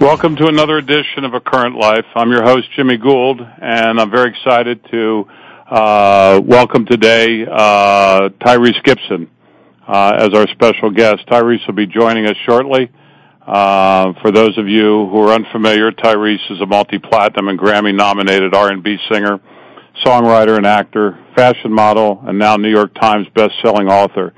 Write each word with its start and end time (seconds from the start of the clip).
Welcome 0.00 0.34
to 0.36 0.46
another 0.46 0.78
edition 0.78 1.24
of 1.24 1.34
A 1.34 1.40
Current 1.40 1.76
Life. 1.76 2.06
I'm 2.14 2.30
your 2.30 2.42
host, 2.42 2.68
Jimmy 2.74 2.96
Gould, 2.96 3.38
and 3.38 4.00
I'm 4.00 4.10
very 4.10 4.30
excited 4.30 4.80
to 4.90 5.26
uh, 5.70 6.40
welcome 6.42 6.86
today 6.86 7.44
uh, 7.44 8.30
Tyrese 8.40 8.82
Gibson 8.82 9.30
uh, 9.86 10.12
as 10.16 10.32
our 10.32 10.48
special 10.48 10.90
guest. 10.90 11.26
Tyrese 11.26 11.66
will 11.66 11.74
be 11.74 11.86
joining 11.86 12.24
us 12.24 12.34
shortly. 12.46 12.90
Uh, 13.46 14.14
for 14.22 14.30
those 14.30 14.56
of 14.56 14.68
you 14.68 15.06
who 15.10 15.18
are 15.18 15.34
unfamiliar, 15.34 15.92
Tyrese 15.92 16.50
is 16.50 16.62
a 16.62 16.66
multi-platinum 16.66 17.48
and 17.48 17.58
Grammy-nominated 17.58 18.54
R&B 18.54 18.96
singer, 19.12 19.38
songwriter, 20.02 20.56
and 20.56 20.64
actor, 20.64 21.22
fashion 21.36 21.74
model, 21.74 22.22
and 22.26 22.38
now 22.38 22.56
New 22.56 22.70
York 22.70 22.94
Times 22.94 23.26
best-selling 23.34 23.88
author. 23.88 24.32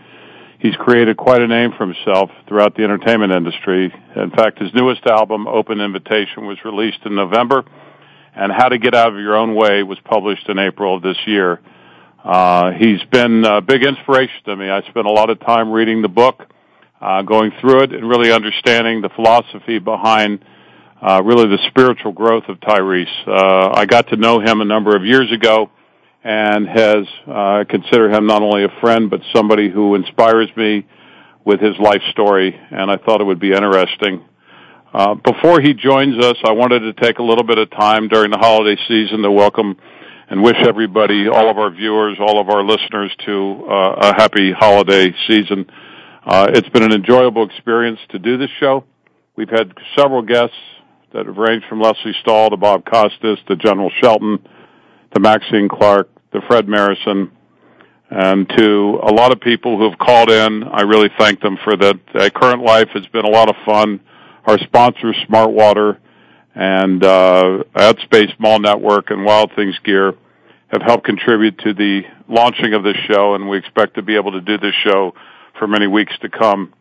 He's 0.62 0.76
created 0.76 1.16
quite 1.16 1.42
a 1.42 1.48
name 1.48 1.72
for 1.76 1.84
himself 1.84 2.30
throughout 2.46 2.76
the 2.76 2.84
entertainment 2.84 3.32
industry. 3.32 3.92
In 4.14 4.30
fact, 4.30 4.60
his 4.60 4.72
newest 4.72 5.04
album, 5.06 5.48
Open 5.48 5.80
Invitation, 5.80 6.46
was 6.46 6.56
released 6.64 7.00
in 7.04 7.16
November, 7.16 7.64
and 8.36 8.52
How 8.52 8.68
to 8.68 8.78
Get 8.78 8.94
Out 8.94 9.08
of 9.08 9.18
Your 9.18 9.34
Own 9.34 9.56
Way 9.56 9.82
was 9.82 9.98
published 10.04 10.48
in 10.48 10.60
April 10.60 10.94
of 10.94 11.02
this 11.02 11.16
year. 11.26 11.58
Uh, 12.22 12.70
he's 12.78 13.02
been 13.10 13.44
a 13.44 13.60
big 13.60 13.84
inspiration 13.84 14.36
to 14.44 14.54
me. 14.54 14.70
I 14.70 14.82
spent 14.82 15.04
a 15.04 15.10
lot 15.10 15.30
of 15.30 15.40
time 15.40 15.72
reading 15.72 16.00
the 16.00 16.08
book, 16.08 16.44
uh, 17.00 17.22
going 17.22 17.50
through 17.60 17.82
it, 17.82 17.92
and 17.92 18.08
really 18.08 18.30
understanding 18.30 19.00
the 19.00 19.10
philosophy 19.16 19.80
behind 19.80 20.44
uh, 21.02 21.20
really 21.24 21.48
the 21.48 21.58
spiritual 21.70 22.12
growth 22.12 22.44
of 22.46 22.60
Tyrese. 22.60 23.26
Uh, 23.26 23.72
I 23.74 23.84
got 23.86 24.10
to 24.10 24.16
know 24.16 24.38
him 24.38 24.60
a 24.60 24.64
number 24.64 24.94
of 24.94 25.04
years 25.04 25.32
ago 25.32 25.72
and 26.24 26.68
has 26.68 27.06
uh, 27.26 27.64
consider 27.68 28.10
him 28.10 28.26
not 28.26 28.42
only 28.42 28.64
a 28.64 28.80
friend 28.80 29.10
but 29.10 29.20
somebody 29.34 29.70
who 29.70 29.94
inspires 29.94 30.48
me 30.56 30.86
with 31.44 31.60
his 31.60 31.76
life 31.78 32.02
story. 32.10 32.58
And 32.70 32.90
I 32.90 32.96
thought 32.96 33.20
it 33.20 33.24
would 33.24 33.40
be 33.40 33.52
interesting. 33.52 34.24
Uh, 34.94 35.14
before 35.14 35.60
he 35.60 35.72
joins 35.72 36.22
us, 36.22 36.36
I 36.44 36.52
wanted 36.52 36.80
to 36.80 36.92
take 36.92 37.18
a 37.18 37.22
little 37.22 37.44
bit 37.44 37.58
of 37.58 37.70
time 37.70 38.08
during 38.08 38.30
the 38.30 38.38
holiday 38.38 38.80
season 38.86 39.22
to 39.22 39.30
welcome 39.30 39.76
and 40.28 40.42
wish 40.42 40.56
everybody, 40.66 41.28
all 41.28 41.50
of 41.50 41.58
our 41.58 41.70
viewers, 41.70 42.18
all 42.20 42.40
of 42.40 42.48
our 42.48 42.62
listeners 42.62 43.14
to 43.26 43.66
uh, 43.68 43.94
a 44.00 44.14
happy 44.14 44.52
holiday 44.52 45.14
season. 45.26 45.66
Uh, 46.24 46.46
it's 46.50 46.68
been 46.68 46.82
an 46.82 46.92
enjoyable 46.92 47.44
experience 47.44 47.98
to 48.10 48.18
do 48.18 48.38
this 48.38 48.50
show. 48.60 48.84
We've 49.34 49.50
had 49.50 49.72
several 49.98 50.22
guests 50.22 50.56
that 51.12 51.26
have 51.26 51.36
ranged 51.36 51.66
from 51.68 51.80
Lesley 51.80 52.12
Stahl 52.20 52.50
to 52.50 52.56
Bob 52.56 52.84
Costas 52.84 53.38
to 53.48 53.56
General 53.56 53.90
Shelton 54.00 54.46
to 55.14 55.20
Maxine 55.20 55.68
Clark 55.68 56.08
to 56.32 56.40
Fred 56.48 56.66
Marison 56.66 57.30
and 58.10 58.48
to 58.56 59.00
a 59.02 59.12
lot 59.12 59.32
of 59.32 59.40
people 59.40 59.78
who 59.78 59.88
have 59.88 59.98
called 59.98 60.30
in. 60.30 60.64
I 60.64 60.82
really 60.82 61.10
thank 61.18 61.40
them 61.40 61.56
for 61.64 61.76
that. 61.76 61.98
Uh, 62.14 62.30
Current 62.30 62.62
Life 62.62 62.88
has 62.94 63.06
been 63.06 63.24
a 63.24 63.30
lot 63.30 63.48
of 63.48 63.56
fun. 63.64 64.00
Our 64.44 64.58
sponsors, 64.58 65.16
Smart 65.26 65.50
Water 65.50 65.98
and 66.54 67.02
uh, 67.02 67.64
AdSpace 67.74 68.38
Mall 68.38 68.58
Network 68.60 69.10
and 69.10 69.24
Wild 69.24 69.52
Things 69.56 69.78
Gear 69.84 70.14
have 70.68 70.82
helped 70.82 71.04
contribute 71.04 71.58
to 71.58 71.74
the 71.74 72.02
launching 72.28 72.74
of 72.74 72.82
this 72.82 72.96
show, 73.10 73.34
and 73.34 73.48
we 73.48 73.58
expect 73.58 73.94
to 73.94 74.02
be 74.02 74.16
able 74.16 74.32
to 74.32 74.40
do 74.40 74.58
this 74.58 74.74
show 74.84 75.14
for 75.58 75.66
many 75.66 75.86
weeks 75.86 76.12
to 76.20 76.28
come. 76.28 76.72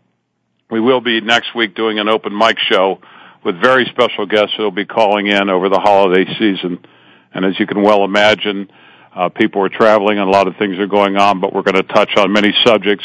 We 0.70 0.80
will 0.80 1.02
be 1.02 1.20
next 1.22 1.56
week 1.56 1.76
doing 1.76 2.00
an 2.00 2.08
open 2.08 2.38
mic 2.38 2.58
show 2.60 3.02
with 3.44 3.62
very 3.62 3.86
special 3.86 4.26
guests 4.26 4.54
who 4.56 4.64
will 4.64 4.72
be 4.72 4.86
calling 4.86 5.28
in 5.28 5.50
over 5.50 5.68
the 5.68 5.80
holiday 5.80 6.26
season. 6.38 6.86
And 7.34 7.46
as 7.46 7.60
you 7.60 7.66
can 7.66 7.82
well 7.82 8.04
imagine, 8.04 8.70
uh, 9.16 9.30
people 9.30 9.62
are 9.62 9.70
traveling 9.70 10.20
and 10.20 10.28
a 10.28 10.32
lot 10.32 10.48
of 10.48 10.56
things 10.58 10.78
are 10.80 10.88
going 10.88 11.18
on, 11.18 11.40
but 11.42 11.54
we're 11.54 11.64
going 11.64 11.76
to 11.76 11.84
touch 11.84 12.12
on 12.18 12.32
many 12.32 12.54
subjects. 12.66 13.04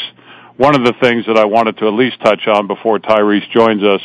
One 0.55 0.75
of 0.75 0.83
the 0.83 0.93
things 1.01 1.25
that 1.27 1.37
I 1.37 1.45
wanted 1.45 1.77
to 1.77 1.87
at 1.87 1.93
least 1.93 2.19
touch 2.21 2.47
on 2.47 2.67
before 2.67 2.99
Tyrese 2.99 3.49
joins 3.51 3.83
us 3.83 4.01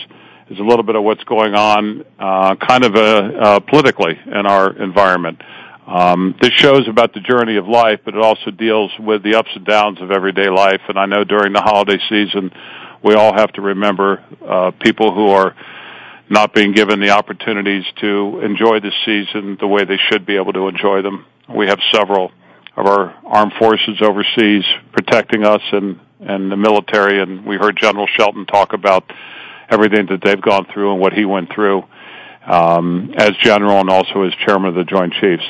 is 0.50 0.58
a 0.58 0.62
little 0.62 0.82
bit 0.82 0.96
of 0.96 1.04
what's 1.04 1.24
going 1.24 1.54
on, 1.54 2.04
uh, 2.18 2.56
kind 2.56 2.84
of 2.84 2.94
uh, 2.94 2.98
uh, 3.00 3.60
politically 3.60 4.18
in 4.26 4.46
our 4.46 4.70
environment. 4.76 5.40
Um, 5.86 6.34
this 6.40 6.52
show 6.52 6.76
is 6.78 6.88
about 6.88 7.14
the 7.14 7.20
journey 7.20 7.56
of 7.56 7.66
life, 7.66 8.00
but 8.04 8.14
it 8.14 8.20
also 8.20 8.50
deals 8.50 8.90
with 8.98 9.22
the 9.22 9.36
ups 9.36 9.50
and 9.54 9.64
downs 9.64 10.00
of 10.00 10.10
everyday 10.10 10.48
life. 10.48 10.80
And 10.88 10.98
I 10.98 11.06
know 11.06 11.24
during 11.24 11.52
the 11.52 11.60
holiday 11.60 11.98
season, 12.08 12.50
we 13.02 13.14
all 13.14 13.32
have 13.34 13.52
to 13.54 13.62
remember 13.62 14.24
uh, 14.46 14.70
people 14.80 15.14
who 15.14 15.28
are 15.30 15.56
not 16.28 16.54
being 16.54 16.72
given 16.72 17.00
the 17.00 17.10
opportunities 17.10 17.84
to 18.00 18.40
enjoy 18.44 18.80
the 18.80 18.92
season 19.04 19.58
the 19.60 19.66
way 19.66 19.84
they 19.84 19.98
should 20.10 20.24
be 20.24 20.36
able 20.36 20.52
to 20.52 20.69
enjoy 20.69 21.02
them. 21.02 21.26
We 21.48 21.66
have 21.66 21.78
several 21.92 22.30
of 22.76 22.86
our 22.86 23.14
armed 23.25 23.53
forces 23.58 24.00
overseas 24.00 24.64
protecting 24.92 25.44
us 25.44 25.62
and, 25.72 26.00
and 26.20 26.50
the 26.50 26.56
military, 26.56 27.20
and 27.20 27.44
we 27.44 27.56
heard 27.56 27.76
General 27.76 28.06
Shelton 28.16 28.47
talk 28.47 28.72
about 28.72 29.04
everything 29.70 30.06
that 30.06 30.20
they've 30.22 30.41
gone 30.41 30.66
through 30.72 30.92
and 30.92 31.00
what 31.00 31.12
he 31.12 31.25
went 31.25 31.52
through 31.54 31.84
um, 32.47 33.12
as 33.16 33.32
general 33.41 33.78
and 33.81 33.91
also 33.91 34.22
as 34.22 34.32
chairman 34.47 34.70
of 34.70 34.75
the 34.75 34.84
Joint 34.84 35.12
Chiefs. 35.20 35.44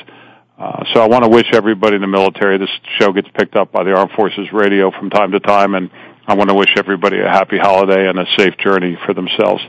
Uh, 0.58 0.84
so 0.92 1.00
I 1.00 1.08
want 1.08 1.25
to 1.25 1.31
wish 1.31 1.47
everybody 1.52 1.97
in 1.97 2.02
the 2.02 2.08
military. 2.08 2.58
This 2.58 2.70
show 2.98 3.12
gets 3.12 3.28
picked 3.34 3.56
up 3.56 3.72
by 3.72 3.82
the 3.84 3.94
Armed 3.94 4.12
Forces 4.12 4.52
Radio 4.52 4.91
from 4.91 5.10
time 5.10 5.32
to 5.32 5.41
time, 5.41 5.75
and 5.75 5.91
I 6.26 6.34
want 6.34 6.50
to 6.50 6.54
wish 6.54 6.72
everybody 6.76 7.19
a 7.19 7.28
happy 7.28 7.58
holiday 7.58 8.08
and 8.08 8.19
a 8.19 8.26
safe 8.38 8.56
journey 8.58 8.97
for 9.06 9.14
themselves. 9.14 9.62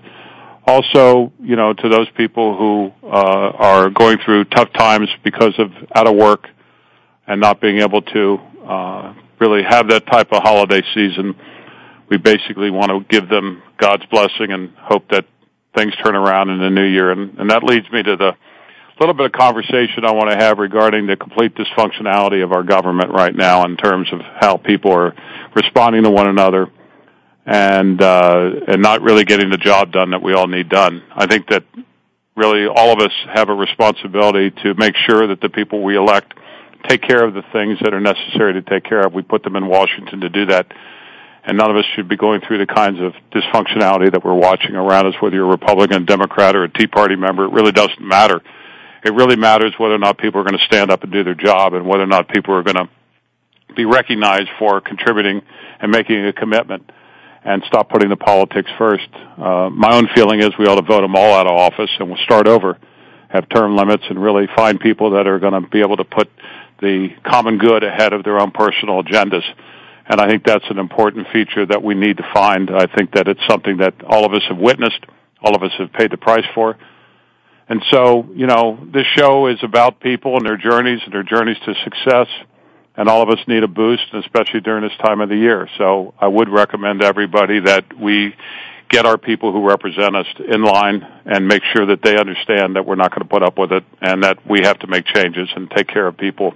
Also, 0.65 1.31
you 1.41 1.55
know, 1.55 1.73
to 1.73 1.89
those 1.89 2.07
people 2.15 2.57
who 2.57 2.91
uh, 3.05 3.09
are 3.09 3.89
going 3.89 4.17
through 4.23 4.45
tough 4.45 4.71
times 4.73 5.09
because 5.23 5.53
of 5.59 5.71
out 5.93 6.07
of 6.07 6.15
work 6.15 6.47
and 7.27 7.41
not 7.41 7.59
being 7.59 7.79
able 7.79 8.01
to 8.01 8.37
uh, 8.65 9.13
really 9.39 9.63
have 9.63 9.89
that 9.89 10.05
type 10.07 10.31
of 10.31 10.41
holiday 10.41 10.81
season, 10.93 11.35
we 12.09 12.17
basically 12.17 12.69
want 12.69 12.91
to 12.91 13.03
give 13.09 13.27
them 13.29 13.61
God's 13.77 14.05
blessing 14.05 14.51
and 14.51 14.73
hope 14.77 15.09
that 15.09 15.25
things 15.75 15.93
turn 16.03 16.15
around 16.15 16.49
in 16.49 16.59
the 16.59 16.69
new 16.69 16.85
year. 16.85 17.11
And, 17.11 17.37
and 17.39 17.49
that 17.49 17.63
leads 17.63 17.89
me 17.91 18.03
to 18.03 18.15
the 18.15 18.31
little 19.03 19.15
bit 19.15 19.25
of 19.25 19.31
conversation 19.33 20.05
I 20.05 20.13
want 20.13 20.29
to 20.29 20.37
have 20.37 20.59
regarding 20.59 21.07
the 21.07 21.17
complete 21.17 21.53
dysfunctionality 21.55 22.41
of 22.41 22.53
our 22.53 22.63
government 22.63 23.11
right 23.11 23.35
now 23.35 23.65
in 23.65 23.75
terms 23.75 24.07
of 24.13 24.21
how 24.21 24.55
people 24.55 24.93
are 24.93 25.13
responding 25.55 26.03
to 26.03 26.09
one 26.09 26.27
another 26.27 26.71
and 27.45 28.01
uh, 28.01 28.51
and 28.67 28.81
not 28.81 29.01
really 29.01 29.25
getting 29.25 29.49
the 29.49 29.57
job 29.57 29.91
done 29.91 30.11
that 30.11 30.21
we 30.21 30.33
all 30.33 30.47
need 30.47 30.69
done. 30.69 31.03
I 31.15 31.27
think 31.27 31.47
that 31.49 31.63
really 32.35 32.67
all 32.67 32.91
of 32.91 32.99
us 32.99 33.11
have 33.33 33.49
a 33.49 33.53
responsibility 33.53 34.51
to 34.63 34.73
make 34.75 34.95
sure 35.05 35.27
that 35.27 35.41
the 35.41 35.49
people 35.49 35.83
we 35.83 35.97
elect 35.97 36.33
take 36.87 37.01
care 37.01 37.23
of 37.23 37.33
the 37.33 37.43
things 37.53 37.79
that 37.81 37.93
are 37.93 38.01
necessary 38.01 38.53
to 38.53 38.61
take 38.61 38.83
care 38.83 39.05
of. 39.05 39.13
We 39.13 39.21
put 39.21 39.43
them 39.43 39.55
in 39.55 39.67
Washington 39.67 40.21
to 40.21 40.29
do 40.29 40.47
that. 40.47 40.67
And 41.45 41.57
none 41.57 41.69
of 41.69 41.75
us 41.75 41.83
should 41.93 42.07
be 42.07 42.15
going 42.15 42.39
through 42.39 42.59
the 42.59 42.65
kinds 42.65 43.01
of 43.01 43.13
dysfunctionality 43.31 44.11
that 44.13 44.23
we're 44.23 44.33
watching 44.33 44.75
around 44.75 45.07
us, 45.07 45.13
whether 45.19 45.35
you're 45.35 45.45
a 45.45 45.49
Republican, 45.49 46.05
Democrat, 46.05 46.55
or 46.55 46.63
a 46.63 46.69
Tea 46.69 46.87
Party 46.87 47.17
member. 47.17 47.43
It 47.43 47.51
really 47.51 47.73
doesn't 47.73 47.99
matter 47.99 48.41
it 49.03 49.13
really 49.13 49.35
matters 49.35 49.73
whether 49.77 49.95
or 49.95 49.99
not 49.99 50.17
people 50.17 50.39
are 50.39 50.43
going 50.43 50.57
to 50.57 50.65
stand 50.65 50.89
up 50.89 51.03
and 51.03 51.11
do 51.11 51.23
their 51.23 51.35
job 51.35 51.73
and 51.73 51.85
whether 51.85 52.03
or 52.03 52.07
not 52.07 52.29
people 52.29 52.53
are 52.55 52.63
going 52.63 52.75
to 52.75 52.89
be 53.75 53.85
recognized 53.85 54.49
for 54.57 54.79
contributing 54.81 55.41
and 55.79 55.91
making 55.91 56.25
a 56.25 56.33
commitment 56.33 56.89
and 57.45 57.63
stop 57.67 57.89
putting 57.89 58.09
the 58.09 58.17
politics 58.17 58.69
first. 58.77 59.07
Uh, 59.13 59.69
my 59.69 59.95
own 59.95 60.07
feeling 60.15 60.41
is 60.41 60.49
we 60.57 60.65
ought 60.65 60.75
to 60.75 60.81
vote 60.81 61.01
them 61.01 61.15
all 61.15 61.33
out 61.33 61.47
of 61.47 61.53
office 61.53 61.89
and 61.99 62.07
we'll 62.07 62.23
start 62.23 62.47
over 62.47 62.77
have 63.33 63.49
term 63.49 63.75
limits, 63.75 64.03
and 64.09 64.21
really 64.21 64.47
find 64.55 64.79
people 64.79 65.11
that 65.11 65.27
are 65.27 65.39
going 65.39 65.59
to 65.59 65.67
be 65.67 65.79
able 65.79 65.97
to 65.97 66.03
put 66.03 66.29
the 66.79 67.09
common 67.25 67.57
good 67.57 67.83
ahead 67.83 68.13
of 68.13 68.23
their 68.23 68.39
own 68.39 68.51
personal 68.51 69.01
agendas. 69.01 69.43
And 70.05 70.21
I 70.21 70.27
think 70.27 70.43
that's 70.45 70.65
an 70.69 70.77
important 70.77 71.27
feature 71.33 71.65
that 71.65 71.81
we 71.81 71.95
need 71.95 72.17
to 72.17 72.29
find. 72.31 72.69
I 72.69 72.85
think 72.85 73.13
that 73.13 73.27
it's 73.27 73.39
something 73.49 73.77
that 73.77 73.95
all 74.03 74.25
of 74.25 74.33
us 74.33 74.43
have 74.49 74.59
witnessed, 74.59 74.99
all 75.41 75.55
of 75.55 75.63
us 75.63 75.71
have 75.79 75.91
paid 75.93 76.11
the 76.11 76.17
price 76.17 76.45
for. 76.53 76.77
And 77.69 77.81
so, 77.89 78.29
you 78.35 78.45
know, 78.45 78.77
this 78.93 79.07
show 79.15 79.47
is 79.47 79.57
about 79.63 79.99
people 79.99 80.37
and 80.37 80.45
their 80.45 80.57
journeys 80.57 80.99
and 81.03 81.13
their 81.13 81.23
journeys 81.23 81.57
to 81.65 81.73
success. 81.83 82.27
And 82.95 83.09
all 83.09 83.23
of 83.23 83.29
us 83.29 83.39
need 83.47 83.63
a 83.63 83.67
boost, 83.67 84.03
especially 84.13 84.61
during 84.61 84.83
this 84.83 84.97
time 85.03 85.19
of 85.19 85.29
the 85.29 85.35
year. 85.35 85.67
So 85.77 86.13
I 86.19 86.27
would 86.27 86.49
recommend 86.49 87.01
everybody 87.01 87.59
that 87.61 87.85
we 87.99 88.35
get 88.89 89.07
our 89.07 89.17
people 89.17 89.51
who 89.51 89.67
represent 89.67 90.15
us 90.15 90.27
in 90.47 90.61
line 90.63 91.01
and 91.25 91.47
make 91.47 91.63
sure 91.73 91.87
that 91.87 92.03
they 92.03 92.15
understand 92.17 92.75
that 92.75 92.85
we're 92.85 92.95
not 92.95 93.09
going 93.09 93.23
to 93.23 93.27
put 93.27 93.41
up 93.41 93.57
with 93.57 93.71
it 93.71 93.83
and 94.01 94.23
that 94.23 94.45
we 94.47 94.61
have 94.63 94.77
to 94.79 94.87
make 94.87 95.05
changes 95.05 95.49
and 95.55 95.71
take 95.71 95.87
care 95.87 96.05
of 96.05 96.17
people 96.17 96.53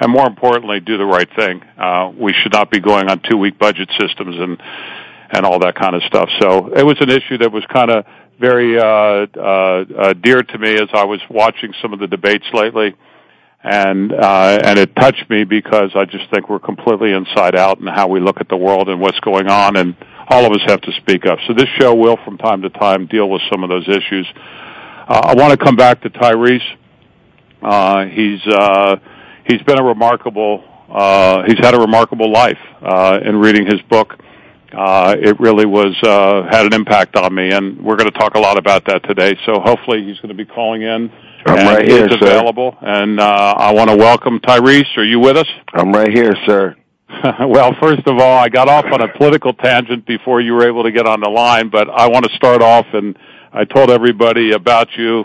and 0.00 0.12
more 0.12 0.26
importantly, 0.26 0.80
do 0.80 0.96
the 0.96 1.04
right 1.04 1.28
thing. 1.36 1.62
Uh, 1.76 2.12
we 2.16 2.32
should 2.32 2.52
not 2.52 2.70
be 2.70 2.80
going 2.80 3.08
on 3.10 3.20
two 3.28 3.36
week 3.36 3.58
budget 3.58 3.90
systems 3.98 4.36
and 4.38 4.62
and 5.30 5.44
all 5.44 5.58
that 5.58 5.74
kind 5.74 5.94
of 5.94 6.02
stuff. 6.04 6.28
So 6.40 6.72
it 6.74 6.84
was 6.84 6.96
an 7.00 7.10
issue 7.10 7.36
that 7.38 7.52
was 7.52 7.62
kind 7.66 7.90
of 7.90 8.06
very 8.40 8.78
uh, 8.78 9.26
uh, 9.36 9.84
uh, 9.98 10.12
dear 10.14 10.42
to 10.42 10.58
me 10.58 10.74
as 10.74 10.88
I 10.94 11.04
was 11.04 11.20
watching 11.28 11.74
some 11.82 11.92
of 11.92 11.98
the 11.98 12.06
debates 12.06 12.46
lately, 12.54 12.94
and 13.62 14.12
uh, 14.12 14.58
and 14.64 14.78
it 14.78 14.94
touched 14.96 15.28
me 15.28 15.44
because 15.44 15.90
I 15.94 16.04
just 16.04 16.30
think 16.30 16.48
we're 16.48 16.58
completely 16.58 17.12
inside 17.12 17.56
out 17.56 17.80
in 17.80 17.86
how 17.86 18.08
we 18.08 18.20
look 18.20 18.40
at 18.40 18.48
the 18.48 18.56
world 18.56 18.88
and 18.88 19.00
what's 19.00 19.20
going 19.20 19.48
on, 19.48 19.76
and 19.76 19.96
all 20.28 20.44
of 20.44 20.52
us 20.52 20.60
have 20.66 20.80
to 20.82 20.92
speak 21.00 21.26
up. 21.26 21.38
So 21.46 21.54
this 21.54 21.68
show 21.78 21.94
will, 21.94 22.18
from 22.24 22.38
time 22.38 22.62
to 22.62 22.70
time, 22.70 23.06
deal 23.06 23.28
with 23.28 23.42
some 23.50 23.64
of 23.64 23.70
those 23.70 23.88
issues. 23.88 24.26
Uh, 24.36 25.20
I 25.24 25.34
want 25.34 25.58
to 25.58 25.64
come 25.64 25.76
back 25.76 26.02
to 26.02 26.10
Tyrese. 26.10 26.60
Uh, 27.60 28.04
he's 28.06 28.40
uh, 28.46 28.96
he's 29.46 29.62
been 29.62 29.80
a 29.80 29.84
remarkable 29.84 30.64
uh, 30.88 31.42
he's 31.46 31.58
had 31.58 31.74
a 31.74 31.78
remarkable 31.78 32.32
life 32.32 32.58
uh, 32.80 33.18
in 33.22 33.36
reading 33.36 33.66
his 33.66 33.80
book. 33.90 34.18
Uh, 34.72 35.14
it 35.18 35.38
really 35.40 35.66
was 35.66 35.94
uh, 36.02 36.46
had 36.50 36.66
an 36.66 36.74
impact 36.74 37.16
on 37.16 37.34
me, 37.34 37.50
and 37.50 37.82
we're 37.82 37.96
going 37.96 38.10
to 38.10 38.18
talk 38.18 38.34
a 38.34 38.38
lot 38.38 38.58
about 38.58 38.84
that 38.86 39.02
today. 39.04 39.38
So 39.44 39.60
hopefully 39.60 40.04
he's 40.04 40.16
going 40.18 40.28
to 40.28 40.34
be 40.34 40.44
calling 40.44 40.82
in. 40.82 41.10
I'm 41.46 41.66
right 41.66 41.88
here, 41.88 42.06
he's 42.06 42.16
available. 42.16 42.76
And 42.80 43.20
uh, 43.20 43.54
I 43.56 43.72
want 43.72 43.90
to 43.90 43.96
welcome 43.96 44.40
Tyrese. 44.40 44.96
Are 44.96 45.04
you 45.04 45.20
with 45.20 45.36
us? 45.36 45.46
I'm 45.72 45.92
right 45.92 46.10
here, 46.10 46.34
sir. 46.46 46.76
well, 47.40 47.74
first 47.80 48.06
of 48.06 48.18
all, 48.18 48.38
I 48.38 48.48
got 48.48 48.68
off 48.68 48.84
on 48.92 49.00
a 49.00 49.08
political 49.16 49.52
tangent 49.54 50.06
before 50.06 50.40
you 50.40 50.52
were 50.52 50.66
able 50.66 50.82
to 50.82 50.92
get 50.92 51.06
on 51.06 51.20
the 51.20 51.30
line, 51.30 51.70
but 51.70 51.88
I 51.88 52.08
want 52.08 52.28
to 52.28 52.36
start 52.36 52.62
off 52.62 52.86
and 52.92 53.18
I 53.52 53.64
told 53.64 53.90
everybody 53.90 54.52
about 54.52 54.88
you 54.96 55.24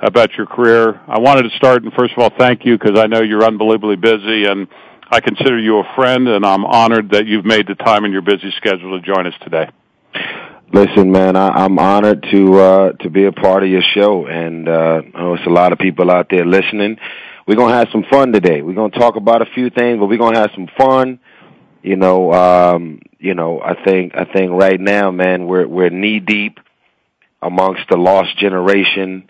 about 0.00 0.32
your 0.34 0.46
career. 0.46 1.00
I 1.08 1.18
wanted 1.18 1.44
to 1.44 1.56
start 1.56 1.82
and 1.82 1.92
first 1.94 2.12
of 2.12 2.18
all 2.18 2.30
thank 2.38 2.66
you 2.66 2.76
because 2.76 2.98
I 2.98 3.06
know 3.06 3.22
you're 3.22 3.44
unbelievably 3.44 3.96
busy 3.96 4.44
and 4.44 4.68
I 5.10 5.20
consider 5.20 5.58
you 5.58 5.78
a 5.78 5.94
friend 5.94 6.28
and 6.28 6.44
I'm 6.44 6.64
honored 6.64 7.10
that 7.12 7.26
you've 7.26 7.46
made 7.46 7.66
the 7.66 7.74
time 7.74 8.04
in 8.04 8.12
your 8.12 8.22
busy 8.22 8.52
schedule 8.56 9.00
to 9.00 9.06
join 9.06 9.26
us 9.26 9.34
today. 9.42 9.70
Listen, 10.72 11.12
man, 11.12 11.36
I, 11.36 11.48
I'm 11.48 11.78
honored 11.78 12.26
to 12.32 12.54
uh, 12.58 12.92
to 13.00 13.10
be 13.10 13.24
a 13.24 13.32
part 13.32 13.62
of 13.62 13.68
your 13.68 13.82
show, 13.94 14.26
and 14.26 14.68
uh, 14.68 15.02
I 15.14 15.20
know 15.20 15.34
it's 15.34 15.46
a 15.46 15.50
lot 15.50 15.72
of 15.72 15.78
people 15.78 16.10
out 16.10 16.28
there 16.30 16.44
listening. 16.44 16.96
We're 17.46 17.56
gonna 17.56 17.74
have 17.74 17.88
some 17.92 18.04
fun 18.10 18.32
today. 18.32 18.62
We're 18.62 18.74
gonna 18.74 18.90
talk 18.90 19.16
about 19.16 19.42
a 19.42 19.50
few 19.54 19.70
things, 19.70 19.98
but 19.98 20.06
we're 20.06 20.18
gonna 20.18 20.38
have 20.38 20.50
some 20.54 20.68
fun. 20.76 21.20
You 21.82 21.96
know, 21.96 22.32
um, 22.32 23.00
you 23.18 23.34
know, 23.34 23.60
I 23.60 23.84
think 23.84 24.14
I 24.16 24.24
think 24.24 24.52
right 24.52 24.80
now, 24.80 25.10
man, 25.10 25.46
we're 25.46 25.68
we're 25.68 25.90
knee 25.90 26.20
deep 26.20 26.58
amongst 27.42 27.82
the 27.90 27.96
lost 27.96 28.38
generation 28.38 29.28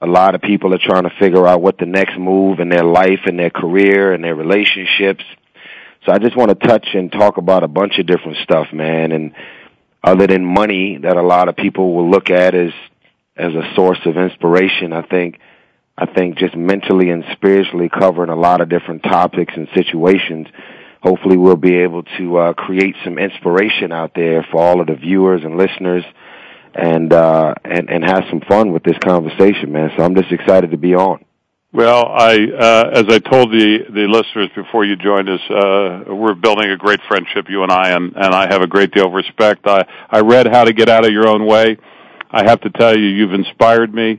a 0.00 0.06
lot 0.06 0.34
of 0.34 0.40
people 0.40 0.72
are 0.74 0.80
trying 0.82 1.02
to 1.04 1.10
figure 1.18 1.46
out 1.46 1.60
what 1.60 1.78
the 1.78 1.86
next 1.86 2.18
move 2.18 2.60
in 2.60 2.68
their 2.68 2.84
life 2.84 3.20
and 3.26 3.38
their 3.38 3.50
career 3.50 4.12
and 4.12 4.22
their 4.22 4.34
relationships. 4.34 5.24
So 6.06 6.12
I 6.12 6.18
just 6.18 6.36
want 6.36 6.50
to 6.50 6.66
touch 6.66 6.86
and 6.94 7.10
talk 7.10 7.36
about 7.36 7.64
a 7.64 7.68
bunch 7.68 7.98
of 7.98 8.06
different 8.06 8.38
stuff, 8.44 8.68
man. 8.72 9.10
And 9.10 9.32
other 10.08 10.26
than 10.26 10.44
money 10.44 10.98
that 11.02 11.16
a 11.16 11.22
lot 11.22 11.48
of 11.48 11.56
people 11.56 11.94
will 11.94 12.10
look 12.10 12.30
at 12.30 12.54
as 12.54 12.72
as 13.36 13.54
a 13.54 13.72
source 13.76 14.00
of 14.04 14.16
inspiration, 14.16 14.92
I 14.92 15.02
think 15.02 15.38
I 15.96 16.06
think 16.06 16.38
just 16.38 16.56
mentally 16.56 17.10
and 17.10 17.24
spiritually 17.32 17.88
covering 17.88 18.30
a 18.30 18.36
lot 18.36 18.60
of 18.60 18.68
different 18.68 19.02
topics 19.02 19.52
and 19.56 19.68
situations. 19.74 20.46
Hopefully, 21.02 21.36
we'll 21.36 21.56
be 21.56 21.76
able 21.76 22.02
to 22.18 22.36
uh, 22.38 22.52
create 22.54 22.96
some 23.04 23.18
inspiration 23.18 23.92
out 23.92 24.12
there 24.14 24.46
for 24.50 24.60
all 24.60 24.80
of 24.80 24.88
the 24.88 24.96
viewers 24.96 25.42
and 25.44 25.56
listeners 25.56 26.04
and 26.74 27.12
uh, 27.12 27.54
and 27.64 27.90
and 27.90 28.04
have 28.04 28.24
some 28.30 28.40
fun 28.48 28.72
with 28.72 28.82
this 28.82 28.98
conversation, 28.98 29.72
man. 29.72 29.90
So 29.96 30.02
I'm 30.02 30.14
just 30.14 30.32
excited 30.32 30.70
to 30.70 30.76
be 30.78 30.94
on. 30.94 31.24
Well, 31.72 32.06
I 32.06 32.34
uh, 32.58 32.90
as 32.94 33.04
I 33.08 33.18
told 33.18 33.52
the 33.52 33.80
the 33.92 34.06
listeners 34.08 34.48
before 34.56 34.86
you 34.86 34.96
joined 34.96 35.28
us, 35.28 35.40
uh, 35.50 36.14
we're 36.14 36.34
building 36.34 36.70
a 36.70 36.78
great 36.78 37.00
friendship, 37.08 37.46
you 37.50 37.62
and 37.62 37.70
I, 37.70 37.90
and 37.90 38.14
and 38.16 38.34
I 38.34 38.50
have 38.50 38.62
a 38.62 38.66
great 38.66 38.90
deal 38.92 39.06
of 39.06 39.12
respect. 39.12 39.66
I 39.66 39.84
I 40.10 40.20
read 40.20 40.46
How 40.46 40.64
to 40.64 40.72
Get 40.72 40.88
Out 40.88 41.04
of 41.04 41.12
Your 41.12 41.28
Own 41.28 41.44
Way. 41.46 41.76
I 42.30 42.44
have 42.44 42.60
to 42.62 42.70
tell 42.70 42.96
you, 42.96 43.06
you've 43.06 43.34
inspired 43.34 43.92
me, 43.94 44.18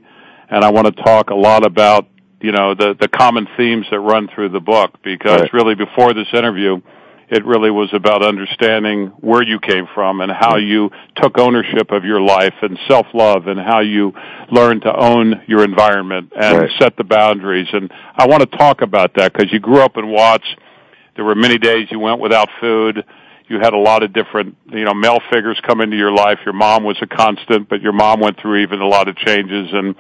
and 0.50 0.64
I 0.64 0.72
want 0.72 0.96
to 0.96 1.04
talk 1.04 1.32
a 1.32 1.36
lot 1.36 1.66
about 1.66 2.08
you 2.40 2.52
know 2.52 2.76
the 2.76 2.96
the 3.00 3.08
common 3.08 3.48
themes 3.58 3.88
that 3.90 4.00
run 4.00 4.30
through 4.36 4.50
the 4.50 4.60
book 4.60 4.92
because 5.04 5.42
Right. 5.42 5.54
really 5.54 5.74
before 5.76 6.14
this 6.14 6.28
interview 6.34 6.80
it 7.32 7.46
really 7.46 7.70
was 7.70 7.90
about 7.94 8.26
understanding 8.26 9.08
where 9.20 9.44
you 9.44 9.60
came 9.60 9.88
from 9.94 10.22
and 10.22 10.32
how 10.32 10.58
you 10.58 10.90
took 11.16 11.38
ownership 11.38 11.92
of 11.92 12.04
your 12.04 12.20
life 12.22 12.56
and 12.62 12.78
self-love 12.88 13.48
and 13.48 13.60
how 13.60 13.82
you 13.82 14.14
learned 14.52 14.82
to 14.82 14.96
own 14.96 15.42
your 15.48 15.64
environment 15.64 16.32
and 16.36 16.58
Right. 16.60 16.72
set 16.80 16.98
the 16.98 17.04
boundaries. 17.04 17.68
And 17.72 17.92
I 18.18 18.26
want 18.28 18.50
to 18.50 18.58
talk 18.58 18.82
about 18.82 19.14
that 19.16 19.34
because 19.34 19.52
you 19.54 19.60
grew 19.60 19.80
up 19.82 19.98
in 19.98 20.08
Watts. 20.08 20.48
There 21.16 21.26
were 21.26 21.36
many 21.36 21.58
days 21.58 21.88
you 21.92 22.00
went 22.00 22.20
without 22.20 22.50
food. 22.60 23.04
You 23.48 23.60
had 23.60 23.74
a 23.74 23.78
lot 23.78 24.04
of 24.04 24.14
different, 24.14 24.56
you 24.72 24.86
know, 24.86 24.94
male 24.94 25.20
figures 25.32 25.60
come 25.68 25.82
into 25.82 25.98
your 25.98 26.12
life. 26.12 26.40
Your 26.46 26.54
mom 26.54 26.84
was 26.84 26.98
a 27.02 27.08
constant, 27.08 27.68
but 27.70 27.82
your 27.82 27.94
mom 27.94 28.20
went 28.20 28.40
through 28.40 28.62
even 28.64 28.80
a 28.80 28.88
lot 28.88 29.08
of 29.08 29.16
changes. 29.18 29.70
And 29.74 29.96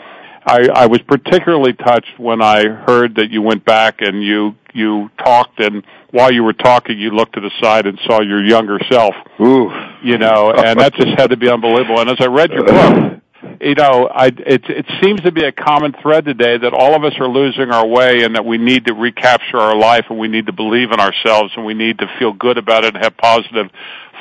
I, 0.50 0.68
I 0.84 0.86
was 0.88 1.00
particularly 1.07 1.74
touched 1.74 2.18
when 2.18 2.42
I 2.42 2.68
heard 2.68 3.16
that 3.16 3.30
you 3.30 3.42
went 3.44 3.66
back 3.66 4.01
and 4.01 4.24
you 4.24 4.56
you 4.74 5.10
talked, 5.18 5.60
and 5.60 5.84
while 6.12 6.31
you 6.31 6.44
were 6.44 6.54
talking, 6.54 6.98
you 6.98 7.12
looked 7.12 7.34
to 7.34 7.42
the 7.42 7.51
side 7.62 7.86
and 7.86 8.00
saw 8.06 8.22
your 8.22 8.44
younger 8.44 8.80
self. 8.90 9.16
Ooh, 9.40 9.69
You 10.04 10.18
know, 10.18 10.51
and 10.51 10.80
that 10.80 10.94
just 10.94 11.19
had 11.19 11.31
to 11.31 11.38
be 11.38 11.50
unbelievable. 11.50 12.00
And 12.00 12.10
as 12.10 12.18
I 12.19 12.28
read 12.28 12.51
your 12.51 12.66
book, 12.66 13.22
you 13.62 13.75
know, 13.75 14.10
I 14.12 14.28
it 14.28 14.63
it 14.69 14.86
seems 15.01 15.22
to 15.22 15.31
be 15.31 15.44
a 15.44 15.51
common 15.51 15.94
thread 16.01 16.25
today 16.25 16.57
that 16.57 16.74
all 16.74 16.96
of 16.96 17.04
us 17.04 17.13
are 17.19 17.28
losing 17.28 17.72
our 17.72 17.86
way, 17.86 18.24
and 18.24 18.36
that 18.36 18.46
we 18.46 18.58
need 18.58 18.86
to 18.86 18.94
recapture 18.94 19.58
our 19.58 19.77
life, 19.77 20.06
and 20.10 20.18
we 20.18 20.27
need 20.27 20.48
to 20.48 20.53
believe 20.53 20.91
in 20.91 21.00
ourselves, 21.00 21.53
and 21.56 21.65
we 21.65 21.74
need 21.75 22.00
to 22.00 22.08
feel 22.18 22.34
good 22.34 22.58
about 22.58 22.86
it 22.86 22.96
and 22.96 23.03
have 23.03 23.15
positive 23.18 23.70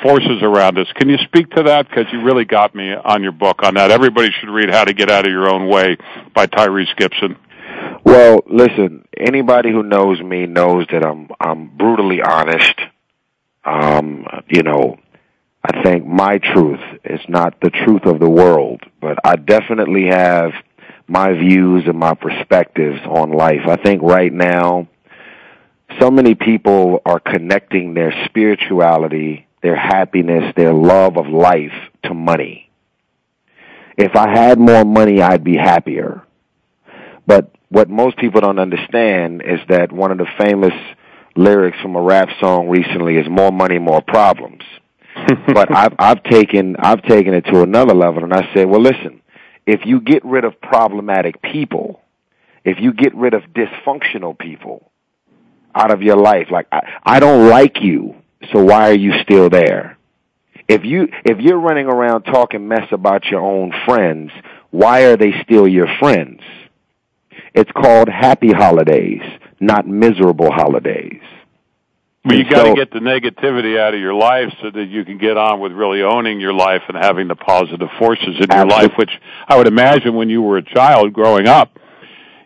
forces 0.01 0.41
around 0.41 0.77
us. 0.77 0.87
Can 0.95 1.09
you 1.09 1.17
speak 1.25 1.49
to 1.51 1.63
that? 1.63 1.89
Because 1.89 2.05
you 2.11 2.21
really 2.23 2.45
got 2.45 2.75
me 2.75 2.93
on 2.93 3.23
your 3.23 3.31
book 3.31 3.63
on 3.63 3.75
that. 3.75 3.91
Everybody 3.91 4.29
should 4.39 4.49
read 4.49 4.69
How 4.69 4.85
to 4.85 4.93
Get 4.93 5.09
Out 5.09 5.25
of 5.25 5.31
Your 5.31 5.49
Own 5.53 5.67
Way 5.67 5.97
by 6.33 6.47
Tyrese 6.47 6.95
Gibson. 6.97 7.37
Well, 8.03 8.41
listen, 8.49 9.05
anybody 9.17 9.71
who 9.71 9.83
knows 9.83 10.21
me 10.21 10.45
knows 10.45 10.85
that 10.91 11.05
I'm 11.05 11.29
I'm 11.39 11.77
brutally 11.77 12.21
honest. 12.21 12.75
Um, 13.63 14.25
you 14.47 14.63
know, 14.63 14.97
I 15.63 15.83
think 15.83 16.05
my 16.05 16.39
truth 16.39 16.79
is 17.03 17.19
not 17.27 17.59
the 17.61 17.69
truth 17.69 18.05
of 18.05 18.19
the 18.19 18.29
world, 18.29 18.81
but 19.01 19.17
I 19.23 19.35
definitely 19.35 20.07
have 20.07 20.51
my 21.07 21.33
views 21.33 21.83
and 21.87 21.97
my 21.97 22.13
perspectives 22.13 22.99
on 23.05 23.31
life. 23.31 23.67
I 23.67 23.75
think 23.75 24.01
right 24.01 24.31
now 24.31 24.87
so 25.99 26.11
many 26.11 26.35
people 26.35 27.01
are 27.05 27.19
connecting 27.19 27.93
their 27.93 28.13
spirituality, 28.25 29.47
their 29.61 29.75
happiness, 29.75 30.53
their 30.55 30.73
love 30.73 31.17
of 31.17 31.27
life 31.27 31.73
to 32.03 32.13
money. 32.13 32.69
If 33.97 34.15
I 34.15 34.29
had 34.29 34.59
more 34.59 34.85
money, 34.85 35.21
I'd 35.21 35.43
be 35.43 35.57
happier. 35.57 36.23
But 37.27 37.51
what 37.69 37.89
most 37.89 38.17
people 38.17 38.41
don't 38.41 38.59
understand 38.59 39.41
is 39.45 39.59
that 39.67 39.91
one 39.91 40.11
of 40.11 40.17
the 40.17 40.27
famous 40.39 40.73
lyrics 41.35 41.77
from 41.81 41.95
a 41.95 42.01
rap 42.01 42.29
song 42.39 42.69
recently 42.69 43.17
is 43.17 43.27
more 43.29 43.51
money, 43.51 43.77
more 43.77 44.01
problems. 44.01 44.63
but 45.53 45.73
I've, 45.75 45.93
I've 45.99 46.23
taken, 46.23 46.75
I've 46.79 47.01
taken 47.03 47.33
it 47.33 47.45
to 47.51 47.61
another 47.61 47.93
level 47.93 48.23
and 48.23 48.33
I 48.33 48.53
said, 48.53 48.67
well 48.67 48.81
listen, 48.81 49.21
if 49.65 49.81
you 49.85 50.01
get 50.01 50.23
rid 50.25 50.45
of 50.45 50.59
problematic 50.61 51.41
people, 51.41 52.01
if 52.63 52.77
you 52.79 52.93
get 52.93 53.13
rid 53.15 53.33
of 53.33 53.43
dysfunctional 53.53 54.37
people 54.37 54.91
out 55.75 55.91
of 55.91 56.01
your 56.01 56.17
life, 56.17 56.47
like 56.49 56.67
I, 56.71 56.99
I 57.03 57.19
don't 57.19 57.49
like 57.49 57.81
you, 57.81 58.15
so 58.51 58.63
why 58.63 58.89
are 58.89 58.97
you 58.97 59.13
still 59.23 59.49
there? 59.49 59.97
If 60.67 60.85
you, 60.85 61.07
if 61.25 61.39
you're 61.39 61.59
running 61.59 61.87
around 61.87 62.23
talking 62.23 62.67
mess 62.67 62.87
about 62.91 63.25
your 63.25 63.41
own 63.41 63.73
friends, 63.85 64.31
why 64.71 65.05
are 65.05 65.17
they 65.17 65.33
still 65.43 65.67
your 65.67 65.87
friends? 65.99 66.41
It's 67.53 67.71
called 67.71 68.07
happy 68.07 68.51
holidays, 68.51 69.21
not 69.59 69.87
miserable 69.87 70.51
holidays. 70.51 71.21
Well, 72.25 72.37
you 72.37 72.43
got 72.43 72.63
to 72.63 72.69
so- 72.69 72.75
get 72.75 72.91
the 72.91 72.99
negativity 72.99 73.79
out 73.79 73.93
of 73.93 73.99
your 73.99 74.13
life 74.13 74.53
so 74.61 74.69
that 74.69 74.85
you 74.85 75.05
can 75.05 75.17
get 75.17 75.37
on 75.37 75.59
with 75.59 75.71
really 75.71 76.03
owning 76.03 76.39
your 76.39 76.53
life 76.53 76.83
and 76.87 76.97
having 76.97 77.27
the 77.27 77.35
positive 77.35 77.89
forces 77.97 78.35
in 78.39 78.55
your 78.55 78.67
life, 78.67 78.91
which 78.97 79.11
I 79.47 79.57
would 79.57 79.67
imagine 79.67 80.15
when 80.15 80.29
you 80.29 80.41
were 80.41 80.57
a 80.57 80.63
child 80.63 81.13
growing 81.13 81.47
up, 81.47 81.79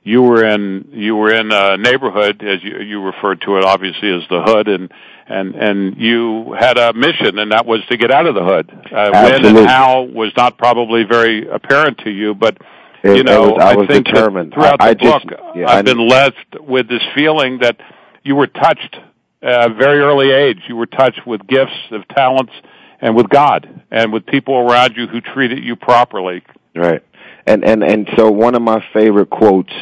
you 0.04 0.22
were 0.22 0.46
in 0.46 0.90
you 0.92 1.16
were 1.16 1.34
in 1.34 1.52
a 1.52 1.78
neighborhood 1.78 2.44
as 2.44 2.64
you 2.64 2.80
you 2.80 3.02
referred 3.02 3.42
to 3.42 3.58
it 3.58 3.64
obviously 3.64 4.12
as 4.14 4.22
the 4.30 4.42
hood 4.44 4.68
and 4.68 4.92
and 5.28 5.56
and 5.56 5.98
you 5.98 6.54
had 6.60 6.78
a 6.78 6.94
mission 6.94 7.40
and 7.40 7.52
that 7.52 7.66
was 7.66 7.80
to 7.90 7.98
get 7.98 8.12
out 8.12 8.26
of 8.26 8.36
the 8.36 8.44
hood. 8.44 8.70
Uh, 8.92 9.10
when 9.12 9.46
and 9.46 9.68
how 9.68 10.02
was 10.02 10.32
not 10.36 10.58
probably 10.58 11.04
very 11.04 11.48
apparent 11.48 11.98
to 12.00 12.10
you 12.10 12.36
but 12.36 12.58
it, 13.04 13.18
you 13.18 13.24
know 13.24 13.52
was, 13.52 13.62
I, 13.62 13.82
I 13.82 13.88
think 13.88 14.06
determined. 14.06 14.54
throughout 14.54 14.82
I, 14.82 14.94
the 14.94 15.08
I 15.08 15.12
book 15.12 15.24
just, 15.30 15.42
yeah, 15.56 15.70
I've 15.70 15.86
been 15.86 16.08
left 16.08 16.60
with 16.60 16.90
this 16.90 17.04
feeling 17.16 17.60
that 17.60 17.78
you 18.24 18.36
were 18.36 18.48
touched 18.48 18.98
at 19.42 19.72
a 19.72 19.74
very 19.74 20.00
early 20.00 20.32
age. 20.32 20.60
You 20.70 20.78
were 20.78 20.86
touched 20.86 21.28
with 21.28 21.46
gifts 21.46 21.76
of 21.92 22.08
talents 22.08 22.54
and 23.02 23.14
with 23.14 23.28
God 23.30 23.84
and 23.92 24.14
with 24.14 24.26
people 24.26 24.56
around 24.56 24.96
you 24.96 25.08
who 25.08 25.20
treated 25.20 25.62
you 25.62 25.76
properly. 25.76 26.44
Right 26.74 27.04
and 27.46 27.64
and 27.64 27.84
and 27.84 28.10
so 28.16 28.32
one 28.32 28.56
of 28.56 28.62
my 28.62 28.84
favorite 28.94 29.30
quotes 29.30 29.74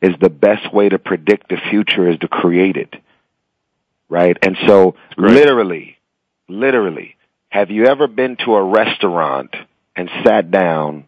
is 0.00 0.14
the 0.20 0.30
best 0.30 0.72
way 0.72 0.88
to 0.88 0.98
predict 0.98 1.48
the 1.48 1.58
future 1.70 2.08
is 2.08 2.18
to 2.20 2.28
create 2.28 2.76
it. 2.76 2.94
Right? 4.08 4.36
And 4.42 4.56
so 4.66 4.96
literally, 5.16 5.96
literally, 6.48 7.16
have 7.50 7.70
you 7.70 7.86
ever 7.86 8.06
been 8.06 8.36
to 8.44 8.54
a 8.54 8.62
restaurant 8.62 9.54
and 9.94 10.08
sat 10.24 10.50
down 10.50 11.04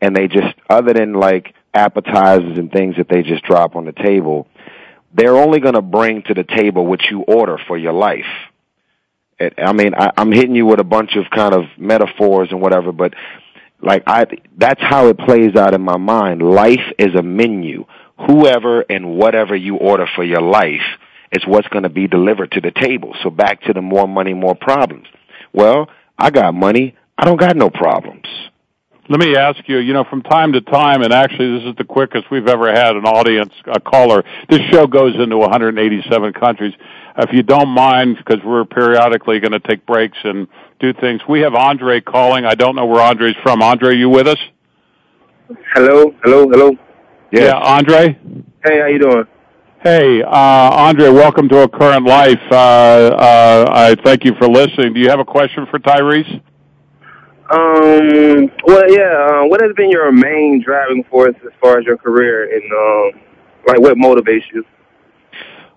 and 0.00 0.14
they 0.14 0.28
just, 0.28 0.54
other 0.68 0.92
than 0.92 1.14
like 1.14 1.54
appetizers 1.74 2.58
and 2.58 2.70
things 2.70 2.96
that 2.96 3.08
they 3.08 3.22
just 3.22 3.42
drop 3.44 3.76
on 3.76 3.84
the 3.84 3.92
table, 3.92 4.46
they're 5.12 5.36
only 5.36 5.60
going 5.60 5.74
to 5.74 5.82
bring 5.82 6.22
to 6.22 6.34
the 6.34 6.44
table 6.44 6.86
what 6.86 7.04
you 7.10 7.22
order 7.22 7.58
for 7.66 7.76
your 7.76 7.92
life. 7.92 8.24
I 9.38 9.72
mean, 9.72 9.94
I, 9.94 10.12
I'm 10.16 10.32
hitting 10.32 10.54
you 10.54 10.64
with 10.66 10.80
a 10.80 10.84
bunch 10.84 11.16
of 11.16 11.24
kind 11.30 11.54
of 11.54 11.64
metaphors 11.76 12.48
and 12.50 12.60
whatever, 12.60 12.92
but 12.92 13.14
like 13.86 14.02
I, 14.06 14.26
that's 14.58 14.82
how 14.82 15.06
it 15.08 15.18
plays 15.18 15.54
out 15.56 15.72
in 15.72 15.80
my 15.80 15.96
mind. 15.96 16.42
Life 16.42 16.92
is 16.98 17.14
a 17.14 17.22
menu 17.22 17.84
whoever 18.18 18.80
and 18.80 19.16
whatever 19.16 19.54
you 19.54 19.76
order 19.76 20.06
for 20.14 20.24
your 20.24 20.40
life 20.40 20.80
is 21.32 21.44
what's 21.46 21.68
going 21.68 21.82
to 21.82 21.88
be 21.88 22.06
delivered 22.06 22.50
to 22.52 22.60
the 22.60 22.70
table. 22.70 23.14
So 23.22 23.30
back 23.30 23.62
to 23.62 23.72
the 23.72 23.82
more 23.82 24.08
money, 24.08 24.32
more 24.32 24.54
problems. 24.54 25.06
Well, 25.52 25.88
I 26.18 26.30
got 26.30 26.54
money. 26.54 26.96
I 27.18 27.24
don't 27.24 27.38
got 27.38 27.56
no 27.56 27.70
problems. 27.70 28.26
Let 29.08 29.20
me 29.20 29.36
ask 29.36 29.60
you, 29.68 29.78
you 29.78 29.92
know, 29.92 30.04
from 30.10 30.22
time 30.22 30.52
to 30.54 30.60
time, 30.60 31.02
and 31.02 31.12
actually 31.12 31.58
this 31.58 31.68
is 31.68 31.76
the 31.76 31.84
quickest 31.84 32.24
we've 32.28 32.48
ever 32.48 32.72
had 32.72 32.96
an 32.96 33.04
audience, 33.04 33.52
a 33.66 33.78
caller. 33.78 34.24
This 34.48 34.60
show 34.72 34.88
goes 34.88 35.14
into 35.14 35.36
187 35.36 36.32
countries. 36.32 36.74
If 37.16 37.30
you 37.32 37.44
don't 37.44 37.68
mind, 37.68 38.16
because 38.16 38.44
we're 38.44 38.64
periodically 38.64 39.38
going 39.38 39.52
to 39.52 39.60
take 39.60 39.86
breaks 39.86 40.18
and 40.24 40.48
do 40.78 40.92
things, 40.92 41.20
we 41.28 41.40
have 41.40 41.54
Andre 41.54 42.00
calling. 42.00 42.44
I 42.44 42.54
don't 42.54 42.76
know 42.76 42.86
where 42.86 43.00
Andre's 43.00 43.36
from. 43.42 43.62
Andre, 43.62 43.96
you 43.96 44.10
with 44.10 44.28
us? 44.28 44.38
Hello, 45.74 46.12
hello, 46.22 46.48
hello. 46.48 46.70
Yes. 47.32 47.44
Yeah, 47.44 47.54
Andre. 47.54 48.18
Hey, 48.64 48.80
how 48.80 48.86
you 48.86 48.98
doing? 48.98 49.24
Hey, 49.82 50.22
uh, 50.22 50.28
Andre, 50.28 51.10
welcome 51.10 51.48
to 51.48 51.62
A 51.62 51.68
Current 51.68 52.04
Life. 52.04 52.40
Uh, 52.50 52.54
uh, 52.54 53.64
I 53.70 53.94
thank 54.04 54.24
you 54.24 54.32
for 54.38 54.48
listening. 54.48 54.94
Do 54.94 55.00
you 55.00 55.08
have 55.08 55.20
a 55.20 55.24
question 55.24 55.66
for 55.70 55.78
Tyrese? 55.78 56.42
Um. 57.48 58.50
Well, 58.64 58.92
yeah. 58.92 59.42
Uh, 59.42 59.46
what 59.46 59.60
has 59.62 59.72
been 59.76 59.90
your 59.90 60.10
main 60.10 60.62
driving 60.64 61.04
force 61.08 61.36
as 61.44 61.52
far 61.60 61.78
as 61.78 61.84
your 61.84 61.96
career, 61.96 62.52
and 62.52 63.14
um, 63.14 63.22
like 63.68 63.78
what 63.78 63.96
motivates 63.96 64.42
you? 64.52 64.64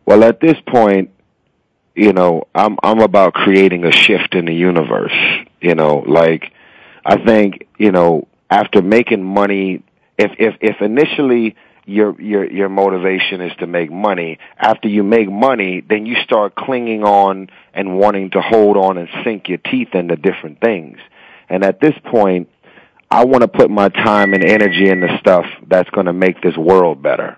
Well, 0.08 0.24
at 0.24 0.40
this 0.40 0.56
point, 0.68 1.12
you 2.00 2.14
know, 2.14 2.48
I'm 2.56 2.78
I'm 2.82 3.02
about 3.02 3.34
creating 3.34 3.84
a 3.84 3.92
shift 3.92 4.34
in 4.34 4.46
the 4.46 4.54
universe. 4.54 5.14
You 5.60 5.76
know, 5.76 5.98
like 6.08 6.54
I 7.06 7.18
think 7.18 7.68
you 7.78 7.92
know 7.92 8.28
after 8.50 8.82
making 8.82 9.22
money 9.22 9.84
if 10.18 10.32
if 10.40 10.56
if 10.62 10.82
initially 10.82 11.58
your 11.86 12.20
your 12.22 12.50
your 12.50 12.70
motivation 12.70 13.42
is 13.42 13.52
to 13.58 13.68
make 13.68 13.92
money 13.92 14.40
after 14.58 14.88
you 14.88 15.04
make 15.04 15.30
money 15.30 15.82
then 15.82 16.06
you 16.06 16.16
start 16.24 16.56
clinging 16.56 17.04
on 17.04 17.50
and 17.74 17.98
wanting 17.98 18.30
to 18.30 18.42
hold 18.42 18.78
on 18.78 18.98
and 18.98 19.10
sink 19.26 19.50
your 19.50 19.58
teeth 19.58 19.94
into 19.94 20.16
different 20.16 20.62
things. 20.62 21.00
And 21.50 21.66
at 21.66 21.82
this 21.82 21.96
point 22.06 22.48
i 23.12 23.26
want 23.26 23.42
to 23.42 23.50
put 23.50 23.70
my 23.70 23.90
time 23.90 24.34
and 24.34 24.46
energy 24.46 24.88
into 24.88 25.18
stuff 25.20 25.46
that's 25.68 25.90
going 25.90 26.06
to 26.06 26.14
make 26.14 26.42
this 26.42 26.56
world 26.56 27.02
better. 27.04 27.38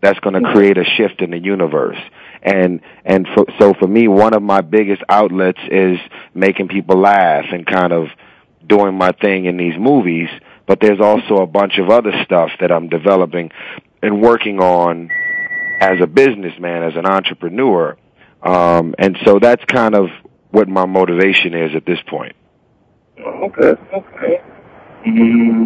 That's 0.00 0.18
going 0.20 0.34
to 0.34 0.40
mm-hmm. 0.40 0.56
create 0.56 0.78
a 0.78 0.84
shift 0.84 1.20
in 1.20 1.32
the 1.32 1.38
universe 1.38 1.98
and 2.42 2.80
and 3.04 3.26
for, 3.34 3.46
so 3.58 3.74
for 3.74 3.86
me 3.86 4.08
one 4.08 4.34
of 4.34 4.42
my 4.42 4.60
biggest 4.60 5.02
outlets 5.08 5.60
is 5.70 5.98
making 6.34 6.68
people 6.68 6.98
laugh 6.98 7.46
and 7.52 7.66
kind 7.66 7.92
of 7.92 8.06
doing 8.66 8.94
my 8.94 9.12
thing 9.12 9.46
in 9.46 9.56
these 9.56 9.78
movies 9.78 10.28
but 10.70 10.78
there's 10.80 11.00
also 11.00 11.42
a 11.42 11.48
bunch 11.48 11.78
of 11.78 11.90
other 11.90 12.12
stuff 12.24 12.50
that 12.60 12.70
I'm 12.70 12.88
developing 12.88 13.50
and 14.02 14.22
working 14.22 14.60
on 14.60 15.10
as 15.80 16.00
a 16.00 16.06
businessman, 16.06 16.84
as 16.84 16.94
an 16.94 17.06
entrepreneur. 17.06 17.96
Um, 18.40 18.94
and 18.96 19.18
so 19.24 19.40
that's 19.40 19.64
kind 19.64 19.96
of 19.96 20.10
what 20.52 20.68
my 20.68 20.86
motivation 20.86 21.54
is 21.54 21.74
at 21.74 21.84
this 21.86 21.98
point. 22.08 22.36
Okay, 23.18 23.74
okay. 23.92 24.42
Hmm. 25.04 25.64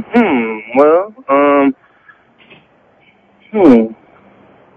Well, 0.74 1.14
um, 1.28 1.76
hmm. 3.52 3.92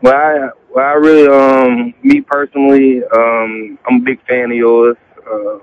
Well, 0.02 0.14
I, 0.14 0.50
well, 0.78 0.86
I 0.86 0.94
really, 0.94 1.28
um, 1.28 1.94
me 2.04 2.22
personally, 2.22 3.02
um, 3.04 3.80
I'm 3.90 3.96
a 3.96 4.04
big 4.06 4.24
fan 4.28 4.52
of 4.52 4.58
yours. 4.58 4.96
Uh, 5.18 5.58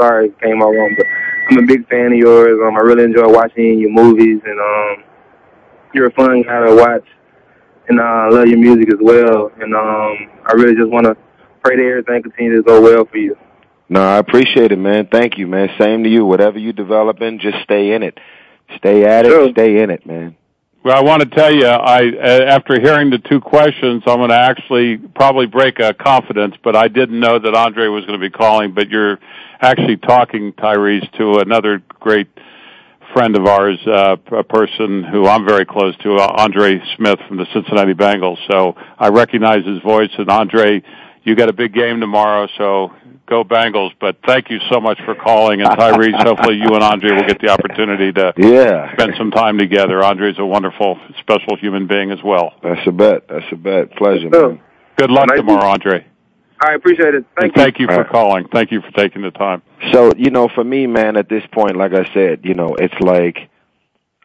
sorry, 0.00 0.28
it 0.28 0.40
came 0.40 0.62
out 0.62 0.70
wrong, 0.70 0.94
but 0.96 1.06
I'm 1.50 1.64
a 1.64 1.66
big 1.66 1.88
fan 1.88 2.12
of 2.12 2.18
yours. 2.18 2.56
Um, 2.64 2.76
I 2.76 2.80
really 2.82 3.02
enjoy 3.02 3.28
watching 3.28 3.80
your 3.80 3.90
movies, 3.90 4.40
and 4.44 4.60
um, 4.60 5.04
you're 5.92 6.06
a 6.06 6.12
fun 6.12 6.42
guy 6.42 6.64
to 6.64 6.76
watch. 6.76 7.04
And 7.88 7.98
uh, 7.98 8.04
I 8.04 8.28
love 8.28 8.46
your 8.46 8.58
music 8.58 8.88
as 8.88 9.00
well. 9.00 9.50
And 9.60 9.74
um, 9.74 10.30
I 10.46 10.52
really 10.52 10.76
just 10.76 10.90
want 10.90 11.06
to 11.06 11.16
pray 11.64 11.74
that 11.74 11.82
everything 11.82 12.22
continues 12.22 12.64
to 12.64 12.68
go 12.68 12.80
well 12.80 13.04
for 13.04 13.18
you. 13.18 13.36
No, 13.88 14.00
I 14.00 14.18
appreciate 14.18 14.70
it, 14.70 14.78
man. 14.78 15.08
Thank 15.10 15.38
you, 15.38 15.48
man. 15.48 15.70
Same 15.76 16.04
to 16.04 16.08
you. 16.08 16.24
Whatever 16.24 16.60
you 16.60 16.72
developing, 16.72 17.40
just 17.40 17.56
stay 17.64 17.94
in 17.94 18.04
it. 18.04 18.16
Stay 18.76 19.04
at 19.06 19.26
it. 19.26 19.30
Sure. 19.30 19.50
Stay 19.50 19.82
in 19.82 19.90
it, 19.90 20.06
man. 20.06 20.36
Well, 20.86 20.96
I 20.96 21.02
want 21.02 21.20
to 21.20 21.28
tell 21.28 21.52
you, 21.52 21.66
I 21.66 22.12
after 22.46 22.80
hearing 22.80 23.10
the 23.10 23.18
two 23.18 23.40
questions, 23.40 24.04
I'm 24.06 24.18
going 24.18 24.30
to 24.30 24.38
actually 24.38 24.98
probably 24.98 25.46
break 25.46 25.80
a 25.80 25.92
confidence, 25.92 26.54
but 26.62 26.76
I 26.76 26.86
didn't 26.86 27.18
know 27.18 27.40
that 27.40 27.54
Andre 27.56 27.88
was 27.88 28.06
going 28.06 28.20
to 28.20 28.24
be 28.24 28.30
calling. 28.30 28.72
But 28.72 28.88
you're 28.88 29.18
actually 29.60 29.96
talking, 29.96 30.52
Tyrese, 30.52 31.10
to 31.18 31.40
another 31.40 31.82
great 31.98 32.28
friend 33.12 33.36
of 33.36 33.46
ours, 33.46 33.84
uh, 33.84 34.16
a 34.30 34.44
person 34.44 35.02
who 35.02 35.26
I'm 35.26 35.44
very 35.44 35.66
close 35.66 35.96
to, 36.04 36.18
uh, 36.18 36.34
Andre 36.36 36.80
Smith 36.96 37.18
from 37.26 37.38
the 37.38 37.46
Cincinnati 37.52 37.94
Bengals. 37.94 38.38
So 38.48 38.76
I 38.96 39.08
recognize 39.08 39.66
his 39.66 39.82
voice. 39.82 40.10
And 40.16 40.30
Andre, 40.30 40.84
you 41.26 41.34
got 41.34 41.48
a 41.48 41.52
big 41.52 41.74
game 41.74 42.00
tomorrow, 42.00 42.48
so 42.56 42.92
go 43.26 43.42
Bengals. 43.42 43.90
But 44.00 44.18
thank 44.24 44.48
you 44.48 44.60
so 44.70 44.80
much 44.80 44.98
for 45.04 45.16
calling. 45.16 45.60
And 45.60 45.68
Tyrese, 45.70 46.24
hopefully 46.24 46.56
you 46.56 46.68
and 46.72 46.84
Andre 46.84 47.10
will 47.10 47.26
get 47.26 47.40
the 47.40 47.48
opportunity 47.48 48.12
to 48.12 48.32
yeah. 48.38 48.92
spend 48.92 49.14
some 49.18 49.32
time 49.32 49.58
together. 49.58 50.02
Andre's 50.02 50.38
a 50.38 50.46
wonderful, 50.46 50.98
special 51.18 51.56
human 51.56 51.88
being 51.88 52.12
as 52.12 52.22
well. 52.24 52.54
That's 52.62 52.86
a 52.86 52.92
bet. 52.92 53.26
That's 53.28 53.44
a 53.50 53.56
bet. 53.56 53.96
Pleasure, 53.96 54.30
man. 54.30 54.60
Good 54.96 55.10
luck 55.10 55.26
tomorrow, 55.34 55.66
Andre. 55.66 56.06
I 56.60 56.74
appreciate 56.74 57.14
it. 57.14 57.26
Thank 57.38 57.52
and 57.52 57.56
you. 57.56 57.62
Thank 57.62 57.78
you 57.80 57.86
for 57.86 58.02
right. 58.02 58.08
calling. 58.08 58.48
Thank 58.48 58.70
you 58.70 58.80
for 58.80 58.90
taking 58.92 59.22
the 59.22 59.32
time. 59.32 59.62
So, 59.92 60.12
you 60.16 60.30
know, 60.30 60.48
for 60.54 60.64
me, 60.64 60.86
man, 60.86 61.16
at 61.16 61.28
this 61.28 61.42
point, 61.52 61.76
like 61.76 61.92
I 61.92 62.10
said, 62.14 62.40
you 62.44 62.54
know, 62.54 62.76
it's 62.78 62.98
like 63.00 63.50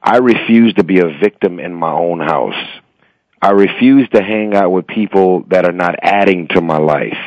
I 0.02 0.18
refuse 0.18 0.76
to 0.76 0.84
be 0.84 1.00
a 1.00 1.08
victim 1.20 1.60
in 1.60 1.74
my 1.74 1.92
own 1.92 2.20
house. 2.20 2.56
I 3.42 3.52
refuse 3.52 4.08
to 4.14 4.22
hang 4.22 4.54
out 4.54 4.72
with 4.72 4.86
people 4.86 5.44
that 5.50 5.66
are 5.66 5.72
not 5.72 5.96
adding 6.02 6.48
to 6.50 6.62
my 6.62 6.78
life. 6.78 7.18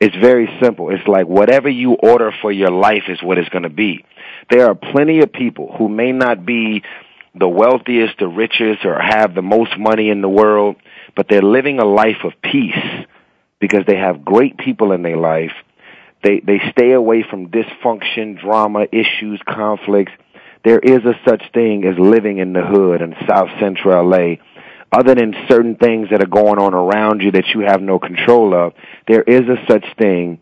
It's 0.00 0.16
very 0.16 0.48
simple. 0.60 0.90
It's 0.90 1.06
like 1.06 1.28
whatever 1.28 1.68
you 1.68 1.92
order 1.92 2.32
for 2.42 2.50
your 2.50 2.70
life 2.70 3.04
is 3.08 3.22
what 3.22 3.38
it's 3.38 3.48
going 3.50 3.62
to 3.62 3.70
be. 3.70 4.04
There 4.50 4.66
are 4.66 4.74
plenty 4.74 5.20
of 5.20 5.32
people 5.32 5.72
who 5.78 5.88
may 5.88 6.10
not 6.10 6.44
be 6.44 6.82
the 7.36 7.48
wealthiest, 7.48 8.18
the 8.18 8.26
richest, 8.26 8.84
or 8.84 9.00
have 9.00 9.34
the 9.34 9.42
most 9.42 9.78
money 9.78 10.10
in 10.10 10.22
the 10.22 10.28
world, 10.28 10.74
but 11.14 11.26
they're 11.28 11.40
living 11.40 11.78
a 11.78 11.84
life 11.84 12.24
of 12.24 12.32
peace 12.42 13.06
because 13.60 13.84
they 13.86 13.96
have 13.96 14.24
great 14.24 14.58
people 14.58 14.90
in 14.90 15.02
their 15.02 15.16
life. 15.16 15.52
They 16.24 16.40
they 16.40 16.60
stay 16.72 16.92
away 16.92 17.24
from 17.28 17.48
dysfunction, 17.48 18.40
drama, 18.40 18.86
issues, 18.90 19.40
conflicts. 19.48 20.12
There 20.64 20.80
is 20.80 21.04
a 21.04 21.14
such 21.24 21.42
thing 21.54 21.84
as 21.84 21.96
living 21.96 22.38
in 22.38 22.52
the 22.52 22.62
hood 22.62 23.02
in 23.02 23.14
South 23.28 23.48
Central 23.60 24.08
LA 24.08 24.36
other 24.92 25.14
than 25.14 25.34
certain 25.48 25.76
things 25.76 26.08
that 26.10 26.22
are 26.22 26.26
going 26.26 26.58
on 26.58 26.74
around 26.74 27.22
you 27.22 27.32
that 27.32 27.46
you 27.54 27.60
have 27.60 27.80
no 27.80 27.98
control 27.98 28.54
of, 28.54 28.74
there 29.08 29.22
is 29.22 29.42
a 29.42 29.56
such 29.68 29.84
thing 29.98 30.40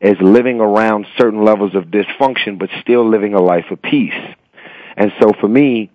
as 0.00 0.14
living 0.20 0.60
around 0.60 1.06
certain 1.18 1.44
levels 1.44 1.74
of 1.74 1.84
dysfunction, 1.84 2.58
but 2.58 2.70
still 2.80 3.08
living 3.08 3.34
a 3.34 3.40
life 3.40 3.66
of 3.70 3.82
peace. 3.82 4.14
And 4.96 5.12
so 5.20 5.32
for 5.38 5.48
me, 5.48 5.90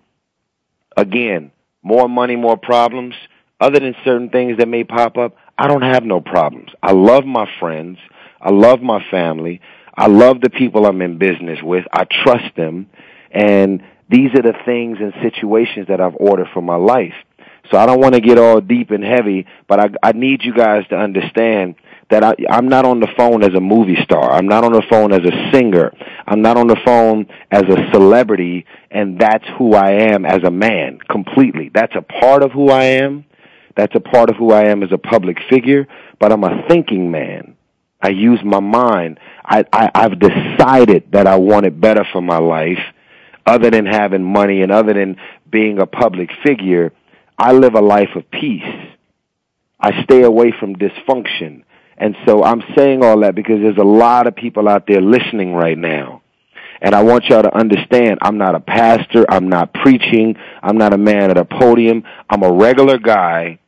again, 0.96 1.50
more 1.82 2.08
money, 2.08 2.36
more 2.36 2.56
problems. 2.56 3.14
Other 3.60 3.80
than 3.80 3.94
certain 4.04 4.30
things 4.30 4.58
that 4.58 4.68
may 4.68 4.84
pop 4.84 5.16
up, 5.16 5.36
I 5.58 5.66
don't 5.66 5.82
have 5.82 6.04
no 6.04 6.20
problems. 6.20 6.70
I 6.82 6.92
love 6.92 7.24
my 7.24 7.48
friends. 7.58 7.98
I 8.40 8.50
love 8.50 8.80
my 8.82 9.02
family. 9.10 9.60
I 9.96 10.06
love 10.06 10.40
the 10.40 10.50
people 10.50 10.86
I'm 10.86 11.00
in 11.02 11.18
business 11.18 11.58
with. 11.62 11.84
I 11.92 12.04
trust 12.04 12.54
them. 12.56 12.88
And 13.32 13.82
these 14.08 14.30
are 14.34 14.42
the 14.42 14.54
things 14.64 14.98
and 15.00 15.12
situations 15.22 15.88
that 15.88 16.00
I've 16.00 16.16
ordered 16.16 16.48
for 16.52 16.62
my 16.62 16.76
life. 16.76 17.14
So 17.70 17.78
I 17.78 17.86
don't 17.86 18.00
want 18.00 18.14
to 18.14 18.20
get 18.20 18.38
all 18.38 18.60
deep 18.60 18.90
and 18.90 19.04
heavy, 19.04 19.46
but 19.68 19.80
I, 19.80 19.86
I 20.02 20.12
need 20.12 20.42
you 20.42 20.54
guys 20.54 20.86
to 20.88 20.96
understand 20.96 21.76
that 22.10 22.22
I, 22.22 22.34
I'm 22.48 22.68
not 22.68 22.84
on 22.84 23.00
the 23.00 23.08
phone 23.16 23.42
as 23.42 23.54
a 23.54 23.60
movie 23.60 23.96
star. 24.04 24.30
I'm 24.30 24.46
not 24.46 24.64
on 24.64 24.72
the 24.72 24.84
phone 24.88 25.12
as 25.12 25.20
a 25.20 25.52
singer. 25.52 25.92
I'm 26.26 26.40
not 26.42 26.56
on 26.56 26.68
the 26.68 26.80
phone 26.84 27.26
as 27.50 27.62
a 27.62 27.90
celebrity, 27.92 28.64
and 28.90 29.18
that's 29.18 29.44
who 29.58 29.74
I 29.74 30.12
am 30.12 30.24
as 30.24 30.44
a 30.44 30.50
man 30.50 30.98
completely. 31.10 31.70
That's 31.74 31.94
a 31.96 32.02
part 32.02 32.44
of 32.44 32.52
who 32.52 32.70
I 32.70 32.84
am. 32.84 33.24
That's 33.76 33.94
a 33.94 34.00
part 34.00 34.30
of 34.30 34.36
who 34.36 34.52
I 34.52 34.66
am 34.66 34.82
as 34.82 34.92
a 34.92 34.98
public 34.98 35.38
figure, 35.50 35.86
but 36.18 36.32
I'm 36.32 36.44
a 36.44 36.66
thinking 36.68 37.10
man. 37.10 37.56
I 38.00 38.10
use 38.10 38.40
my 38.44 38.60
mind. 38.60 39.18
I, 39.44 39.64
I, 39.72 39.90
I've 39.94 40.18
decided 40.18 41.12
that 41.12 41.26
I 41.26 41.36
want 41.36 41.66
it 41.66 41.80
better 41.80 42.06
for 42.12 42.22
my 42.22 42.38
life, 42.38 42.78
other 43.44 43.70
than 43.70 43.86
having 43.86 44.22
money 44.22 44.62
and 44.62 44.70
other 44.70 44.94
than 44.94 45.16
being 45.50 45.78
a 45.80 45.86
public 45.86 46.30
figure. 46.44 46.92
I 47.38 47.52
live 47.52 47.74
a 47.74 47.80
life 47.80 48.14
of 48.16 48.30
peace. 48.30 48.62
I 49.78 50.02
stay 50.04 50.22
away 50.22 50.52
from 50.58 50.76
dysfunction. 50.76 51.64
And 51.98 52.16
so 52.26 52.42
I'm 52.42 52.62
saying 52.76 53.04
all 53.04 53.20
that 53.20 53.34
because 53.34 53.60
there's 53.60 53.78
a 53.78 53.84
lot 53.84 54.26
of 54.26 54.36
people 54.36 54.68
out 54.68 54.86
there 54.86 55.00
listening 55.00 55.54
right 55.54 55.78
now. 55.78 56.22
And 56.80 56.94
I 56.94 57.02
want 57.02 57.24
y'all 57.24 57.42
to 57.42 57.54
understand 57.54 58.18
I'm 58.20 58.36
not 58.36 58.54
a 58.54 58.60
pastor, 58.60 59.24
I'm 59.28 59.48
not 59.48 59.72
preaching, 59.72 60.36
I'm 60.62 60.76
not 60.76 60.92
a 60.92 60.98
man 60.98 61.30
at 61.30 61.38
a 61.38 61.44
podium. 61.44 62.04
I'm 62.28 62.42
a 62.42 62.52
regular 62.52 62.98
guy 62.98 63.58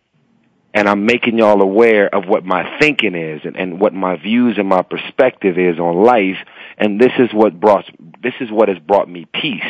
and 0.74 0.88
I'm 0.88 1.06
making 1.06 1.38
y'all 1.38 1.62
aware 1.62 2.14
of 2.14 2.26
what 2.26 2.44
my 2.44 2.78
thinking 2.78 3.14
is 3.14 3.40
and, 3.44 3.56
and 3.56 3.80
what 3.80 3.94
my 3.94 4.16
views 4.16 4.58
and 4.58 4.68
my 4.68 4.82
perspective 4.82 5.58
is 5.58 5.78
on 5.78 6.04
life 6.04 6.36
and 6.76 7.00
this 7.00 7.12
is 7.18 7.30
what 7.32 7.58
brought 7.58 7.84
this 8.22 8.34
is 8.40 8.50
what 8.50 8.68
has 8.68 8.78
brought 8.78 9.08
me 9.08 9.26
peace. 9.32 9.62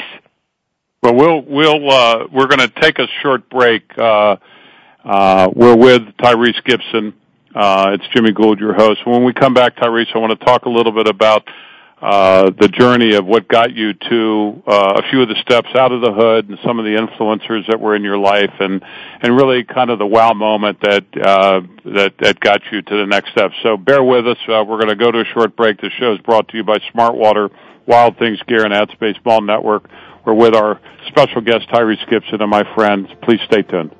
Well, 1.00 1.14
we'll 1.14 1.42
we'll 1.42 1.90
uh, 1.90 2.26
we're 2.32 2.48
going 2.48 2.58
to 2.58 2.80
take 2.80 2.98
a 2.98 3.06
short 3.22 3.48
break. 3.48 3.84
Uh, 3.96 4.36
uh, 5.04 5.48
we're 5.54 5.76
with 5.76 6.02
Tyrese 6.18 6.62
Gibson. 6.64 7.14
Uh, 7.54 7.90
it's 7.92 8.04
Jimmy 8.12 8.32
Gould, 8.32 8.58
your 8.58 8.74
host. 8.74 9.06
When 9.06 9.22
we 9.22 9.32
come 9.32 9.54
back, 9.54 9.76
Tyrese, 9.76 10.08
I 10.12 10.18
want 10.18 10.38
to 10.38 10.44
talk 10.44 10.64
a 10.64 10.68
little 10.68 10.90
bit 10.90 11.06
about 11.06 11.46
uh, 12.02 12.50
the 12.50 12.66
journey 12.66 13.14
of 13.14 13.26
what 13.26 13.46
got 13.46 13.76
you 13.76 13.92
to 13.94 14.62
uh, 14.66 14.94
a 14.96 15.08
few 15.08 15.22
of 15.22 15.28
the 15.28 15.36
steps 15.40 15.68
out 15.76 15.92
of 15.92 16.00
the 16.00 16.12
hood 16.12 16.48
and 16.48 16.58
some 16.66 16.80
of 16.80 16.84
the 16.84 16.90
influencers 16.90 17.68
that 17.68 17.78
were 17.78 17.94
in 17.94 18.02
your 18.02 18.18
life, 18.18 18.54
and 18.58 18.82
and 19.22 19.36
really 19.36 19.62
kind 19.62 19.90
of 19.90 20.00
the 20.00 20.06
wow 20.06 20.32
moment 20.32 20.80
that 20.80 21.04
uh, 21.16 21.60
that 21.84 22.14
that 22.18 22.40
got 22.40 22.60
you 22.72 22.82
to 22.82 22.96
the 22.96 23.06
next 23.06 23.30
step. 23.30 23.52
So 23.62 23.76
bear 23.76 24.02
with 24.02 24.26
us. 24.26 24.38
Uh, 24.48 24.64
we're 24.66 24.80
going 24.80 24.88
to 24.88 24.96
go 24.96 25.12
to 25.12 25.20
a 25.20 25.24
short 25.26 25.54
break. 25.54 25.80
The 25.80 25.90
show 25.90 26.12
is 26.12 26.18
brought 26.22 26.48
to 26.48 26.56
you 26.56 26.64
by 26.64 26.78
Smartwater, 26.92 27.50
Wild 27.86 28.18
Things 28.18 28.40
Gear, 28.48 28.64
and 28.64 28.74
AdSpace 28.74 29.24
Mall 29.24 29.42
Network. 29.42 29.88
We're 30.24 30.34
with 30.34 30.54
our 30.54 30.80
special 31.08 31.40
guest 31.40 31.68
Tyrese 31.70 32.08
Gibson 32.08 32.40
and 32.40 32.50
my 32.50 32.62
friends. 32.74 33.08
Please 33.22 33.40
stay 33.46 33.62
tuned. 33.62 33.94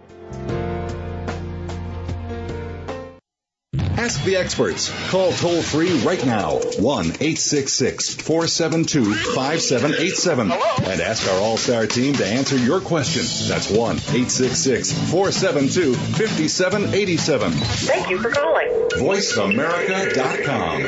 Ask 4.09 4.23
the 4.25 4.37
experts. 4.37 4.91
Call 5.11 5.33
toll 5.33 5.61
free 5.61 5.91
right 6.01 6.25
now 6.25 6.53
1 6.53 7.05
866 7.05 8.15
472 8.15 9.13
5787 9.13 10.53
and 10.53 11.01
ask 11.03 11.29
our 11.29 11.39
All 11.41 11.57
Star 11.57 11.85
team 11.87 12.15
to 12.15 12.25
answer 12.25 12.57
your 12.57 12.81
question. 12.81 13.23
That's 13.49 13.69
1 13.69 13.97
866 13.97 15.11
472 15.11 15.95
5787. 15.95 17.53
Thank 17.53 18.09
you 18.09 18.19
for 18.19 18.31
calling. 18.31 18.69
VoiceAmerica.com. 18.93 20.83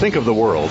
Think 0.00 0.16
of 0.16 0.24
the 0.24 0.32
world 0.32 0.70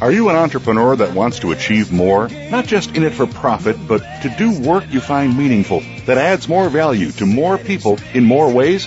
Are 0.00 0.12
you 0.12 0.28
an 0.28 0.36
entrepreneur 0.36 0.94
that 0.94 1.12
wants 1.12 1.40
to 1.40 1.50
achieve 1.50 1.90
more? 1.90 2.28
Not 2.28 2.66
just 2.66 2.94
in 2.94 3.02
it 3.02 3.14
for 3.14 3.26
profit, 3.26 3.76
but 3.88 3.98
to 4.22 4.32
do 4.38 4.56
work 4.60 4.84
you 4.92 5.00
find 5.00 5.36
meaningful, 5.36 5.80
that 6.06 6.16
adds 6.16 6.48
more 6.48 6.68
value 6.68 7.10
to 7.12 7.26
more 7.26 7.58
people 7.58 7.98
in 8.14 8.24
more 8.24 8.48
ways? 8.48 8.86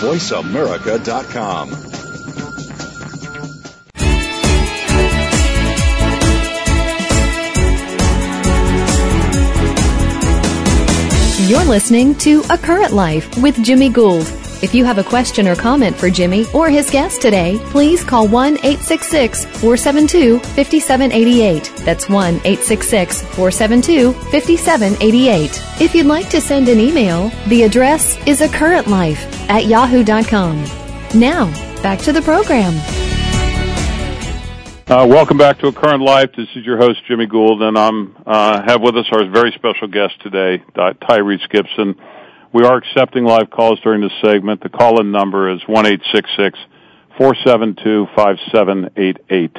VoiceAmerica.com. 0.00 1.68
You're 11.46 11.64
listening 11.64 12.14
to 12.16 12.42
A 12.48 12.56
Current 12.56 12.92
Life 12.92 13.42
with 13.42 13.62
Jimmy 13.62 13.90
Gould. 13.90 14.39
If 14.62 14.74
you 14.74 14.84
have 14.84 14.98
a 14.98 15.04
question 15.04 15.48
or 15.48 15.56
comment 15.56 15.96
for 15.96 16.10
Jimmy 16.10 16.44
or 16.52 16.68
his 16.68 16.90
guest 16.90 17.22
today, 17.22 17.58
please 17.70 18.04
call 18.04 18.28
1 18.28 18.56
866 18.56 19.46
472 19.46 20.38
5788. 20.38 21.72
That's 21.78 22.10
1 22.10 22.34
866 22.34 23.22
472 23.22 24.12
5788. 24.12 25.62
If 25.80 25.94
you'd 25.94 26.04
like 26.04 26.28
to 26.28 26.42
send 26.42 26.68
an 26.68 26.78
email, 26.78 27.30
the 27.46 27.62
address 27.62 28.18
is 28.26 28.42
a 28.42 28.48
current 28.50 28.86
life 28.86 29.24
at 29.48 29.64
yahoo.com. 29.64 30.64
Now, 31.14 31.46
back 31.82 32.00
to 32.00 32.12
the 32.12 32.20
program. 32.20 32.74
Uh, 34.90 35.06
welcome 35.06 35.38
back 35.38 35.58
to 35.60 35.68
A 35.68 35.72
Current 35.72 36.02
Life. 36.02 36.32
This 36.36 36.48
is 36.56 36.66
your 36.66 36.76
host, 36.76 37.00
Jimmy 37.06 37.26
Gould, 37.26 37.62
and 37.62 37.78
I'm 37.78 38.14
uh, 38.26 38.60
have 38.60 38.82
with 38.82 38.96
us 38.96 39.06
our 39.12 39.24
very 39.30 39.52
special 39.52 39.86
guest 39.86 40.20
today, 40.20 40.62
Tyrese 40.74 41.48
Gibson. 41.48 41.94
We 42.52 42.64
are 42.64 42.76
accepting 42.76 43.24
live 43.24 43.48
calls 43.50 43.80
during 43.80 44.00
this 44.00 44.12
segment. 44.24 44.60
The 44.62 44.70
call-in 44.70 45.12
number 45.12 45.50
is 45.50 45.60
one 45.66 45.86
eight 45.86 46.00
six 46.12 46.28
six 46.36 46.58
four 47.16 47.34
seven 47.46 47.76
two 47.82 48.06
five 48.16 48.38
seven 48.52 48.90
eight 48.96 49.18
eight. 49.30 49.56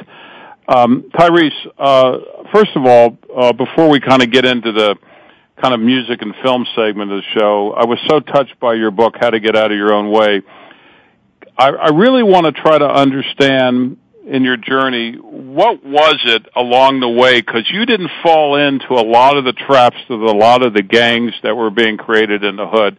Um, 0.68 1.10
Tyrese, 1.14 1.50
uh, 1.78 2.18
first 2.52 2.70
of 2.76 2.84
all, 2.84 3.18
uh, 3.34 3.52
before 3.54 3.88
we 3.88 3.98
kind 3.98 4.22
of 4.22 4.30
get 4.30 4.44
into 4.44 4.72
the 4.72 4.96
kind 5.60 5.72
of 5.72 5.80
music 5.80 6.20
and 6.22 6.34
film 6.42 6.66
segment 6.76 7.10
of 7.12 7.22
the 7.22 7.38
show, 7.38 7.72
I 7.72 7.86
was 7.86 7.98
so 8.08 8.20
touched 8.20 8.60
by 8.60 8.74
your 8.74 8.90
book, 8.90 9.14
How 9.18 9.30
to 9.30 9.40
Get 9.40 9.56
Out 9.56 9.70
of 9.70 9.76
Your 9.76 9.94
Own 9.94 10.10
Way. 10.10 10.42
I, 11.56 11.68
I 11.70 11.88
really 11.88 12.22
want 12.22 12.44
to 12.46 12.52
try 12.52 12.76
to 12.76 12.88
understand 12.88 13.96
in 14.26 14.44
your 14.44 14.56
journey, 14.56 15.14
what 15.14 15.84
was 15.84 16.16
it 16.24 16.46
along 16.54 17.00
the 17.00 17.08
way? 17.08 17.40
Because 17.40 17.68
you 17.70 17.84
didn't 17.86 18.10
fall 18.22 18.56
into 18.56 18.94
a 18.94 19.02
lot 19.04 19.36
of 19.36 19.44
the 19.44 19.52
traps 19.52 19.96
of 20.08 20.22
a 20.22 20.32
lot 20.32 20.64
of 20.64 20.74
the 20.74 20.82
gangs 20.82 21.32
that 21.42 21.56
were 21.56 21.70
being 21.70 21.96
created 21.96 22.44
in 22.44 22.56
the 22.56 22.66
hood 22.66 22.98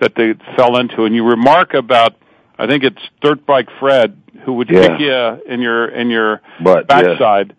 that 0.00 0.14
they 0.14 0.34
fell 0.56 0.76
into. 0.76 1.04
And 1.04 1.14
you 1.14 1.24
remark 1.24 1.74
about, 1.74 2.14
I 2.58 2.66
think 2.66 2.84
it's 2.84 3.00
Dirt 3.22 3.46
Bike 3.46 3.68
Fred, 3.80 4.16
who 4.44 4.54
would 4.54 4.68
Yeah. 4.70 4.88
kick 4.88 5.00
you 5.00 5.52
in 5.52 5.60
your 5.60 5.86
in 5.86 6.10
your 6.10 6.42
But, 6.62 6.86
backside 6.86 7.54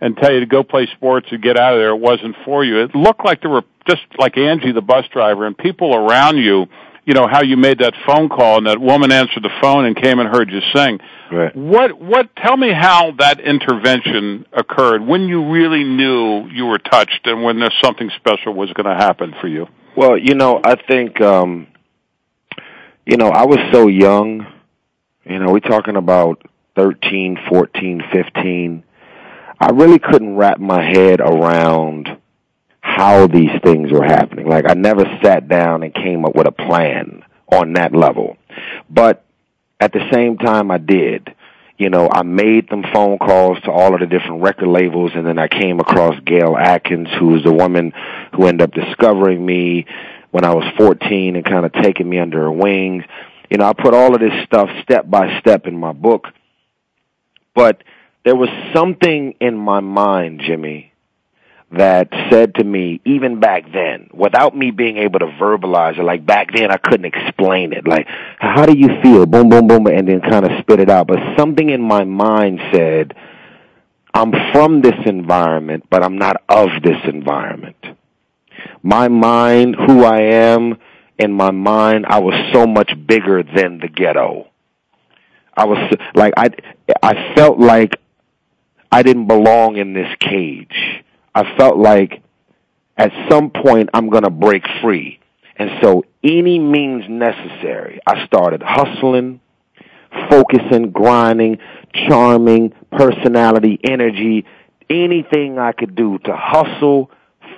and 0.00 0.16
tell 0.16 0.32
you 0.32 0.40
to 0.40 0.46
go 0.46 0.62
play 0.62 0.86
sports 0.86 1.28
and 1.30 1.42
get 1.42 1.58
out 1.58 1.74
of 1.74 1.80
there. 1.80 1.90
It 1.90 2.00
wasn't 2.00 2.36
for 2.44 2.64
you. 2.64 2.80
It 2.80 2.94
looked 2.94 3.24
like 3.24 3.40
there 3.40 3.50
were 3.50 3.64
just 3.88 4.02
like 4.18 4.38
Angie, 4.38 4.72
the 4.72 4.80
bus 4.82 5.06
driver, 5.12 5.46
and 5.46 5.56
people 5.56 5.94
around 5.94 6.38
you. 6.38 6.66
You 7.04 7.12
know 7.12 7.26
how 7.30 7.42
you 7.42 7.56
made 7.56 7.80
that 7.80 7.92
phone 8.06 8.28
call 8.28 8.58
and 8.58 8.66
that 8.66 8.80
woman 8.80 9.12
answered 9.12 9.42
the 9.42 9.50
phone 9.60 9.84
and 9.84 9.94
came 9.94 10.18
and 10.18 10.28
heard 10.28 10.50
you 10.50 10.60
sing. 10.74 10.98
Right. 11.30 11.54
What 11.54 12.00
what 12.00 12.34
tell 12.36 12.56
me 12.56 12.72
how 12.72 13.12
that 13.18 13.40
intervention 13.40 14.46
occurred 14.52 15.06
when 15.06 15.28
you 15.28 15.50
really 15.50 15.84
knew 15.84 16.48
you 16.48 16.66
were 16.66 16.78
touched 16.78 17.20
and 17.26 17.42
when 17.42 17.60
there's 17.60 17.76
something 17.82 18.10
special 18.16 18.54
was 18.54 18.72
going 18.72 18.86
to 18.86 18.94
happen 18.94 19.34
for 19.40 19.48
you. 19.48 19.66
Well, 19.96 20.16
you 20.16 20.34
know, 20.34 20.60
I 20.64 20.76
think 20.76 21.20
um 21.20 21.66
you 23.06 23.18
know, 23.18 23.28
I 23.28 23.44
was 23.44 23.58
so 23.70 23.86
young. 23.86 24.46
You 25.24 25.38
know, 25.38 25.52
we're 25.52 25.60
talking 25.60 25.96
about 25.96 26.42
thirteen, 26.74 27.36
fourteen, 27.50 28.02
fifteen. 28.12 28.84
I 29.60 29.70
really 29.70 29.98
couldn't 29.98 30.36
wrap 30.36 30.58
my 30.58 30.82
head 30.82 31.20
around 31.20 32.08
how 32.84 33.26
these 33.26 33.50
things 33.64 33.90
were 33.90 34.04
happening. 34.04 34.46
Like 34.46 34.66
I 34.68 34.74
never 34.74 35.04
sat 35.22 35.48
down 35.48 35.82
and 35.82 35.94
came 35.94 36.26
up 36.26 36.36
with 36.36 36.46
a 36.46 36.52
plan 36.52 37.24
on 37.50 37.72
that 37.72 37.94
level. 37.94 38.36
But 38.90 39.24
at 39.80 39.94
the 39.94 40.06
same 40.12 40.36
time 40.36 40.70
I 40.70 40.76
did. 40.76 41.34
You 41.78 41.88
know, 41.88 42.08
I 42.12 42.22
made 42.22 42.68
them 42.68 42.84
phone 42.92 43.18
calls 43.18 43.58
to 43.64 43.72
all 43.72 43.94
of 43.94 44.00
the 44.00 44.06
different 44.06 44.42
record 44.42 44.68
labels 44.68 45.12
and 45.14 45.26
then 45.26 45.38
I 45.38 45.48
came 45.48 45.80
across 45.80 46.14
Gail 46.26 46.56
Atkins, 46.56 47.08
who 47.18 47.28
was 47.28 47.42
the 47.42 47.54
woman 47.54 47.92
who 48.36 48.46
ended 48.46 48.68
up 48.68 48.74
discovering 48.74 49.44
me 49.44 49.86
when 50.30 50.44
I 50.44 50.54
was 50.54 50.70
14 50.76 51.36
and 51.36 51.44
kind 51.44 51.64
of 51.64 51.72
taking 51.72 52.08
me 52.08 52.18
under 52.18 52.42
her 52.42 52.52
wings. 52.52 53.02
You 53.50 53.56
know, 53.56 53.64
I 53.64 53.72
put 53.72 53.94
all 53.94 54.14
of 54.14 54.20
this 54.20 54.44
stuff 54.44 54.68
step 54.82 55.08
by 55.08 55.40
step 55.40 55.66
in 55.66 55.76
my 55.76 55.92
book. 55.92 56.26
But 57.54 57.82
there 58.26 58.36
was 58.36 58.50
something 58.74 59.34
in 59.40 59.56
my 59.56 59.80
mind, 59.80 60.42
Jimmy, 60.46 60.93
that 61.72 62.08
said 62.30 62.54
to 62.56 62.64
me, 62.64 63.00
even 63.04 63.40
back 63.40 63.64
then, 63.72 64.08
without 64.12 64.56
me 64.56 64.70
being 64.70 64.96
able 64.98 65.18
to 65.18 65.26
verbalize 65.26 65.98
it, 65.98 66.04
like 66.04 66.24
back 66.24 66.52
then 66.54 66.70
I 66.70 66.76
couldn't 66.76 67.06
explain 67.06 67.72
it. 67.72 67.86
Like, 67.86 68.06
how 68.38 68.66
do 68.66 68.76
you 68.76 68.88
feel? 69.02 69.26
Boom, 69.26 69.48
boom, 69.48 69.66
boom, 69.66 69.86
and 69.86 70.06
then 70.06 70.20
kind 70.20 70.44
of 70.44 70.52
spit 70.60 70.80
it 70.80 70.90
out. 70.90 71.06
But 71.06 71.18
something 71.36 71.70
in 71.70 71.80
my 71.80 72.04
mind 72.04 72.60
said, 72.72 73.14
I'm 74.12 74.32
from 74.52 74.80
this 74.82 74.94
environment, 75.06 75.86
but 75.90 76.04
I'm 76.04 76.18
not 76.18 76.42
of 76.48 76.68
this 76.82 76.98
environment. 77.04 77.76
My 78.82 79.08
mind, 79.08 79.74
who 79.74 80.04
I 80.04 80.20
am, 80.20 80.76
in 81.18 81.32
my 81.32 81.50
mind, 81.50 82.06
I 82.08 82.20
was 82.20 82.34
so 82.52 82.66
much 82.66 82.92
bigger 83.06 83.42
than 83.42 83.78
the 83.78 83.88
ghetto. 83.88 84.48
I 85.56 85.66
was 85.66 85.96
like, 86.14 86.34
I, 86.36 86.50
I 87.02 87.34
felt 87.34 87.58
like 87.58 87.96
I 88.90 89.02
didn't 89.02 89.26
belong 89.26 89.76
in 89.76 89.92
this 89.92 90.08
cage. 90.20 91.02
I 91.34 91.56
felt 91.56 91.76
like 91.76 92.22
at 92.96 93.12
some 93.30 93.50
point 93.50 93.90
I'm 93.92 94.08
going 94.08 94.22
to 94.24 94.30
break 94.30 94.64
free. 94.82 95.18
And 95.56 95.70
so 95.82 96.04
any 96.22 96.58
means 96.58 97.04
necessary, 97.08 98.00
I 98.06 98.26
started 98.26 98.62
hustling, 98.64 99.40
focusing, 100.30 100.90
grinding, 100.90 101.58
charming, 102.08 102.72
personality, 102.90 103.78
energy, 103.84 104.44
anything 104.90 105.58
I 105.58 105.72
could 105.72 105.94
do 105.94 106.18
to 106.18 106.36
hustle, 106.36 107.10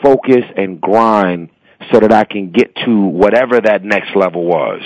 focus, 0.03 0.45
and 0.57 0.81
grind 0.81 1.51
so 1.93 2.01
that 2.01 2.13
I 2.13 2.25
can 2.25 2.51
get 2.51 2.75
to 2.85 3.07
whatever 3.07 3.61
that 3.61 3.85
next 3.85 4.15
level 4.15 4.45
was. 4.45 4.83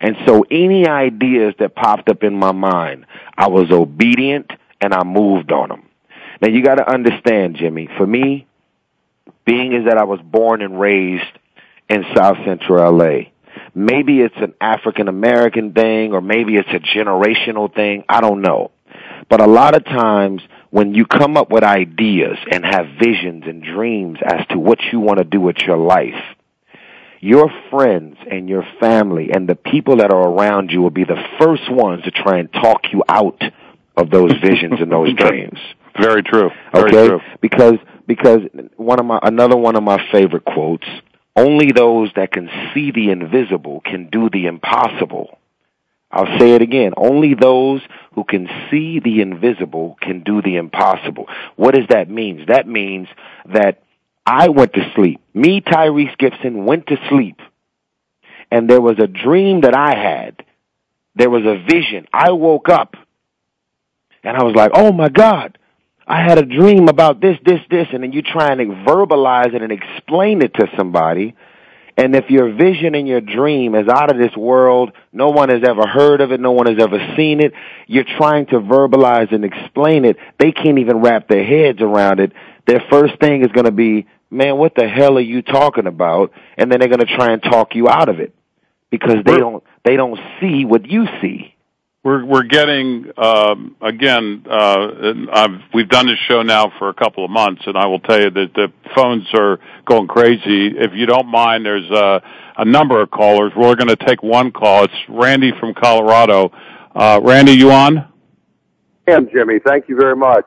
And 0.00 0.16
so 0.26 0.44
any 0.50 0.88
ideas 0.88 1.54
that 1.60 1.74
popped 1.74 2.08
up 2.08 2.22
in 2.24 2.34
my 2.34 2.52
mind, 2.52 3.06
I 3.36 3.48
was 3.48 3.70
obedient 3.70 4.50
and 4.80 4.92
I 4.92 5.04
moved 5.04 5.52
on 5.52 5.68
them. 5.68 5.88
Now 6.42 6.48
you 6.48 6.62
got 6.64 6.74
to 6.74 6.90
understand, 6.90 7.56
Jimmy. 7.56 7.88
For 7.96 8.04
me, 8.04 8.48
being 9.46 9.72
is 9.72 9.84
that 9.86 9.96
I 9.96 10.02
was 10.02 10.18
born 10.20 10.60
and 10.60 10.78
raised 10.78 11.38
in 11.88 12.04
South 12.16 12.36
Central 12.44 12.96
LA. 12.96 13.30
Maybe 13.76 14.20
it's 14.20 14.36
an 14.36 14.54
African 14.60 15.06
American 15.06 15.72
thing 15.72 16.12
or 16.12 16.20
maybe 16.20 16.56
it's 16.56 16.68
a 16.68 16.80
generational 16.80 17.72
thing. 17.72 18.04
I 18.08 18.20
don't 18.20 18.42
know. 18.42 18.72
But 19.30 19.40
a 19.40 19.46
lot 19.46 19.76
of 19.76 19.84
times 19.84 20.42
when 20.70 20.94
you 20.94 21.06
come 21.06 21.36
up 21.36 21.50
with 21.50 21.62
ideas 21.62 22.38
and 22.50 22.64
have 22.64 22.86
visions 23.00 23.44
and 23.46 23.62
dreams 23.62 24.18
as 24.24 24.44
to 24.48 24.58
what 24.58 24.78
you 24.90 24.98
want 24.98 25.18
to 25.18 25.24
do 25.24 25.40
with 25.40 25.58
your 25.58 25.76
life, 25.76 26.20
your 27.20 27.50
friends 27.70 28.16
and 28.28 28.48
your 28.48 28.66
family 28.80 29.30
and 29.32 29.48
the 29.48 29.54
people 29.54 29.98
that 29.98 30.12
are 30.12 30.28
around 30.28 30.70
you 30.72 30.82
will 30.82 30.90
be 30.90 31.04
the 31.04 31.22
first 31.38 31.70
ones 31.70 32.02
to 32.02 32.10
try 32.10 32.38
and 32.38 32.52
talk 32.52 32.80
you 32.92 33.04
out 33.08 33.40
of 33.96 34.10
those 34.10 34.32
visions 34.42 34.80
and 34.80 34.90
those 34.90 35.14
dreams. 35.16 35.58
Very 36.00 36.22
true. 36.22 36.50
Very 36.72 36.90
okay? 36.90 37.08
true. 37.08 37.20
Because 37.40 37.74
because 38.06 38.40
one 38.76 38.98
of 38.98 39.06
my 39.06 39.18
another 39.22 39.56
one 39.56 39.76
of 39.76 39.82
my 39.82 40.02
favorite 40.10 40.44
quotes, 40.44 40.86
only 41.36 41.72
those 41.72 42.10
that 42.16 42.32
can 42.32 42.48
see 42.74 42.90
the 42.90 43.10
invisible 43.10 43.80
can 43.84 44.08
do 44.10 44.28
the 44.30 44.46
impossible. 44.46 45.38
I'll 46.10 46.38
say 46.38 46.52
it 46.52 46.62
again. 46.62 46.92
Only 46.96 47.34
those 47.34 47.80
who 48.14 48.24
can 48.24 48.46
see 48.70 49.00
the 49.00 49.22
invisible 49.22 49.96
can 50.00 50.22
do 50.22 50.42
the 50.42 50.56
impossible. 50.56 51.26
What 51.56 51.74
does 51.74 51.86
that 51.88 52.10
mean? 52.10 52.44
That 52.48 52.68
means 52.68 53.08
that 53.46 53.82
I 54.26 54.50
went 54.50 54.74
to 54.74 54.92
sleep. 54.94 55.20
Me, 55.32 55.62
Tyrese 55.62 56.16
Gibson, 56.18 56.66
went 56.66 56.88
to 56.88 56.96
sleep. 57.08 57.40
And 58.50 58.68
there 58.68 58.82
was 58.82 58.98
a 58.98 59.06
dream 59.06 59.62
that 59.62 59.74
I 59.74 59.96
had. 59.96 60.44
There 61.14 61.30
was 61.30 61.44
a 61.46 61.64
vision. 61.64 62.06
I 62.12 62.32
woke 62.32 62.68
up 62.68 62.94
and 64.22 64.36
I 64.36 64.44
was 64.44 64.54
like, 64.54 64.72
oh 64.74 64.92
my 64.92 65.08
God, 65.08 65.58
I 66.06 66.22
had 66.22 66.38
a 66.38 66.44
dream 66.44 66.88
about 66.88 67.20
this, 67.20 67.38
this, 67.44 67.60
this, 67.70 67.88
and 67.92 68.02
then 68.02 68.12
you 68.12 68.22
try 68.22 68.52
and 68.52 68.86
verbalize 68.86 69.54
it 69.54 69.62
and 69.62 69.72
explain 69.72 70.42
it 70.42 70.54
to 70.54 70.66
somebody. 70.76 71.34
And 71.96 72.16
if 72.16 72.30
your 72.30 72.54
vision 72.54 72.94
and 72.94 73.06
your 73.06 73.20
dream 73.20 73.74
is 73.74 73.86
out 73.86 74.10
of 74.10 74.18
this 74.18 74.34
world, 74.36 74.92
no 75.12 75.28
one 75.28 75.50
has 75.50 75.62
ever 75.62 75.86
heard 75.86 76.20
of 76.20 76.32
it, 76.32 76.40
no 76.40 76.52
one 76.52 76.66
has 76.66 76.82
ever 76.82 76.98
seen 77.16 77.40
it, 77.40 77.52
you're 77.86 78.06
trying 78.16 78.46
to 78.46 78.60
verbalize 78.60 79.32
and 79.32 79.44
explain 79.44 80.04
it, 80.04 80.16
they 80.38 80.52
can't 80.52 80.78
even 80.78 80.98
wrap 80.98 81.28
their 81.28 81.44
heads 81.44 81.80
around 81.80 82.18
it. 82.18 82.32
Their 82.66 82.82
first 82.90 83.20
thing 83.20 83.42
is 83.42 83.48
going 83.52 83.66
to 83.66 83.72
be, 83.72 84.06
man, 84.30 84.56
what 84.56 84.74
the 84.74 84.88
hell 84.88 85.18
are 85.18 85.20
you 85.20 85.42
talking 85.42 85.86
about? 85.86 86.32
And 86.56 86.72
then 86.72 86.80
they're 86.80 86.88
going 86.88 87.06
to 87.06 87.16
try 87.16 87.32
and 87.32 87.42
talk 87.42 87.74
you 87.74 87.88
out 87.88 88.08
of 88.08 88.20
it 88.20 88.34
because 88.90 89.22
they 89.24 89.36
don't, 89.36 89.62
they 89.84 89.96
don't 89.96 90.18
see 90.40 90.64
what 90.64 90.86
you 90.86 91.06
see. 91.20 91.51
We're 92.04 92.24
we're 92.24 92.42
getting 92.42 93.12
um, 93.16 93.76
again. 93.80 94.44
Uh, 94.50 95.14
I've, 95.32 95.60
we've 95.72 95.88
done 95.88 96.08
this 96.08 96.18
show 96.26 96.42
now 96.42 96.72
for 96.76 96.88
a 96.88 96.94
couple 96.94 97.24
of 97.24 97.30
months, 97.30 97.62
and 97.66 97.76
I 97.76 97.86
will 97.86 98.00
tell 98.00 98.20
you 98.20 98.28
that 98.28 98.54
the 98.54 98.72
phones 98.92 99.24
are 99.34 99.60
going 99.84 100.08
crazy. 100.08 100.76
If 100.76 100.94
you 100.94 101.06
don't 101.06 101.28
mind, 101.28 101.64
there's 101.64 101.88
a, 101.92 102.20
a 102.58 102.64
number 102.64 103.00
of 103.00 103.12
callers. 103.12 103.52
We're 103.56 103.76
going 103.76 103.86
to 103.86 103.96
take 103.96 104.20
one 104.20 104.50
call. 104.50 104.82
It's 104.82 104.94
Randy 105.08 105.52
from 105.60 105.74
Colorado. 105.74 106.50
Uh, 106.92 107.20
Randy, 107.22 107.52
you 107.52 107.70
on? 107.70 107.98
I 109.06 109.12
am 109.12 109.28
Jimmy. 109.32 109.60
Thank 109.64 109.88
you 109.88 109.94
very 109.94 110.16
much. 110.16 110.46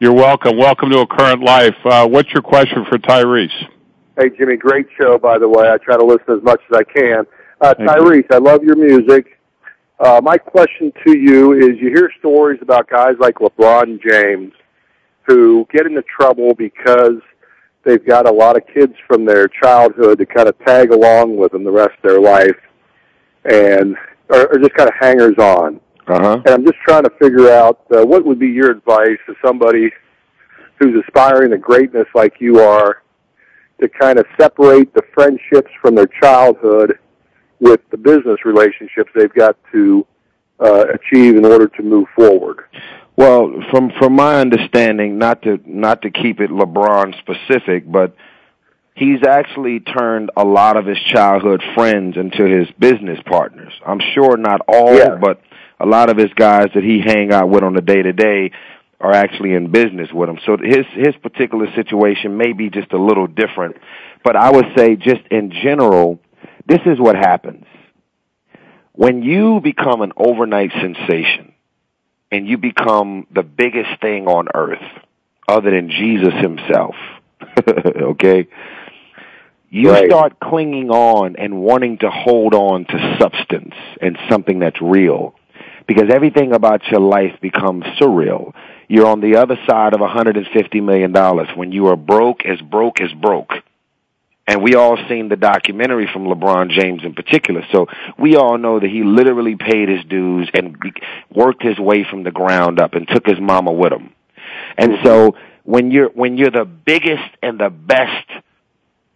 You're 0.00 0.12
welcome. 0.12 0.58
Welcome 0.58 0.90
to 0.90 0.98
a 0.98 1.06
current 1.06 1.40
life. 1.40 1.76
Uh, 1.84 2.08
what's 2.08 2.32
your 2.32 2.42
question 2.42 2.84
for 2.88 2.98
Tyrese? 2.98 3.48
Hey 4.18 4.30
Jimmy, 4.36 4.56
great 4.56 4.86
show 4.98 5.18
by 5.18 5.38
the 5.38 5.48
way. 5.48 5.68
I 5.68 5.76
try 5.76 5.96
to 5.96 6.04
listen 6.04 6.36
as 6.36 6.42
much 6.42 6.60
as 6.72 6.78
I 6.78 6.82
can. 6.82 7.26
Uh, 7.60 7.74
Tyrese, 7.74 8.26
I 8.32 8.38
love 8.38 8.64
your 8.64 8.76
music. 8.76 9.35
Uh, 9.98 10.20
my 10.22 10.36
question 10.36 10.92
to 11.06 11.16
you 11.16 11.54
is 11.54 11.78
you 11.80 11.88
hear 11.88 12.10
stories 12.18 12.58
about 12.60 12.88
guys 12.88 13.14
like 13.18 13.36
LeBron 13.36 13.98
James 14.02 14.52
who 15.22 15.66
get 15.72 15.86
into 15.86 16.02
trouble 16.02 16.54
because 16.54 17.20
they've 17.84 18.04
got 18.06 18.28
a 18.28 18.32
lot 18.32 18.56
of 18.56 18.62
kids 18.74 18.92
from 19.06 19.24
their 19.24 19.48
childhood 19.48 20.18
to 20.18 20.26
kind 20.26 20.48
of 20.48 20.58
tag 20.66 20.90
along 20.92 21.36
with 21.36 21.52
them 21.52 21.64
the 21.64 21.70
rest 21.70 21.94
of 22.02 22.10
their 22.10 22.20
life 22.20 22.56
and 23.44 23.96
are, 24.28 24.52
are 24.52 24.58
just 24.58 24.74
kind 24.74 24.88
of 24.88 24.94
hangers 25.00 25.36
on. 25.38 25.80
Uh-huh. 26.08 26.42
And 26.44 26.48
I'm 26.48 26.64
just 26.64 26.78
trying 26.86 27.04
to 27.04 27.10
figure 27.18 27.50
out 27.50 27.80
uh, 27.90 28.04
what 28.04 28.24
would 28.24 28.38
be 28.38 28.48
your 28.48 28.70
advice 28.70 29.18
to 29.26 29.34
somebody 29.44 29.90
who's 30.78 31.02
aspiring 31.06 31.50
to 31.50 31.58
greatness 31.58 32.06
like 32.14 32.34
you 32.38 32.60
are 32.60 33.02
to 33.80 33.88
kind 33.88 34.18
of 34.18 34.26
separate 34.38 34.92
the 34.94 35.02
friendships 35.14 35.70
from 35.80 35.94
their 35.94 36.08
childhood 36.22 36.98
with 37.60 37.80
the 37.90 37.96
business 37.96 38.44
relationships 38.44 39.10
they've 39.14 39.32
got 39.32 39.56
to 39.72 40.06
uh, 40.60 40.84
achieve 40.94 41.36
in 41.36 41.44
order 41.44 41.68
to 41.68 41.82
move 41.82 42.06
forward. 42.14 42.64
Well, 43.16 43.50
from 43.70 43.90
from 43.98 44.14
my 44.14 44.40
understanding, 44.40 45.18
not 45.18 45.42
to 45.42 45.58
not 45.64 46.02
to 46.02 46.10
keep 46.10 46.40
it 46.40 46.50
LeBron 46.50 47.14
specific, 47.18 47.90
but 47.90 48.14
he's 48.94 49.24
actually 49.26 49.80
turned 49.80 50.30
a 50.36 50.44
lot 50.44 50.76
of 50.76 50.86
his 50.86 50.98
childhood 50.98 51.62
friends 51.74 52.16
into 52.16 52.44
his 52.44 52.68
business 52.78 53.18
partners. 53.26 53.72
I'm 53.86 54.00
sure 54.14 54.36
not 54.36 54.60
all, 54.68 54.94
Yeah. 54.94 55.16
but 55.20 55.40
a 55.80 55.86
lot 55.86 56.10
of 56.10 56.16
his 56.16 56.32
guys 56.34 56.66
that 56.74 56.82
he 56.84 57.00
hang 57.00 57.32
out 57.32 57.48
with 57.48 57.62
on 57.62 57.74
the 57.74 57.82
day 57.82 58.02
to 58.02 58.12
day 58.12 58.50
are 59.00 59.12
actually 59.12 59.52
in 59.54 59.70
business 59.70 60.10
with 60.12 60.28
him. 60.28 60.38
So 60.44 60.56
his 60.62 60.86
his 60.92 61.14
particular 61.22 61.72
situation 61.74 62.36
may 62.36 62.52
be 62.52 62.70
just 62.70 62.92
a 62.92 62.98
little 62.98 63.26
different, 63.26 63.76
but 64.24 64.36
I 64.36 64.50
would 64.50 64.66
say 64.76 64.96
just 64.96 65.20
in 65.30 65.52
general, 65.62 66.18
this 66.66 66.80
is 66.86 66.98
what 66.98 67.16
happens. 67.16 67.64
When 68.92 69.22
you 69.22 69.60
become 69.60 70.02
an 70.02 70.12
overnight 70.16 70.72
sensation 70.72 71.52
and 72.32 72.48
you 72.48 72.58
become 72.58 73.26
the 73.30 73.42
biggest 73.42 74.00
thing 74.00 74.26
on 74.26 74.48
earth 74.54 74.82
other 75.48 75.70
than 75.70 75.90
Jesus 75.90 76.34
himself, 76.34 76.94
okay? 77.68 78.48
You 79.68 79.90
Right. 79.90 80.06
start 80.10 80.40
clinging 80.40 80.90
on 80.90 81.36
and 81.36 81.60
wanting 81.60 81.98
to 81.98 82.10
hold 82.10 82.54
on 82.54 82.86
to 82.86 83.16
substance 83.20 83.74
and 84.00 84.16
something 84.28 84.60
that's 84.60 84.80
real 84.80 85.34
because 85.86 86.10
everything 86.10 86.52
about 86.52 86.82
your 86.90 87.00
life 87.00 87.38
becomes 87.40 87.84
surreal. 88.00 88.54
You're 88.88 89.06
on 89.08 89.20
the 89.20 89.36
other 89.36 89.58
side 89.68 89.92
of 89.94 90.00
$150 90.00 90.82
million 90.82 91.12
when 91.56 91.72
you 91.72 91.88
are 91.88 91.96
broke 91.96 92.44
as 92.46 92.60
broke 92.60 93.00
as 93.00 93.12
broke. 93.12 93.52
And 94.48 94.62
we 94.62 94.74
all 94.76 94.96
seen 95.08 95.28
the 95.28 95.36
documentary 95.36 96.08
from 96.12 96.26
LeBron 96.26 96.70
James 96.70 97.02
in 97.04 97.14
particular. 97.14 97.62
So 97.72 97.86
we 98.16 98.36
all 98.36 98.58
know 98.58 98.78
that 98.78 98.88
he 98.88 99.02
literally 99.02 99.56
paid 99.56 99.88
his 99.88 100.04
dues 100.04 100.48
and 100.54 100.76
worked 101.34 101.62
his 101.62 101.78
way 101.78 102.06
from 102.08 102.22
the 102.22 102.30
ground 102.30 102.80
up 102.80 102.94
and 102.94 103.08
took 103.08 103.26
his 103.26 103.40
mama 103.40 103.72
with 103.72 103.92
him. 103.92 104.12
And 104.78 104.98
so 105.02 105.34
when 105.64 105.90
you're 105.90 106.10
when 106.10 106.38
you're 106.38 106.50
the 106.50 106.64
biggest 106.64 107.28
and 107.42 107.58
the 107.58 107.70
best 107.70 108.30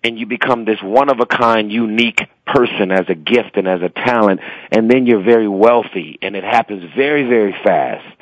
and 0.03 0.19
you 0.19 0.27
become 0.27 0.65
this 0.65 0.83
one 0.83 1.11
of 1.11 1.21
a 1.21 1.27
kind 1.27 1.71
unique 1.71 2.21
person 2.47 2.91
as 2.91 3.07
a 3.09 3.15
gift 3.15 3.57
and 3.57 3.69
as 3.69 3.81
a 3.83 3.89
talent 3.89 4.41
and 4.73 4.91
then 4.91 5.07
you're 5.07 5.23
very 5.23 5.47
wealthy 5.47 6.19
and 6.23 6.35
it 6.35 6.43
happens 6.43 6.83
very 6.97 7.29
very 7.29 7.55
fast 7.63 8.17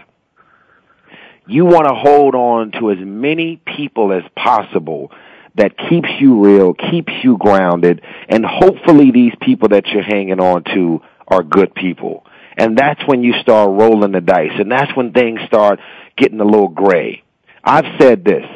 you 1.47 1.65
want 1.65 1.89
to 1.89 1.95
hold 1.95 2.35
on 2.35 2.73
to 2.73 2.91
as 2.91 2.99
many 3.01 3.57
people 3.57 4.13
as 4.13 4.23
possible 4.37 5.11
that 5.59 5.77
keeps 5.89 6.09
you 6.21 6.45
real, 6.45 6.75
keeps 6.75 7.13
you 7.23 7.37
grounded, 7.39 8.01
and 8.29 8.45
hopefully 8.45 9.11
these 9.11 9.35
people 9.41 9.69
that 9.69 9.87
you're 9.89 10.03
hanging 10.03 10.41
on 10.41 10.65
to 10.75 11.01
are 11.27 11.43
good 11.43 11.75
people. 11.75 12.25
And 12.57 12.77
that's 12.77 13.01
when 13.07 13.23
you 13.23 13.35
start 13.41 13.71
rolling 13.71 14.13
the 14.13 14.21
dice, 14.21 14.59
and 14.59 14.71
that's 14.71 14.95
when 14.97 15.13
things 15.13 15.41
start 15.47 15.79
getting 16.17 16.41
a 16.41 16.45
little 16.45 16.69
gray. 16.69 17.23
I've 17.63 18.01
said 18.01 18.25
this. 18.25 18.47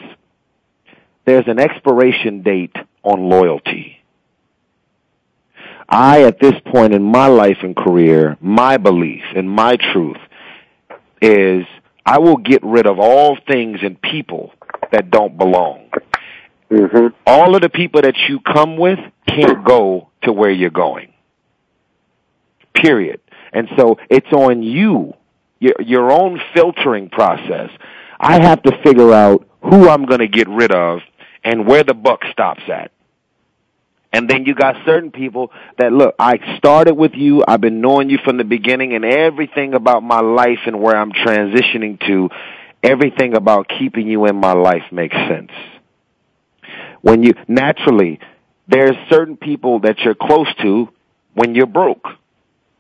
There's 1.24 1.46
an 1.46 1.60
expiration 1.60 2.42
date 2.42 2.74
on 3.02 3.28
loyalty. 3.28 4.02
I, 5.88 6.22
at 6.22 6.40
this 6.40 6.54
point 6.72 6.94
in 6.94 7.02
my 7.02 7.26
life 7.26 7.58
and 7.62 7.76
career, 7.76 8.38
my 8.40 8.78
belief 8.78 9.22
and 9.36 9.48
my 9.48 9.76
truth 9.92 10.16
is 11.20 11.64
I 12.04 12.18
will 12.18 12.38
get 12.38 12.64
rid 12.64 12.86
of 12.86 12.98
all 12.98 13.36
things 13.46 13.78
and 13.82 14.00
people 14.00 14.52
that 14.90 15.10
don't 15.10 15.36
belong. 15.36 15.90
Mm-hmm. 16.72 17.08
All 17.26 17.54
of 17.54 17.60
the 17.60 17.68
people 17.68 18.00
that 18.00 18.16
you 18.28 18.40
come 18.40 18.78
with 18.78 18.98
can't 19.28 19.62
go 19.62 20.08
to 20.22 20.32
where 20.32 20.50
you're 20.50 20.70
going. 20.70 21.12
Period. 22.74 23.20
And 23.52 23.68
so 23.76 23.98
it's 24.08 24.32
on 24.32 24.62
you, 24.62 25.12
your, 25.60 25.74
your 25.80 26.10
own 26.10 26.40
filtering 26.54 27.10
process. 27.10 27.68
I 28.18 28.42
have 28.42 28.62
to 28.62 28.82
figure 28.82 29.12
out 29.12 29.46
who 29.62 29.86
I'm 29.88 30.06
going 30.06 30.20
to 30.20 30.28
get 30.28 30.48
rid 30.48 30.72
of 30.72 31.00
and 31.44 31.66
where 31.66 31.84
the 31.84 31.92
buck 31.92 32.20
stops 32.32 32.62
at. 32.72 32.90
And 34.14 34.28
then 34.28 34.46
you 34.46 34.54
got 34.54 34.76
certain 34.86 35.10
people 35.10 35.52
that 35.78 35.92
look, 35.92 36.14
I 36.18 36.38
started 36.56 36.94
with 36.94 37.12
you, 37.14 37.44
I've 37.46 37.60
been 37.60 37.82
knowing 37.82 38.08
you 38.08 38.18
from 38.24 38.38
the 38.38 38.44
beginning 38.44 38.94
and 38.94 39.04
everything 39.04 39.74
about 39.74 40.02
my 40.02 40.20
life 40.20 40.60
and 40.66 40.80
where 40.80 40.96
I'm 40.96 41.12
transitioning 41.12 42.00
to, 42.06 42.30
everything 42.82 43.34
about 43.34 43.68
keeping 43.78 44.06
you 44.06 44.26
in 44.26 44.36
my 44.36 44.52
life 44.52 44.84
makes 44.90 45.16
sense 45.16 45.50
when 47.02 47.22
you 47.22 47.34
naturally 47.46 48.18
there's 48.68 48.96
certain 49.10 49.36
people 49.36 49.80
that 49.80 49.98
you're 50.00 50.14
close 50.14 50.48
to 50.62 50.88
when 51.34 51.54
you're 51.54 51.66
broke. 51.66 52.06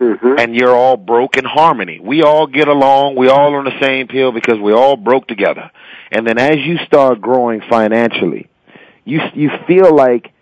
Mm-hmm. 0.00 0.34
And 0.38 0.56
you're 0.56 0.74
all 0.74 0.96
broke 0.96 1.36
in 1.36 1.44
harmony. 1.44 2.00
We 2.00 2.22
all 2.22 2.48
get 2.48 2.66
along. 2.66 3.14
We 3.14 3.28
all 3.28 3.54
on 3.54 3.64
the 3.64 3.80
same 3.80 4.08
pill 4.08 4.32
because 4.32 4.58
we 4.58 4.72
all 4.72 4.96
broke 4.96 5.28
together. 5.28 5.70
And 6.10 6.26
then 6.26 6.38
as 6.38 6.56
you 6.56 6.78
start 6.86 7.20
growing 7.20 7.60
financially, 7.70 8.48
you 9.04 9.20
you 9.34 9.50
feel 9.68 9.94
like 9.94 10.32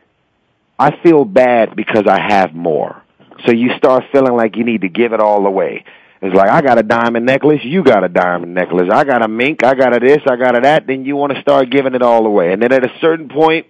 I 0.78 0.96
feel 1.02 1.26
bad 1.26 1.76
because 1.76 2.06
I 2.06 2.20
have 2.20 2.54
more. 2.54 3.02
So 3.44 3.52
you 3.52 3.70
start 3.76 4.04
feeling 4.12 4.34
like 4.34 4.56
you 4.56 4.64
need 4.64 4.80
to 4.80 4.88
give 4.88 5.12
it 5.12 5.20
all 5.20 5.46
away. 5.46 5.84
It's 6.22 6.34
like 6.34 6.50
I 6.50 6.60
got 6.60 6.78
a 6.78 6.82
diamond 6.82 7.24
necklace, 7.24 7.60
you 7.64 7.82
got 7.82 8.04
a 8.04 8.08
diamond 8.08 8.52
necklace. 8.54 8.88
I 8.92 9.04
got 9.04 9.24
a 9.24 9.28
mink, 9.28 9.64
I 9.64 9.74
got 9.74 9.96
a 9.96 10.00
this, 10.00 10.20
I 10.26 10.36
got 10.36 10.56
a 10.56 10.60
that. 10.60 10.86
Then 10.86 11.04
you 11.06 11.16
want 11.16 11.32
to 11.32 11.40
start 11.40 11.70
giving 11.70 11.94
it 11.94 12.02
all 12.02 12.26
away, 12.26 12.52
and 12.52 12.62
then 12.62 12.72
at 12.72 12.84
a 12.84 12.92
certain 13.00 13.28
point, 13.28 13.66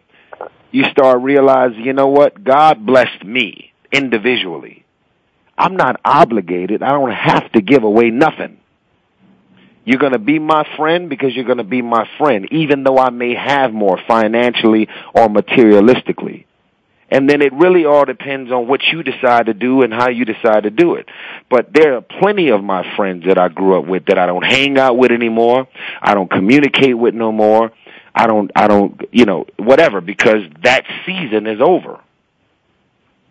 you 0.72 0.84
start 0.90 1.22
realizing, 1.22 1.80
you 1.80 1.92
know 1.92 2.08
what? 2.08 2.42
God 2.42 2.84
blessed 2.84 3.24
me 3.24 3.72
individually. 3.92 4.84
I'm 5.56 5.76
not 5.76 6.00
obligated. 6.04 6.82
I 6.82 6.90
don't 6.90 7.12
have 7.12 7.52
to 7.52 7.60
give 7.60 7.84
away 7.84 8.10
nothing. 8.10 8.58
You're 9.84 9.98
going 9.98 10.12
to 10.12 10.18
be 10.18 10.38
my 10.38 10.64
friend 10.76 11.08
because 11.08 11.34
you're 11.34 11.44
going 11.44 11.58
to 11.58 11.64
be 11.64 11.82
my 11.82 12.08
friend, 12.18 12.48
even 12.50 12.84
though 12.84 12.98
I 12.98 13.10
may 13.10 13.34
have 13.34 13.72
more 13.72 13.98
financially 14.06 14.88
or 15.14 15.28
materialistically. 15.28 16.44
And 17.10 17.28
then 17.28 17.42
it 17.42 17.52
really 17.52 17.84
all 17.84 18.04
depends 18.04 18.52
on 18.52 18.68
what 18.68 18.80
you 18.92 19.02
decide 19.02 19.46
to 19.46 19.54
do 19.54 19.82
and 19.82 19.92
how 19.92 20.08
you 20.08 20.24
decide 20.24 20.62
to 20.62 20.70
do 20.70 20.94
it. 20.94 21.08
But 21.48 21.72
there 21.74 21.96
are 21.96 22.00
plenty 22.00 22.50
of 22.50 22.62
my 22.62 22.96
friends 22.96 23.24
that 23.26 23.38
I 23.38 23.48
grew 23.48 23.78
up 23.78 23.86
with 23.86 24.06
that 24.06 24.18
I 24.18 24.26
don't 24.26 24.44
hang 24.44 24.78
out 24.78 24.96
with 24.96 25.10
anymore. 25.10 25.66
I 26.00 26.14
don't 26.14 26.30
communicate 26.30 26.96
with 26.96 27.14
no 27.14 27.32
more. 27.32 27.72
I 28.14 28.26
don't, 28.26 28.50
I 28.54 28.68
don't, 28.68 29.00
you 29.12 29.24
know, 29.24 29.46
whatever, 29.56 30.00
because 30.00 30.42
that 30.62 30.84
season 31.06 31.46
is 31.46 31.60
over. 31.60 32.00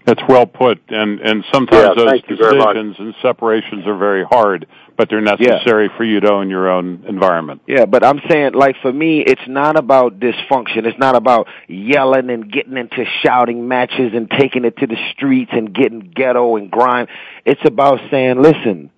That's 0.09 0.27
well 0.27 0.47
put, 0.47 0.79
and 0.89 1.19
and 1.19 1.45
sometimes 1.53 1.89
Yeah, 1.89 1.93
those 1.95 2.09
thank 2.09 2.29
you 2.29 2.35
very 2.35 2.57
much. 2.57 2.75
decisions 2.75 2.95
and 2.97 3.15
separations 3.21 3.85
are 3.85 3.95
very 3.95 4.23
hard, 4.23 4.65
but 4.97 5.07
they're 5.07 5.21
necessary 5.21 5.89
for 5.97 6.03
you 6.03 6.19
to 6.19 6.31
own 6.31 6.49
your 6.49 6.67
own 6.67 7.05
environment. 7.07 7.61
Yeah, 7.67 7.85
but 7.85 8.03
I'm 8.03 8.19
saying, 8.27 8.53
like, 8.53 8.75
for 8.81 8.91
me, 8.91 9.21
it's 9.21 9.47
not 9.47 9.77
about 9.77 10.19
dysfunction. 10.19 10.87
It's 10.87 10.97
not 10.97 11.15
about 11.15 11.47
yelling 11.67 12.31
and 12.31 12.51
getting 12.51 12.75
into 12.75 13.05
shouting 13.23 13.67
matches 13.67 14.13
and 14.15 14.31
taking 14.31 14.65
it 14.65 14.77
to 14.77 14.87
the 14.87 14.97
streets 15.11 15.51
and 15.53 15.75
getting 15.75 16.11
ghetto 16.15 16.55
and 16.55 16.71
grime. 16.71 17.05
It's 17.45 17.61
about 17.63 17.99
saying, 18.09 18.41
listen, 18.41 18.89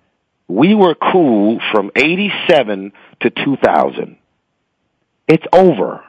we 0.48 0.74
were 0.74 0.94
cool 0.94 1.60
from 1.72 1.90
87 1.94 2.92
to 3.20 3.30
2000. 3.30 4.16
It's 5.28 5.44
over. 5.52 6.04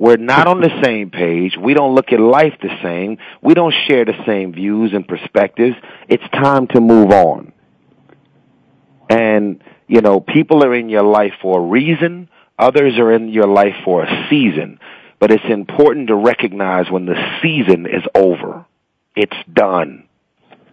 We're 0.00 0.16
not 0.16 0.48
on 0.48 0.62
the 0.62 0.70
same 0.82 1.10
page. 1.10 1.58
We 1.60 1.74
don't 1.74 1.94
look 1.94 2.10
at 2.10 2.18
life 2.18 2.54
the 2.62 2.74
same. 2.82 3.18
We 3.42 3.52
don't 3.52 3.74
share 3.86 4.06
the 4.06 4.16
same 4.26 4.50
views 4.54 4.92
and 4.94 5.06
perspectives. 5.06 5.76
It's 6.08 6.24
time 6.32 6.68
to 6.68 6.80
move 6.80 7.10
on. 7.10 7.52
And, 9.10 9.62
you 9.88 10.00
know, 10.00 10.18
people 10.18 10.64
are 10.64 10.74
in 10.74 10.88
your 10.88 11.02
life 11.02 11.34
for 11.42 11.60
a 11.60 11.62
reason. 11.62 12.30
Others 12.58 12.98
are 12.98 13.12
in 13.12 13.28
your 13.28 13.46
life 13.46 13.74
for 13.84 14.02
a 14.02 14.26
season. 14.30 14.80
But 15.18 15.32
it's 15.32 15.44
important 15.50 16.08
to 16.08 16.14
recognize 16.14 16.90
when 16.90 17.04
the 17.04 17.20
season 17.42 17.84
is 17.84 18.02
over. 18.14 18.64
It's 19.14 19.36
done. 19.52 20.08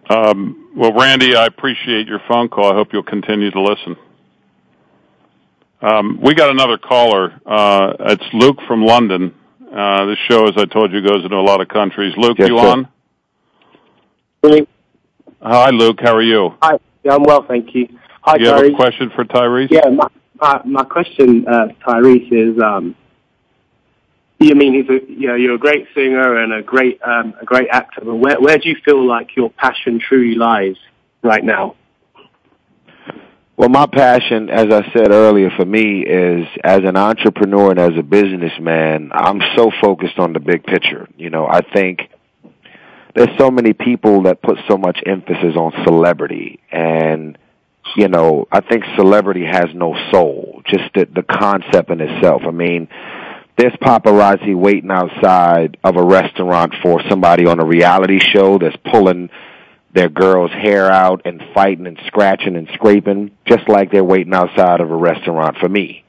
Um, 0.08 0.72
well, 0.74 0.94
Randy, 0.94 1.36
I 1.36 1.44
appreciate 1.44 2.06
your 2.06 2.20
phone 2.26 2.48
call. 2.48 2.72
I 2.72 2.74
hope 2.74 2.94
you'll 2.94 3.02
continue 3.02 3.50
to 3.50 3.60
listen. 3.60 3.96
Um, 5.80 6.20
we 6.22 6.34
got 6.34 6.50
another 6.50 6.76
caller. 6.76 7.40
Uh, 7.46 7.92
it's 8.00 8.24
Luke 8.32 8.58
from 8.66 8.84
London. 8.84 9.34
Uh, 9.72 10.06
this 10.06 10.18
show, 10.28 10.46
as 10.46 10.54
I 10.56 10.64
told 10.64 10.92
you, 10.92 11.06
goes 11.06 11.24
into 11.24 11.36
a 11.36 11.40
lot 11.42 11.60
of 11.60 11.68
countries. 11.68 12.14
Luke, 12.16 12.36
Yes, 12.38 12.48
you 12.48 12.58
sir. 12.58 12.66
on? 12.66 12.88
Really? 14.42 14.66
Hi, 15.42 15.70
Luke. 15.70 15.98
How 16.00 16.14
are 16.16 16.22
you? 16.22 16.54
Hi. 16.62 16.78
Yeah, 17.04 17.14
I'm 17.14 17.22
well, 17.22 17.44
thank 17.46 17.74
you. 17.74 17.88
Hi, 18.22 18.38
Do 18.38 18.44
you 18.44 18.50
have 18.50 18.64
a 18.64 18.70
question 18.74 19.10
for 19.14 19.24
Tyrese? 19.24 19.68
Yeah, 19.70 19.88
my, 19.88 20.08
my 20.40 20.60
my 20.64 20.84
question, 20.84 21.46
uh, 21.46 21.68
Tyrese, 21.86 22.32
is 22.32 22.60
um, 22.60 22.96
you 24.40 24.54
mean 24.54 24.74
he's 24.74 24.88
a 24.90 25.00
you 25.10 25.28
know 25.28 25.34
you're 25.36 25.54
a 25.54 25.58
great 25.58 25.86
singer 25.94 26.42
and 26.42 26.52
a 26.52 26.62
great 26.62 27.00
um, 27.02 27.34
a 27.40 27.44
great 27.44 27.68
actor, 27.70 28.02
but 28.04 28.16
where 28.16 28.40
where 28.40 28.58
do 28.58 28.68
you 28.68 28.76
feel 28.84 29.06
like 29.06 29.36
your 29.36 29.50
passion 29.50 30.00
truly 30.00 30.34
lies 30.34 30.76
right 31.22 31.44
now? 31.44 31.76
Well, 33.58 33.70
my 33.70 33.86
passion, 33.86 34.50
as 34.50 34.66
I 34.66 34.88
said 34.92 35.10
earlier, 35.10 35.50
for 35.56 35.64
me 35.64 36.04
is 36.06 36.46
as 36.62 36.78
an 36.84 36.96
entrepreneur 36.96 37.72
and 37.72 37.80
as 37.80 37.90
a 37.98 38.04
businessman, 38.04 39.10
I'm 39.12 39.40
so 39.56 39.72
focused 39.82 40.16
on 40.20 40.32
the 40.32 40.38
big 40.38 40.62
picture. 40.62 41.08
You 41.16 41.30
know, 41.30 41.44
I 41.44 41.62
think 41.74 42.02
there's 43.16 43.36
so 43.36 43.50
many 43.50 43.72
people 43.72 44.22
that 44.22 44.42
put 44.42 44.58
so 44.70 44.78
much 44.78 45.00
emphasis 45.04 45.56
on 45.56 45.72
celebrity 45.84 46.60
and 46.70 47.36
you 47.96 48.06
know, 48.06 48.46
I 48.52 48.60
think 48.60 48.84
celebrity 48.96 49.44
has 49.44 49.66
no 49.74 49.96
soul, 50.12 50.62
just 50.66 50.94
the, 50.94 51.08
the 51.12 51.24
concept 51.24 51.90
in 51.90 52.00
itself. 52.00 52.42
I 52.46 52.52
mean, 52.52 52.86
there's 53.56 53.72
paparazzi 53.82 54.54
waiting 54.54 54.92
outside 54.92 55.78
of 55.82 55.96
a 55.96 56.04
restaurant 56.04 56.74
for 56.80 57.02
somebody 57.08 57.46
on 57.46 57.58
a 57.58 57.64
reality 57.64 58.20
show 58.20 58.58
that's 58.58 58.76
pulling 58.88 59.30
their 59.92 60.08
girl's 60.08 60.50
hair 60.50 60.90
out 60.90 61.22
and 61.24 61.42
fighting 61.54 61.86
and 61.86 61.98
scratching 62.06 62.56
and 62.56 62.68
scraping, 62.74 63.30
just 63.46 63.68
like 63.68 63.90
they're 63.90 64.04
waiting 64.04 64.34
outside 64.34 64.80
of 64.80 64.90
a 64.90 64.96
restaurant 64.96 65.56
for 65.58 65.68
me. 65.68 66.04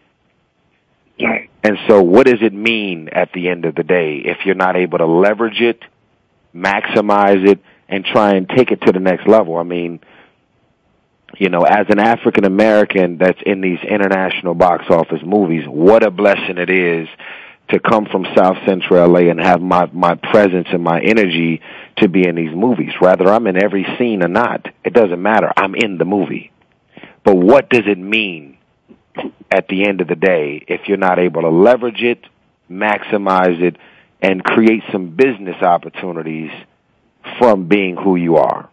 And 1.64 1.78
so 1.88 2.02
what 2.02 2.26
does 2.26 2.42
it 2.42 2.54
mean 2.54 3.10
at 3.10 3.32
the 3.34 3.50
end 3.50 3.66
of 3.66 3.76
the 3.76 3.84
day 3.84 4.22
if 4.24 4.38
you're 4.46 4.56
not 4.56 4.76
able 4.76 4.98
to 5.00 5.06
leverage 5.06 5.60
it, 5.60 5.82
maximize 6.56 7.48
it, 7.48 7.60
and 7.88 8.06
try 8.06 8.36
and 8.36 8.48
take 8.48 8.72
it 8.72 8.82
to 8.84 8.92
the 8.92 9.00
next 9.00 9.28
level? 9.28 9.58
I 9.58 9.64
mean, 9.64 10.00
you 11.38 11.50
know, 11.50 11.62
as 11.62 11.86
an 11.90 12.00
African 12.00 12.46
American 12.46 13.18
that's 13.18 13.40
in 13.46 13.62
these 13.62 13.80
international 13.88 14.56
box 14.56 14.86
office 14.90 15.22
movies, 15.24 15.64
what 15.68 16.04
a 16.04 16.12
blessing 16.12 16.58
it 16.58 16.70
is 16.70 17.08
to 17.70 17.80
come 17.80 18.06
from 18.06 18.26
South 18.36 18.58
Central 18.66 19.08
LA 19.08 19.30
and 19.30 19.40
have 19.40 19.62
my 19.62 19.86
my 19.94 20.16
presence 20.16 20.68
and 20.72 20.84
my 20.84 21.00
energy 21.02 21.62
to 21.98 22.08
be 22.08 22.28
in 22.28 22.36
these 22.36 22.56
movies. 22.56 22.92
Whether 23.00 23.28
I'm 23.28 23.48
in 23.48 23.62
every 23.62 23.86
scene 23.98 24.24
or 24.24 24.28
not, 24.28 24.68
it 24.84 24.94
doesn't 24.94 25.22
matter. 25.22 25.52
I'm 25.56 25.76
in 25.76 25.98
the 25.98 26.06
movie. 26.06 26.52
But 27.24 27.36
what 27.36 27.70
does 27.70 27.84
it 27.86 27.98
mean 27.98 28.58
at 29.52 29.68
the 29.68 29.88
end 29.88 30.02
of 30.02 30.08
the 30.08 30.16
day 30.16 30.64
if 30.68 30.88
you're 30.88 30.98
not 30.98 31.20
able 31.20 31.42
to 31.42 31.50
leverage 31.50 32.02
it, 32.02 32.26
maximize 32.70 33.62
it, 33.62 33.78
and 34.22 34.44
create 34.44 34.84
some 34.92 35.16
business 35.16 35.62
opportunities 35.62 36.52
from 37.38 37.68
being 37.68 37.96
who 37.96 38.16
you 38.16 38.38
are? 38.38 38.70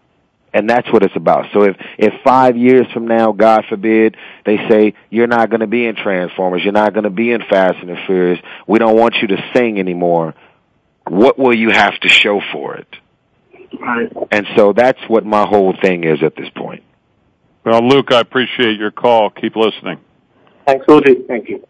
And 0.57 0.71
that's 0.71 0.90
what 0.90 1.03
it's 1.03 1.14
about. 1.14 1.45
So 1.53 1.64
if, 1.64 1.77
if 1.99 2.14
five 2.25 2.57
years 2.57 2.87
from 2.95 3.07
now, 3.07 3.33
God 3.33 3.66
forbid, 3.69 4.16
they 4.47 4.57
say, 4.71 4.95
you're 5.11 5.27
not 5.27 5.51
going 5.51 5.61
to 5.61 5.66
be 5.66 5.85
in 5.85 5.97
Transformers, 5.97 6.62
you're 6.64 6.73
not 6.73 6.95
going 6.95 7.05
to 7.05 7.11
be 7.11 7.31
in 7.31 7.42
Fast 7.42 7.77
and 7.81 7.90
the 7.90 7.97
Furious, 8.07 8.40
we 8.66 8.79
don't 8.79 8.97
want 8.97 9.16
you 9.21 9.29
to 9.29 9.37
sing 9.55 9.79
anymore, 9.79 10.35
what 11.07 11.38
will 11.38 11.55
you 11.55 11.69
have 11.69 12.01
to 12.01 12.09
show 12.09 12.40
for 12.55 12.77
it? 12.77 12.88
Right. 13.79 14.11
And 14.33 14.47
so 14.57 14.73
that's 14.73 14.99
what 15.09 15.27
my 15.27 15.47
whole 15.47 15.75
thing 15.83 16.05
is 16.05 16.23
at 16.23 16.35
this 16.37 16.49
point. 16.57 16.83
Well, 17.62 17.87
Luke, 17.87 18.11
I 18.11 18.21
appreciate 18.21 18.79
your 18.79 18.92
call. 18.92 19.29
Keep 19.29 19.57
listening. 19.57 20.01
Thanks, 20.66 20.87
Audrey. 20.88 21.16
Thank 21.29 21.51
you. 21.51 21.66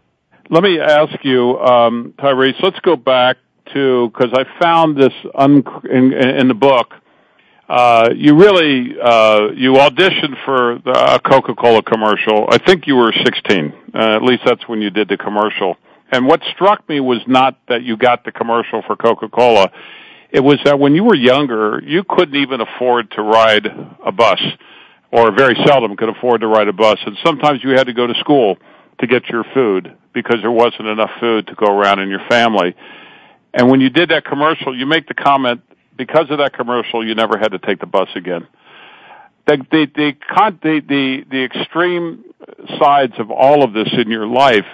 Let 0.49 0.63
me 0.63 0.79
ask 0.79 1.25
you, 1.25 1.59
um, 1.59 2.15
Tyrese, 2.19 2.63
let's 2.63 2.79
go 2.81 2.95
back 2.95 3.39
to, 3.75 4.11
because 4.11 4.33
I 4.33 4.45
found 4.63 4.97
this 4.97 5.13
un- 5.35 5.65
in, 5.91 6.13
in 6.13 6.47
the 6.47 6.55
book, 6.55 6.95
uh, 7.69 8.11
you 8.15 8.37
really 8.37 8.95
uh, 9.01 9.49
you 9.55 9.73
auditioned 9.73 10.37
for 10.45 10.79
the, 10.85 11.15
a 11.15 11.19
Coca-Cola 11.19 11.83
commercial. 11.83 12.47
I 12.49 12.59
think 12.59 12.87
you 12.87 12.97
were 12.97 13.13
16. 13.13 13.75
Uh, 13.93 13.99
at 13.99 14.23
least 14.23 14.43
that's 14.45 14.67
when 14.69 14.81
you 14.81 14.91
did 14.91 15.09
the 15.09 15.17
commercial. 15.17 15.77
And 16.13 16.27
what 16.27 16.41
struck 16.55 16.89
me 16.89 17.01
was 17.01 17.19
not 17.27 17.59
that 17.69 17.83
you 17.83 17.97
got 17.97 18.25
the 18.25 18.31
commercial 18.31 18.83
for 18.87 18.95
Coca-Cola. 18.95 19.73
It 20.31 20.41
was 20.41 20.59
that 20.65 20.79
when 20.79 20.95
you 20.95 21.03
were 21.03 21.17
younger, 21.17 21.83
you 21.85 22.05
couldn't 22.09 22.37
even 22.37 22.61
afford 22.61 23.11
to 23.13 23.23
ride 23.23 23.67
a 24.05 24.13
bus, 24.13 24.41
or 25.11 25.35
very 25.37 25.57
seldom 25.67 25.97
could 25.97 26.09
afford 26.09 26.43
to 26.43 26.47
ride 26.47 26.69
a 26.69 26.73
bus, 26.73 26.99
and 27.05 27.17
sometimes 27.25 27.65
you 27.65 27.71
had 27.71 27.89
to 27.89 27.93
go 27.93 28.07
to 28.07 28.15
school 28.21 28.57
to 29.01 29.07
get 29.07 29.29
your 29.29 29.45
food 29.55 29.97
because 30.13 30.37
there 30.41 30.51
wasn't 30.51 30.87
enough 30.87 31.11
food 31.21 31.47
to 31.49 31.55
go 31.55 31.67
around 31.67 31.99
in 31.99 32.09
your 32.09 32.25
family. 32.29 32.75
And 33.53 33.71
when 33.71 33.81
you 33.81 33.91
did 33.91 34.11
that 34.11 34.25
commercial, 34.25 34.77
you 34.77 34.87
make 34.87 35.09
the 35.09 35.15
comment 35.15 35.63
because 35.97 36.27
of 36.31 36.39
that 36.39 36.53
commercial, 36.53 37.07
you 37.07 37.15
never 37.15 37.39
had 37.39 37.53
to 37.53 37.59
take 37.59 37.81
the 37.81 37.87
bus 37.87 38.09
again. 38.15 38.47
The 39.47 39.59
the 39.71 39.87
the 39.95 40.13
the 40.63 40.83
the, 40.89 41.25
the 41.31 41.45
extreme 41.45 42.25
sides 42.81 43.15
of 43.19 43.31
all 43.31 43.63
of 43.63 43.73
this 43.73 43.89
in 43.93 44.11
your 44.11 44.27
life, 44.27 44.67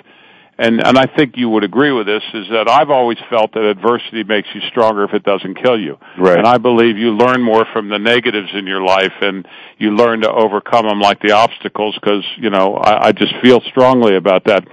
and 0.58 0.84
and 0.84 0.96
I 0.96 1.06
think 1.06 1.36
you 1.36 1.50
would 1.50 1.64
agree 1.64 1.92
with 1.92 2.06
this, 2.06 2.22
is 2.32 2.48
that 2.50 2.68
I've 2.68 2.88
always 2.88 3.18
felt 3.28 3.52
that 3.52 3.64
adversity 3.64 4.24
makes 4.24 4.48
you 4.54 4.62
stronger 4.68 5.04
if 5.04 5.12
it 5.12 5.24
doesn't 5.24 5.62
kill 5.62 5.78
you. 5.78 5.98
Right. 6.18 6.38
And 6.38 6.46
I 6.46 6.56
believe 6.56 6.96
you 6.96 7.10
learn 7.10 7.42
more 7.42 7.66
from 7.72 7.90
the 7.90 7.98
negatives 7.98 8.48
in 8.54 8.66
your 8.66 8.82
life, 8.82 9.12
and 9.20 9.46
you 9.76 9.90
learn 9.90 10.22
to 10.22 10.30
overcome 10.30 10.88
them 10.88 11.00
like 11.00 11.20
the 11.20 11.32
obstacles. 11.32 11.94
Because 12.00 12.24
you 12.38 12.48
know, 12.48 12.74
I, 12.74 13.08
I 13.08 13.12
just 13.12 13.34
feel 13.42 13.60
strongly 13.68 14.16
about 14.16 14.44
that. 14.46 14.66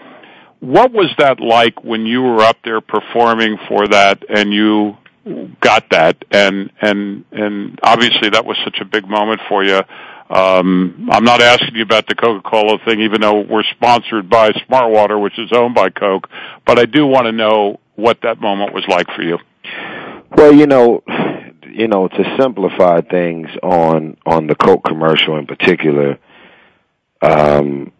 What 0.62 0.92
was 0.92 1.10
that 1.18 1.40
like 1.40 1.84
when 1.84 2.06
you 2.06 2.22
were 2.22 2.42
up 2.42 2.58
there 2.64 2.82
performing 2.82 3.58
for 3.68 3.88
that, 3.88 4.24
and 4.30 4.54
you 4.54 4.98
got 5.62 5.89
that. 5.92 6.24
And 6.32 6.72
and 6.82 7.26
and 7.32 7.80
obviously 7.84 8.30
that 8.32 8.46
was 8.46 8.58
such 8.63 8.78
a 8.82 8.86
big 8.86 9.08
moment 9.08 9.42
for 9.48 9.63
you. 9.63 9.82
Um 10.30 11.10
i'm 11.12 11.24
not 11.24 11.42
asking 11.42 11.76
you 11.76 11.82
about 11.82 12.06
the 12.08 12.13
coca-cola 12.13 12.78
thing 12.86 13.02
even 13.02 13.20
though 13.20 13.39
we're 13.39 13.63
sponsored 13.72 14.30
by 14.30 14.52
smartwater 14.52 15.20
which 15.20 15.39
is 15.39 15.52
owned 15.52 15.74
by 15.74 15.89
coke 15.89 16.30
but 16.68 16.78
i 16.78 16.86
do 16.86 17.08
want 17.08 17.26
to 17.26 17.32
know 17.32 17.80
what 17.96 18.20
that 18.22 18.39
moment 18.39 18.72
was 18.72 18.84
like 18.88 19.08
for 19.15 19.24
you. 19.24 19.39
Well 20.38 20.54
you 20.54 20.68
know 20.68 21.02
you 21.68 21.88
know 21.88 22.08
to 22.08 22.38
simplify 22.39 23.02
things 23.02 23.48
on 23.63 24.18
on 24.24 24.46
the 24.46 24.54
coke 24.54 24.84
commercial 24.84 25.36
in 25.39 25.48
particular 25.48 26.20
um 27.24 27.92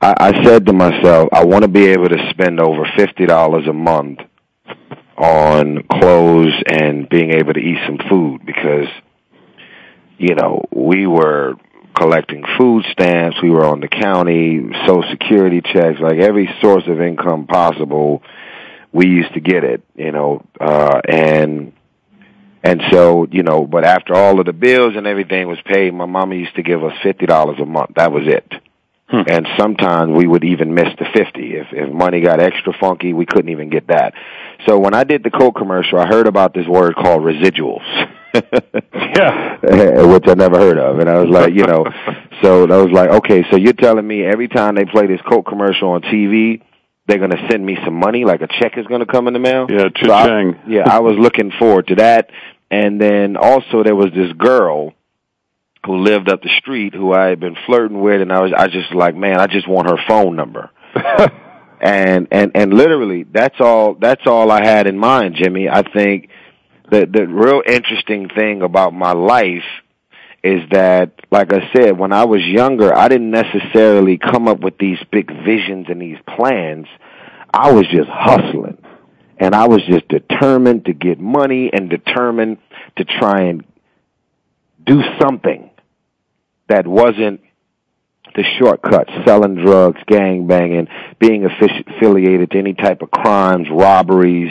I, 0.00 0.14
I 0.18 0.44
said 0.44 0.64
to 0.66 0.72
myself, 0.72 1.28
I 1.32 1.44
want 1.44 1.62
to 1.62 1.68
be 1.68 1.88
able 1.88 2.08
to 2.08 2.30
spend 2.30 2.58
over 2.58 2.84
fifty 2.96 3.26
dollars 3.26 3.66
a 3.66 3.72
month 3.72 4.20
on 5.20 5.82
clothes 5.92 6.54
and 6.66 7.08
being 7.08 7.30
able 7.30 7.52
to 7.52 7.60
eat 7.60 7.78
some 7.86 7.98
food 8.08 8.40
because 8.44 8.86
you 10.16 10.34
know 10.34 10.64
we 10.74 11.06
were 11.06 11.54
collecting 11.94 12.42
food 12.58 12.84
stamps 12.92 13.36
we 13.42 13.50
were 13.50 13.64
on 13.64 13.80
the 13.80 13.88
county 13.88 14.60
social 14.86 15.04
security 15.10 15.60
checks 15.60 16.00
like 16.00 16.18
every 16.18 16.48
source 16.62 16.84
of 16.86 17.00
income 17.00 17.46
possible 17.46 18.22
we 18.92 19.06
used 19.08 19.32
to 19.34 19.40
get 19.40 19.62
it 19.62 19.82
you 19.94 20.10
know 20.10 20.42
uh 20.58 21.00
and 21.06 21.74
and 22.62 22.80
so 22.90 23.26
you 23.30 23.42
know 23.42 23.66
but 23.66 23.84
after 23.84 24.14
all 24.14 24.40
of 24.40 24.46
the 24.46 24.54
bills 24.54 24.94
and 24.96 25.06
everything 25.06 25.46
was 25.46 25.58
paid 25.66 25.92
my 25.92 26.06
mama 26.06 26.34
used 26.34 26.54
to 26.54 26.62
give 26.62 26.82
us 26.82 26.94
fifty 27.02 27.26
dollars 27.26 27.58
a 27.60 27.66
month. 27.66 27.90
That 27.96 28.10
was 28.10 28.26
it 28.26 28.50
Hmm. 29.10 29.22
and 29.26 29.46
sometimes 29.58 30.12
we 30.16 30.26
would 30.26 30.44
even 30.44 30.72
miss 30.72 30.88
the 30.98 31.04
50 31.12 31.56
if 31.56 31.66
if 31.72 31.92
money 31.92 32.20
got 32.20 32.38
extra 32.40 32.72
funky 32.78 33.12
we 33.12 33.26
couldn't 33.26 33.50
even 33.50 33.68
get 33.68 33.88
that. 33.88 34.14
So 34.66 34.78
when 34.78 34.94
i 34.94 35.02
did 35.04 35.24
the 35.24 35.30
coke 35.30 35.56
commercial 35.56 35.98
i 35.98 36.06
heard 36.06 36.26
about 36.28 36.54
this 36.54 36.66
word 36.66 36.94
called 36.94 37.22
residuals. 37.22 37.82
Yeah. 38.94 39.56
Which 40.06 40.28
i 40.28 40.34
never 40.34 40.58
heard 40.58 40.78
of. 40.78 40.98
And 41.00 41.10
i 41.10 41.18
was 41.18 41.28
like 41.28 41.52
you 41.52 41.64
know 41.66 41.84
so 42.42 42.64
i 42.70 42.76
was 42.76 42.92
like 42.92 43.10
okay 43.10 43.44
so 43.50 43.56
you're 43.56 43.72
telling 43.72 44.06
me 44.06 44.22
every 44.24 44.48
time 44.48 44.76
they 44.76 44.84
play 44.84 45.06
this 45.06 45.20
coke 45.28 45.46
commercial 45.46 45.90
on 45.90 46.02
tv 46.02 46.62
they're 47.06 47.18
going 47.18 47.30
to 47.32 47.48
send 47.50 47.64
me 47.66 47.76
some 47.84 47.94
money 47.94 48.24
like 48.24 48.40
a 48.40 48.46
check 48.60 48.78
is 48.78 48.86
going 48.86 49.00
to 49.00 49.06
come 49.06 49.26
in 49.26 49.32
the 49.34 49.40
mail? 49.40 49.66
Yeah 49.68 49.88
So 50.00 50.12
I- 50.12 50.26
cha-ching. 50.26 50.58
Yeah 50.68 50.84
i 50.86 51.00
was 51.00 51.16
looking 51.18 51.50
forward 51.58 51.88
to 51.88 51.96
that. 51.96 52.30
And 52.70 53.00
then 53.00 53.36
also 53.36 53.82
there 53.82 53.96
was 53.96 54.10
this 54.14 54.32
girl 54.34 54.92
who 55.86 55.96
lived 55.98 56.28
up 56.28 56.42
the 56.42 56.50
street 56.58 56.94
who 56.94 57.12
I 57.12 57.26
had 57.26 57.40
been 57.40 57.56
flirting 57.66 58.00
with 58.00 58.20
and 58.20 58.32
I 58.32 58.40
was 58.40 58.52
I 58.56 58.68
just 58.68 58.92
like, 58.92 59.14
man, 59.14 59.40
I 59.40 59.46
just 59.46 59.68
want 59.68 59.88
her 59.90 59.98
phone 60.06 60.36
number. 60.36 60.70
and 61.80 62.28
and 62.30 62.52
and 62.54 62.74
literally 62.74 63.24
that's 63.24 63.60
all 63.60 63.94
that's 63.94 64.26
all 64.26 64.50
I 64.50 64.62
had 64.64 64.86
in 64.86 64.98
mind, 64.98 65.36
Jimmy. 65.36 65.68
I 65.68 65.82
think 65.82 66.28
the 66.90 67.06
the 67.06 67.26
real 67.26 67.62
interesting 67.66 68.28
thing 68.28 68.62
about 68.62 68.92
my 68.92 69.12
life 69.12 69.64
is 70.42 70.62
that 70.70 71.12
like 71.30 71.52
I 71.52 71.70
said, 71.74 71.98
when 71.98 72.12
I 72.12 72.24
was 72.24 72.42
younger, 72.42 72.94
I 72.94 73.08
didn't 73.08 73.30
necessarily 73.30 74.18
come 74.18 74.48
up 74.48 74.60
with 74.60 74.78
these 74.78 74.98
big 75.10 75.30
visions 75.44 75.86
and 75.88 76.00
these 76.00 76.18
plans. 76.36 76.86
I 77.52 77.72
was 77.72 77.86
just 77.88 78.08
hustling. 78.08 78.78
And 79.38 79.54
I 79.54 79.68
was 79.68 79.80
just 79.88 80.06
determined 80.08 80.84
to 80.84 80.92
get 80.92 81.18
money 81.18 81.70
and 81.72 81.88
determined 81.88 82.58
to 82.96 83.04
try 83.04 83.44
and 83.44 83.64
do 84.84 85.02
something 85.18 85.69
that 86.70 86.86
wasn't 86.86 87.40
the 88.34 88.44
shortcuts, 88.58 89.10
selling 89.26 89.56
drugs, 89.56 90.00
gang 90.06 90.46
banging, 90.46 90.88
being 91.18 91.42
affi- 91.42 91.96
affiliated 91.96 92.50
to 92.52 92.58
any 92.58 92.74
type 92.74 93.02
of 93.02 93.10
crimes, 93.10 93.68
robberies, 93.70 94.50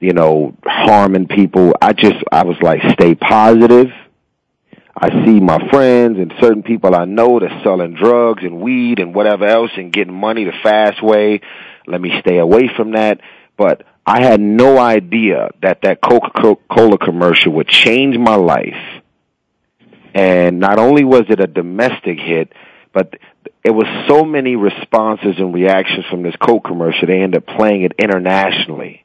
you 0.00 0.12
know, 0.12 0.56
harming 0.66 1.28
people. 1.28 1.72
I 1.80 1.92
just, 1.92 2.16
I 2.30 2.44
was 2.44 2.56
like, 2.60 2.80
stay 2.92 3.14
positive. 3.14 3.88
I 4.94 5.24
see 5.24 5.40
my 5.40 5.58
friends 5.70 6.18
and 6.18 6.34
certain 6.40 6.62
people 6.62 6.94
I 6.94 7.06
know 7.06 7.38
that's 7.38 7.64
selling 7.64 7.94
drugs 7.94 8.42
and 8.42 8.60
weed 8.60 8.98
and 8.98 9.14
whatever 9.14 9.46
else 9.46 9.70
and 9.76 9.92
getting 9.92 10.12
money 10.12 10.44
the 10.44 10.52
fast 10.62 11.02
way. 11.02 11.40
Let 11.86 12.00
me 12.00 12.12
stay 12.20 12.38
away 12.38 12.68
from 12.76 12.92
that. 12.92 13.20
But 13.56 13.84
I 14.04 14.22
had 14.22 14.40
no 14.40 14.78
idea 14.78 15.50
that 15.62 15.82
that 15.82 16.00
Coca-Cola 16.02 16.98
commercial 16.98 17.52
would 17.52 17.68
change 17.68 18.18
my 18.18 18.34
life 18.34 19.01
and 20.14 20.60
not 20.60 20.78
only 20.78 21.04
was 21.04 21.24
it 21.28 21.40
a 21.40 21.46
domestic 21.46 22.18
hit, 22.18 22.52
but 22.92 23.14
it 23.64 23.70
was 23.70 23.86
so 24.08 24.24
many 24.24 24.56
responses 24.56 25.36
and 25.38 25.54
reactions 25.54 26.04
from 26.10 26.22
this 26.22 26.34
Coke 26.36 26.64
commercial. 26.64 27.06
They 27.06 27.22
ended 27.22 27.42
up 27.42 27.56
playing 27.56 27.82
it 27.82 27.92
internationally. 27.98 29.04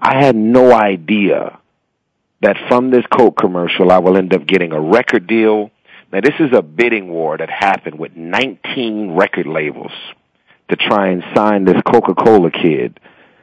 I 0.00 0.22
had 0.22 0.36
no 0.36 0.72
idea 0.72 1.58
that 2.40 2.56
from 2.68 2.90
this 2.90 3.04
Coke 3.10 3.36
commercial, 3.36 3.90
I 3.90 3.98
will 3.98 4.16
end 4.16 4.34
up 4.34 4.46
getting 4.46 4.72
a 4.72 4.80
record 4.80 5.26
deal. 5.26 5.70
Now, 6.12 6.20
this 6.20 6.34
is 6.38 6.56
a 6.56 6.62
bidding 6.62 7.08
war 7.08 7.36
that 7.36 7.50
happened 7.50 7.98
with 7.98 8.14
19 8.14 9.12
record 9.12 9.46
labels 9.46 9.92
to 10.70 10.76
try 10.76 11.08
and 11.08 11.22
sign 11.34 11.64
this 11.64 11.80
Coca-Cola 11.86 12.50
kid. 12.50 13.00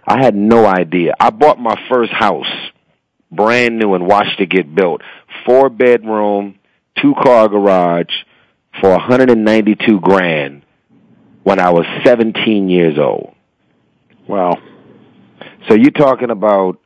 I 0.07 0.23
had 0.23 0.35
no 0.35 0.65
idea. 0.65 1.13
I 1.19 1.29
bought 1.29 1.59
my 1.59 1.75
first 1.89 2.11
house, 2.11 2.51
brand 3.31 3.77
new, 3.77 3.93
and 3.93 4.07
watched 4.07 4.39
it 4.39 4.49
get 4.49 4.73
built. 4.73 5.01
Four 5.45 5.69
bedroom, 5.69 6.59
two 6.99 7.13
car 7.21 7.47
garage 7.47 8.13
for 8.79 8.91
192 8.91 9.99
grand 9.99 10.63
when 11.43 11.59
I 11.59 11.71
was 11.71 11.85
17 12.03 12.69
years 12.69 12.97
old. 12.97 13.33
wow 14.27 14.57
So 15.67 15.75
you're 15.75 15.91
talking 15.91 16.29
about 16.29 16.79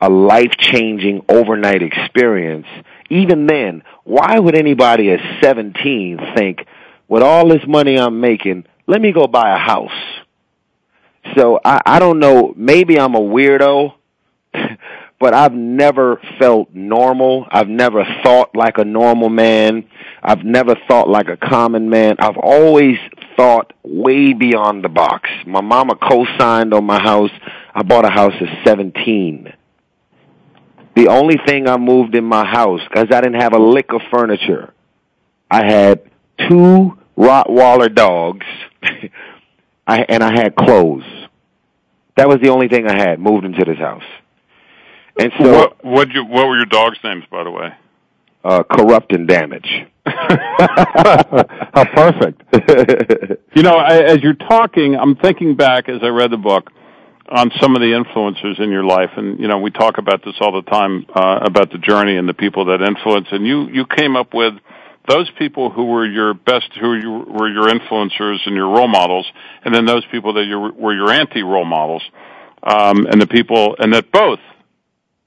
a 0.00 0.08
life 0.10 0.50
changing 0.58 1.24
overnight 1.28 1.82
experience. 1.82 2.66
Even 3.08 3.46
then, 3.46 3.82
why 4.04 4.38
would 4.38 4.56
anybody 4.56 5.10
at 5.12 5.20
17 5.42 6.18
think, 6.36 6.66
with 7.08 7.22
all 7.22 7.48
this 7.48 7.62
money 7.68 7.98
I'm 7.98 8.20
making, 8.20 8.64
let 8.86 9.00
me 9.00 9.12
go 9.12 9.28
buy 9.28 9.54
a 9.54 9.58
house? 9.58 9.90
So 11.36 11.60
I, 11.64 11.80
I 11.86 11.98
don't 12.00 12.18
know, 12.18 12.52
maybe 12.56 12.98
I'm 12.98 13.14
a 13.14 13.20
weirdo, 13.20 13.94
but 15.22 15.34
I've 15.34 15.52
never 15.52 16.20
felt 16.40 16.74
normal. 16.74 17.46
I've 17.48 17.68
never 17.68 18.04
thought 18.24 18.56
like 18.56 18.78
a 18.78 18.84
normal 18.84 19.28
man. 19.28 19.84
I've 20.20 20.42
never 20.42 20.74
thought 20.88 21.08
like 21.08 21.28
a 21.28 21.36
common 21.36 21.88
man. 21.88 22.16
I've 22.18 22.36
always 22.36 22.96
thought 23.36 23.72
way 23.84 24.32
beyond 24.32 24.82
the 24.82 24.88
box. 24.88 25.30
My 25.46 25.60
mama 25.60 25.94
co-signed 25.94 26.74
on 26.74 26.84
my 26.84 27.00
house. 27.00 27.30
I 27.72 27.84
bought 27.84 28.04
a 28.04 28.10
house 28.10 28.32
at 28.40 28.66
17. 28.66 29.52
The 30.96 31.06
only 31.06 31.36
thing 31.46 31.68
I 31.68 31.76
moved 31.76 32.16
in 32.16 32.24
my 32.24 32.44
house, 32.44 32.80
because 32.88 33.06
I 33.12 33.20
didn't 33.20 33.40
have 33.40 33.54
a 33.54 33.60
lick 33.60 33.92
of 33.92 34.00
furniture, 34.10 34.74
I 35.48 35.64
had 35.64 36.02
two 36.48 36.98
Rottweiler 37.16 37.94
dogs, 37.94 38.44
I, 39.86 40.00
and 40.08 40.20
I 40.20 40.32
had 40.32 40.56
clothes. 40.56 41.04
That 42.16 42.26
was 42.26 42.38
the 42.42 42.48
only 42.48 42.66
thing 42.66 42.88
I 42.88 42.98
had 42.98 43.20
moved 43.20 43.44
into 43.44 43.64
this 43.64 43.78
house. 43.78 44.02
And 45.18 45.32
so, 45.38 45.50
what 45.50 45.84
what 45.84 46.08
you 46.10 46.24
what 46.24 46.46
were 46.46 46.56
your 46.56 46.66
dogs' 46.66 46.98
names, 47.04 47.24
by 47.30 47.44
the 47.44 47.50
way? 47.50 47.68
Uh, 48.44 48.62
corrupt 48.64 49.12
and 49.12 49.28
damage. 49.28 49.68
How 50.06 51.84
perfect. 51.94 52.42
you 53.54 53.62
know, 53.62 53.74
I, 53.74 54.02
as 54.02 54.18
you're 54.20 54.34
talking, 54.34 54.96
I'm 54.96 55.14
thinking 55.16 55.54
back 55.54 55.88
as 55.88 56.00
I 56.02 56.08
read 56.08 56.32
the 56.32 56.38
book 56.38 56.70
on 57.28 57.52
some 57.60 57.76
of 57.76 57.80
the 57.80 57.92
influencers 57.92 58.60
in 58.60 58.70
your 58.70 58.84
life, 58.84 59.10
and 59.16 59.38
you 59.38 59.46
know, 59.46 59.58
we 59.58 59.70
talk 59.70 59.98
about 59.98 60.24
this 60.24 60.34
all 60.40 60.52
the 60.52 60.68
time 60.68 61.06
uh, 61.14 61.40
about 61.42 61.70
the 61.70 61.78
journey 61.78 62.16
and 62.16 62.28
the 62.28 62.34
people 62.34 62.66
that 62.66 62.82
influence. 62.82 63.28
And 63.30 63.46
you 63.46 63.68
you 63.68 63.86
came 63.86 64.16
up 64.16 64.34
with 64.34 64.54
those 65.08 65.30
people 65.38 65.70
who 65.70 65.86
were 65.86 66.06
your 66.06 66.34
best, 66.34 66.70
who 66.80 66.94
you, 66.94 67.10
were 67.10 67.48
your 67.48 67.68
influencers 67.68 68.38
and 68.46 68.54
your 68.54 68.68
role 68.68 68.88
models, 68.88 69.26
and 69.64 69.74
then 69.74 69.84
those 69.84 70.04
people 70.10 70.34
that 70.34 70.44
you 70.44 70.58
were 70.58 70.94
your 70.94 71.10
anti 71.10 71.42
role 71.42 71.64
models, 71.64 72.02
um, 72.62 73.06
and 73.06 73.20
the 73.20 73.26
people, 73.26 73.76
and 73.78 73.92
that 73.94 74.10
both 74.10 74.40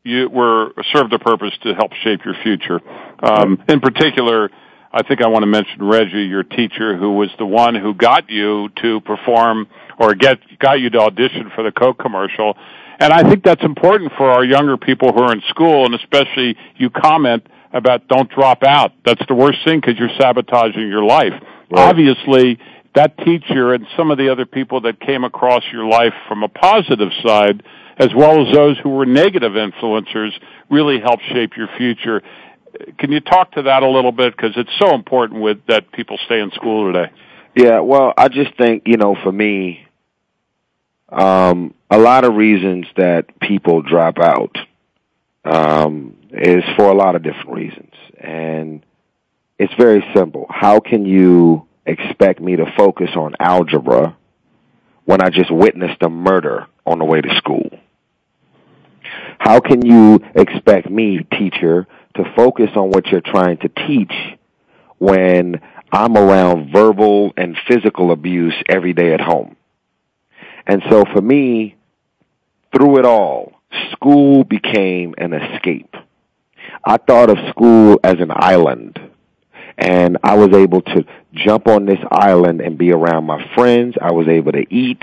you 0.06 0.30
were 0.30 0.72
served 0.94 1.12
a 1.14 1.20
purpose 1.20 1.52
to 1.64 1.74
help 1.74 1.92
shape 2.04 2.22
your 2.24 2.36
future. 2.44 2.80
Um, 3.22 3.62
in 3.68 3.82
particular, 3.82 4.50
I 4.94 5.04
think 5.04 5.22
I 5.22 5.28
want 5.28 5.44
to 5.44 5.48
mention 5.48 5.84
Reggie, 5.84 6.24
your 6.24 6.44
teacher, 6.44 6.96
who 6.96 7.14
was 7.14 7.30
the 7.38 7.46
one 7.46 7.76
who 7.76 7.94
got 7.94 8.30
you 8.30 8.70
to 8.82 9.02
perform 9.02 9.68
or 10.00 10.14
get 10.14 10.38
got 10.60 10.80
you 10.80 10.90
to 10.92 11.00
audition 11.00 11.52
for 11.54 11.64
the 11.64 11.72
Coke 11.72 12.00
commercial. 12.00 12.56
And 13.00 13.12
I 13.12 13.28
think 13.28 13.44
that's 13.44 13.64
important 13.64 14.14
for 14.16 14.30
our 14.30 14.46
younger 14.46 14.78
people 14.78 15.12
who 15.12 15.22
are 15.22 15.34
in 15.34 15.42
school, 15.50 15.86
and 15.86 15.96
especially 15.96 16.56
you 16.78 16.90
comment 16.90 17.46
about 17.74 18.08
don't 18.08 18.30
drop 18.30 18.64
out. 18.64 18.94
That's 19.06 19.22
the 19.28 19.36
worst 19.36 19.60
thing 19.66 19.82
because 19.82 20.00
you're 20.00 20.16
sabotaging 20.18 20.88
your 20.88 21.04
life. 21.04 21.34
Right. 21.70 21.90
Obviously, 21.90 22.58
that 22.94 23.18
teacher 23.18 23.74
and 23.74 23.86
some 23.98 24.12
of 24.12 24.18
the 24.18 24.30
other 24.30 24.46
people 24.46 24.82
that 24.82 25.02
came 25.02 25.26
across 25.26 25.64
your 25.74 25.86
life 25.86 26.14
from 26.30 26.44
a 26.44 26.48
positive 26.48 27.10
side, 27.22 27.64
as 27.98 28.10
well 28.16 28.46
as 28.46 28.54
those 28.54 28.78
who 28.80 28.90
were 28.90 29.06
negative 29.06 29.54
influencers, 29.54 30.32
really 30.70 31.00
help 31.00 31.22
shape 31.22 31.56
your 31.56 31.70
future. 31.78 32.22
Can 32.98 33.12
you 33.12 33.22
talk 33.22 33.54
to 33.54 33.64
that 33.64 33.84
a 33.84 33.90
little 33.90 34.12
bit 34.12 34.36
because 34.36 34.52
it's 34.58 34.72
so 34.80 34.94
important 34.94 35.42
with 35.42 35.66
that 35.68 35.92
people 35.92 36.18
stay 36.26 36.42
in 36.42 36.52
school 36.52 36.92
today? 36.92 37.12
Yeah, 37.56 37.80
well, 37.80 38.14
I 38.18 38.28
just 38.28 38.56
think 38.58 38.84
you 38.86 38.98
know, 38.98 39.16
for 39.24 39.32
me, 39.32 39.88
um, 41.10 41.74
a 41.90 41.98
lot 41.98 42.26
of 42.26 42.36
reasons 42.36 42.86
that 42.98 43.40
people 43.40 43.82
drop 43.82 44.20
out 44.20 44.58
um, 45.46 46.18
is 46.32 46.64
for 46.76 46.90
a 46.90 46.94
lot 46.96 47.16
of 47.16 47.24
different 47.24 47.52
reasons, 47.52 47.94
and 48.20 48.86
it's 49.58 49.74
very 49.76 50.04
simple. 50.14 50.48
How 50.50 50.82
can 50.82 51.06
you 51.06 51.66
expect 51.86 52.42
me 52.42 52.58
to 52.58 52.66
focus 52.78 53.12
on 53.16 53.36
algebra 53.40 54.18
when 55.06 55.22
I 55.22 55.30
just 55.30 55.52
witnessed 55.52 56.02
a 56.02 56.10
murder 56.10 56.68
on 56.86 57.00
the 57.00 57.06
way 57.06 57.22
to 57.22 57.36
school? 57.38 57.70
How 59.40 59.60
can 59.60 59.86
you 59.86 60.20
expect 60.34 60.90
me, 60.90 61.20
teacher, 61.32 61.88
to 62.16 62.24
focus 62.36 62.70
on 62.76 62.90
what 62.90 63.08
you're 63.08 63.22
trying 63.22 63.58
to 63.58 63.70
teach 63.70 64.14
when 64.98 65.62
I'm 65.92 66.18
around 66.18 66.72
verbal 66.72 67.34
and 67.38 67.58
physical 67.68 68.12
abuse 68.12 68.56
every 68.70 68.94
day 68.94 69.14
at 69.14 69.22
home? 69.22 69.56
And 70.68 70.82
so 70.90 71.04
for 71.14 71.22
me, 71.22 71.76
through 72.76 73.00
it 73.00 73.06
all, 73.06 73.54
school 73.92 74.44
became 74.44 75.14
an 75.18 75.34
escape. 75.34 75.94
I 76.84 76.98
thought 76.98 77.30
of 77.30 77.38
school 77.50 78.00
as 78.04 78.16
an 78.20 78.32
island 78.32 79.00
and 79.78 80.18
I 80.24 80.36
was 80.36 80.56
able 80.56 80.82
to 80.82 81.06
jump 81.34 81.68
on 81.68 81.86
this 81.86 82.00
island 82.10 82.62
and 82.62 82.78
be 82.78 82.92
around 82.92 83.26
my 83.26 83.46
friends. 83.56 83.96
I 84.02 84.12
was 84.12 84.28
able 84.28 84.54
to 84.54 84.66
eat. 84.74 85.02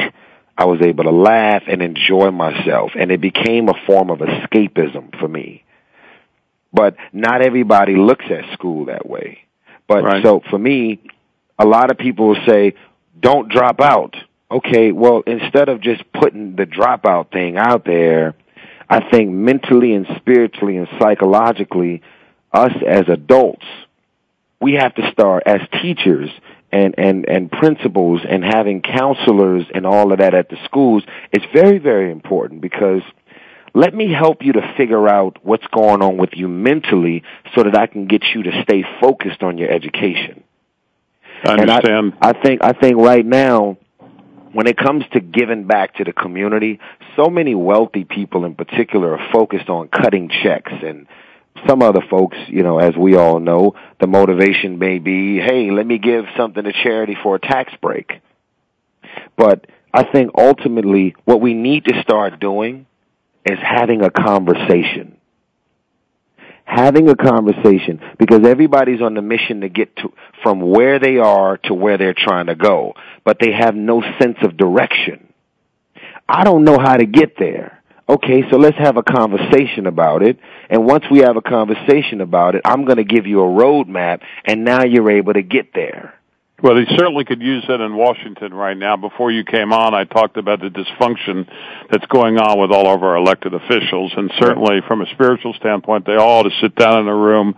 I 0.56 0.66
was 0.66 0.80
able 0.82 1.04
to 1.04 1.10
laugh 1.10 1.62
and 1.66 1.82
enjoy 1.82 2.30
myself 2.30 2.92
and 2.94 3.10
it 3.10 3.20
became 3.20 3.68
a 3.68 3.74
form 3.86 4.10
of 4.10 4.18
escapism 4.18 5.18
for 5.18 5.28
me. 5.28 5.64
But 6.72 6.96
not 7.12 7.42
everybody 7.42 7.96
looks 7.96 8.24
at 8.30 8.52
school 8.52 8.86
that 8.86 9.08
way. 9.08 9.44
But 9.86 10.04
right. 10.04 10.22
so 10.22 10.40
for 10.48 10.58
me, 10.58 11.00
a 11.58 11.66
lot 11.66 11.90
of 11.90 11.98
people 11.98 12.28
will 12.28 12.46
say, 12.46 12.74
don't 13.18 13.50
drop 13.50 13.80
out. 13.80 14.16
Okay, 14.50 14.92
well, 14.92 15.22
instead 15.26 15.68
of 15.68 15.80
just 15.80 16.02
putting 16.12 16.56
the 16.56 16.66
dropout 16.66 17.30
thing 17.30 17.56
out 17.56 17.84
there, 17.84 18.34
I 18.88 19.08
think 19.10 19.30
mentally 19.30 19.94
and 19.94 20.06
spiritually 20.16 20.76
and 20.76 20.88
psychologically, 20.98 22.02
us 22.52 22.72
as 22.86 23.08
adults, 23.08 23.64
we 24.60 24.74
have 24.74 24.94
to 24.96 25.10
start 25.10 25.44
as 25.46 25.60
teachers 25.80 26.30
and, 26.72 26.94
and, 26.96 27.28
and 27.28 27.50
principals 27.50 28.22
and 28.28 28.42
having 28.42 28.80
counselors 28.80 29.64
and 29.74 29.86
all 29.86 30.12
of 30.12 30.18
that 30.18 30.34
at 30.34 30.48
the 30.48 30.56
schools. 30.64 31.02
is 31.32 31.42
very, 31.52 31.78
very 31.78 32.10
important 32.10 32.60
because 32.60 33.02
let 33.74 33.94
me 33.94 34.12
help 34.12 34.38
you 34.42 34.52
to 34.52 34.74
figure 34.76 35.08
out 35.08 35.38
what's 35.42 35.66
going 35.68 36.02
on 36.02 36.16
with 36.16 36.30
you 36.34 36.48
mentally 36.48 37.22
so 37.54 37.62
that 37.62 37.76
I 37.76 37.86
can 37.86 38.06
get 38.06 38.22
you 38.34 38.42
to 38.44 38.62
stay 38.62 38.84
focused 39.00 39.42
on 39.42 39.58
your 39.58 39.70
education. 39.70 40.44
I 41.44 41.52
understand. 41.52 41.86
And 41.86 42.14
I, 42.20 42.30
I 42.30 42.42
think, 42.42 42.64
I 42.64 42.72
think 42.72 42.96
right 42.96 43.24
now, 43.24 43.78
when 44.52 44.66
it 44.66 44.76
comes 44.76 45.04
to 45.12 45.20
giving 45.20 45.66
back 45.66 45.96
to 45.96 46.04
the 46.04 46.12
community, 46.12 46.78
so 47.16 47.28
many 47.28 47.54
wealthy 47.54 48.04
people 48.04 48.44
in 48.44 48.54
particular 48.54 49.18
are 49.18 49.32
focused 49.32 49.68
on 49.68 49.88
cutting 49.88 50.30
checks 50.42 50.72
and 50.72 51.06
some 51.68 51.82
other 51.82 52.02
folks, 52.10 52.36
you 52.48 52.62
know, 52.62 52.78
as 52.78 52.96
we 52.96 53.16
all 53.16 53.40
know, 53.40 53.74
the 54.00 54.06
motivation 54.06 54.78
may 54.78 54.98
be, 54.98 55.38
hey, 55.38 55.70
let 55.70 55.86
me 55.86 55.98
give 55.98 56.24
something 56.36 56.64
to 56.64 56.72
charity 56.72 57.16
for 57.22 57.36
a 57.36 57.38
tax 57.38 57.72
break. 57.80 58.20
But 59.36 59.66
I 59.92 60.04
think 60.04 60.32
ultimately 60.36 61.14
what 61.24 61.40
we 61.40 61.54
need 61.54 61.84
to 61.86 62.02
start 62.02 62.40
doing 62.40 62.86
is 63.44 63.58
having 63.60 64.02
a 64.02 64.10
conversation 64.10 65.18
having 66.64 67.08
a 67.08 67.16
conversation 67.16 68.00
because 68.18 68.46
everybody's 68.46 69.02
on 69.02 69.14
the 69.14 69.22
mission 69.22 69.60
to 69.60 69.68
get 69.68 69.94
to 69.96 70.12
from 70.42 70.60
where 70.60 70.98
they 70.98 71.18
are 71.18 71.58
to 71.58 71.74
where 71.74 71.98
they're 71.98 72.14
trying 72.16 72.46
to 72.46 72.54
go, 72.54 72.94
but 73.24 73.38
they 73.38 73.52
have 73.52 73.74
no 73.74 74.02
sense 74.20 74.38
of 74.42 74.56
direction. 74.56 75.32
I 76.28 76.44
don't 76.44 76.64
know 76.64 76.78
how 76.78 76.96
to 76.96 77.04
get 77.04 77.36
there. 77.38 77.81
Okay, 78.08 78.42
so 78.50 78.56
let's 78.58 78.76
have 78.78 78.96
a 78.96 79.02
conversation 79.02 79.86
about 79.86 80.22
it. 80.22 80.38
And 80.68 80.84
once 80.84 81.04
we 81.10 81.20
have 81.20 81.36
a 81.36 81.42
conversation 81.42 82.20
about 82.20 82.54
it, 82.54 82.62
I'm 82.64 82.84
going 82.84 82.96
to 82.96 83.04
give 83.04 83.26
you 83.26 83.40
a 83.40 83.46
roadmap 83.46 84.22
and 84.44 84.64
now 84.64 84.84
you're 84.84 85.10
able 85.10 85.34
to 85.34 85.42
get 85.42 85.72
there. 85.74 86.14
Well, 86.62 86.76
they 86.76 86.86
certainly 86.96 87.24
could 87.24 87.42
use 87.42 87.64
that 87.66 87.80
in 87.80 87.96
Washington 87.96 88.54
right 88.54 88.76
now. 88.76 88.96
Before 88.96 89.32
you 89.32 89.42
came 89.42 89.72
on, 89.72 89.94
I 89.94 90.04
talked 90.04 90.36
about 90.36 90.60
the 90.60 90.68
dysfunction 90.68 91.48
that's 91.90 92.06
going 92.06 92.38
on 92.38 92.60
with 92.60 92.70
all 92.70 92.94
of 92.94 93.02
our 93.02 93.16
elected 93.16 93.52
officials, 93.52 94.12
and 94.16 94.30
certainly 94.38 94.80
from 94.86 95.00
a 95.00 95.06
spiritual 95.12 95.54
standpoint, 95.54 96.06
they 96.06 96.14
all 96.14 96.38
ought 96.38 96.42
to 96.44 96.60
sit 96.60 96.76
down 96.76 97.00
in 97.00 97.08
a 97.08 97.16
room, 97.16 97.56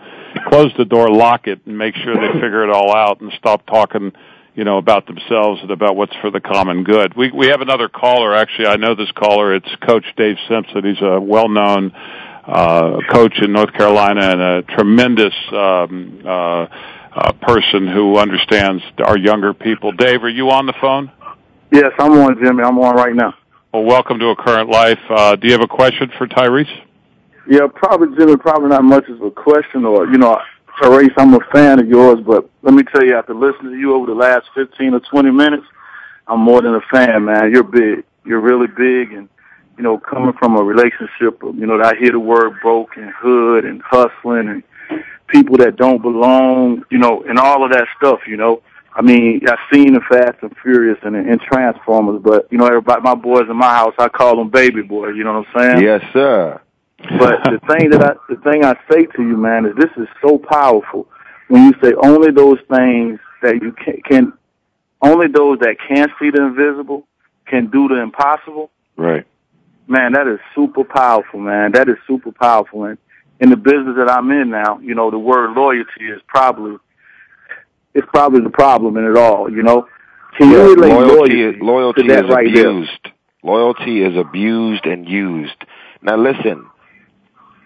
close 0.49 0.73
the 0.79 0.87
door, 0.87 1.11
lock 1.11 1.47
it, 1.49 1.61
and 1.67 1.77
make 1.77 1.95
sure 1.97 2.15
they 2.15 2.33
figure 2.33 2.65
it 2.65 2.71
all 2.71 2.97
out 2.97 3.21
and 3.21 3.31
stop 3.37 3.67
talking, 3.67 4.11
you 4.55 4.65
know, 4.65 4.79
about 4.79 5.07
themselves 5.07 5.61
and 5.63 5.71
about 5.71 5.97
what's 5.97 6.15
for 6.21 6.31
the 6.31 6.41
common 6.41 6.85
good. 6.85 7.17
We 7.17 7.31
we 7.33 7.49
have 7.49 7.61
another 7.61 7.89
caller. 7.89 8.35
Actually, 8.35 8.69
I 8.69 8.77
know 8.77 8.95
this 8.95 9.11
caller. 9.13 9.55
It's 9.55 9.69
Coach 9.87 10.05
Dave 10.17 10.37
Simpson. 10.49 10.85
He's 10.85 11.03
a 11.03 11.21
well-known 11.21 11.93
uh, 12.47 12.99
coach 13.11 13.35
in 13.43 13.53
North 13.53 13.73
Carolina 13.73 14.21
and 14.23 14.41
a 14.41 14.63
tremendous. 14.63 15.35
Um, 15.53 16.23
uh, 16.27 16.67
uh, 17.17 17.33
person 17.43 17.87
who 17.87 18.19
understands 18.19 18.83
our 19.05 19.17
younger 19.17 19.55
people. 19.55 19.93
Dave, 19.93 20.23
are 20.25 20.29
you 20.29 20.51
on 20.51 20.67
the 20.67 20.75
phone? 20.81 21.11
Yes, 21.71 21.93
I'm 21.99 22.13
on, 22.13 22.37
Jimmy. 22.43 22.63
I'm 22.63 22.79
on 22.79 22.97
right 22.97 23.15
now. 23.15 23.35
Well, 23.73 23.85
welcome 23.85 24.19
to 24.19 24.27
A 24.31 24.37
Current 24.37 24.69
Life. 24.69 24.99
Uh, 25.09 25.37
do 25.37 25.47
you 25.47 25.53
have 25.53 25.63
a 25.63 25.69
question 25.69 26.11
for 26.19 26.27
Tyrese? 26.27 26.67
Yeah, 27.49 27.67
probably, 27.73 28.17
Jimmy, 28.17 28.37
probably 28.37 28.69
not 28.69 28.85
much 28.85 29.09
of 29.09 29.21
a 29.23 29.31
question 29.31 29.85
or, 29.85 30.07
you 30.07 30.19
know, 30.19 30.39
Tyrese, 30.81 31.13
I'm 31.17 31.35
a 31.35 31.41
fan 31.53 31.79
of 31.79 31.89
yours, 31.89 32.19
but 32.27 32.49
let 32.63 32.75
me 32.75 32.83
tell 32.83 33.05
you, 33.05 33.17
after 33.17 33.35
listening 33.35 33.73
to 33.73 33.79
you 33.79 33.95
over 33.95 34.07
the 34.07 34.15
last 34.15 34.47
15 34.55 34.95
or 34.95 35.01
20 35.01 35.31
minutes, 35.31 35.67
I'm 36.27 36.41
more 36.41 36.63
than 36.63 36.75
a 36.75 36.81
fan, 36.93 37.25
man. 37.25 37.53
You're 37.53 37.63
big. 37.63 38.05
You're 38.25 38.41
really 38.41 38.67
big 38.67 39.13
and, 39.13 39.29
you 39.77 39.83
know, 39.83 39.99
coming 39.99 40.33
from 40.39 40.57
a 40.57 40.63
relationship, 40.63 41.41
you 41.43 41.67
know, 41.67 41.81
I 41.83 41.95
hear 41.97 42.13
the 42.13 42.21
word 42.21 42.61
broke 42.63 42.97
and 42.97 43.11
hood 43.11 43.65
and 43.65 43.83
hustling 43.83 44.49
and 44.49 44.63
people 45.27 45.57
that 45.59 45.77
don't 45.77 46.01
belong, 46.01 46.85
you 46.91 46.99
know, 46.99 47.23
and 47.29 47.39
all 47.39 47.65
of 47.65 47.73
that 47.73 47.87
stuff, 47.97 48.21
you 48.27 48.37
know. 48.37 48.63
I 48.97 49.03
mean, 49.03 49.41
I've 49.49 49.59
seen 49.73 49.95
the 49.95 50.01
Fast 50.09 50.39
and 50.43 50.55
Furious 50.63 50.99
and, 51.03 51.17
and 51.17 51.41
Transformers, 51.41 52.23
but 52.23 52.47
you 52.51 52.59
know, 52.59 52.67
everybody, 52.67 53.03
my 53.03 53.17
boys 53.17 53.49
in 53.51 53.57
my 53.57 53.75
house, 53.75 53.95
I 53.99 54.09
call 54.09 54.37
them 54.37 54.51
baby 54.51 54.83
boys. 54.83 55.17
You 55.17 55.25
know 55.25 55.41
what 55.41 55.47
I'm 55.57 55.61
saying? 55.61 55.85
Yes, 55.85 56.03
sir. 56.13 56.61
But 56.99 57.41
the 57.45 57.61
thing 57.69 57.91
that 57.91 58.03
I, 58.03 58.15
the 58.29 58.41
thing 58.41 58.65
I 58.65 58.75
say 58.91 59.07
to 59.07 59.23
you, 59.23 59.37
man, 59.37 59.67
is 59.67 59.75
this 59.77 59.91
is 59.97 60.09
so 60.23 60.39
powerful 60.39 61.07
when 61.49 61.65
you 61.67 61.73
say 61.83 61.93
only 62.03 62.31
those 62.31 62.59
things 62.75 63.19
that 63.43 63.61
you 63.61 63.73
can, 63.73 64.01
can 64.09 64.33
only 65.03 65.27
those 65.29 65.59
that 65.61 65.77
can't 65.87 66.11
see 66.21 66.31
the 66.31 66.43
invisible 66.47 67.07
can 67.47 67.69
do 67.71 67.89
the 67.89 67.97
impossible. 68.01 68.71
Right. 68.97 69.27
man, 69.89 70.13
that 70.13 70.27
is 70.29 70.39
super 70.55 70.85
powerful, 70.85 71.41
man. 71.41 71.73
That 71.73 71.89
is 71.89 71.97
super 72.07 72.33
powerful. 72.33 72.85
And 72.85 72.97
in 73.41 73.51
the 73.51 73.57
business 73.57 73.97
that 73.99 74.09
I'm 74.11 74.31
in 74.31 74.49
now, 74.51 74.79
you 74.79 74.95
know, 74.95 75.11
the 75.11 75.19
word 75.19 75.51
loyalty 75.55 76.07
is 76.09 76.23
probably 76.27 76.77
it's 77.93 78.07
probably 78.13 78.41
the 78.41 78.51
problem 78.51 78.97
in 78.97 79.05
it 79.05 79.17
all. 79.17 79.51
You 79.51 79.63
know, 79.63 79.87
can 80.39 80.51
Yeah, 80.51 80.59
you 80.65 80.75
relate 80.75 80.89
loyalty, 80.93 81.35
loyalty, 81.61 82.03
loyalty 82.03 82.07
is 82.07 82.23
right 82.31 82.49
there? 82.55 82.69
abused. 82.71 83.09
Loyalty 83.43 84.03
is 84.03 84.17
abused 84.17 84.87
and 84.87 85.07
used. 85.09 85.57
Now 86.01 86.17
listen, 86.17 86.67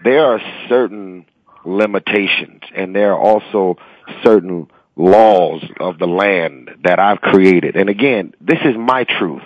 there 0.03 0.25
are 0.25 0.39
certain 0.67 1.25
limitations 1.65 2.61
and 2.75 2.95
there 2.95 3.13
are 3.13 3.19
also 3.19 3.77
certain 4.23 4.67
laws 4.95 5.63
of 5.79 5.97
the 5.97 6.07
land 6.07 6.69
that 6.83 6.99
I've 6.99 7.21
created. 7.21 7.75
And 7.75 7.89
again, 7.89 8.33
this 8.41 8.59
is 8.63 8.75
my 8.77 9.05
truth. 9.05 9.43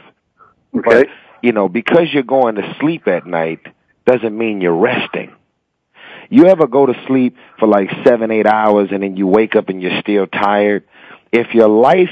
Okay. 0.76 0.82
But, 0.84 1.08
you 1.42 1.52
know, 1.52 1.70
because 1.70 2.08
you're 2.12 2.24
going 2.24 2.56
to 2.56 2.76
sleep 2.80 3.08
at 3.08 3.26
night 3.26 3.60
doesn't 4.06 4.36
mean 4.38 4.62
you're 4.62 4.76
resting. 4.76 5.32
You 6.30 6.48
ever 6.48 6.68
go 6.68 6.86
to 6.86 6.94
sleep 7.08 7.36
for 7.60 7.68
like 7.68 7.90
seven, 8.06 8.32
eight 8.32 8.48
hours 8.48 8.90
and 8.92 9.04
then 9.04 9.18
you 9.18 9.28
wake 9.28 9.56
up 9.56 9.70
and 9.70 9.82
you're 9.82 10.02
still 10.02 10.26
tired? 10.26 10.84
If 11.32 11.54
your 11.54 11.68
life 11.68 12.10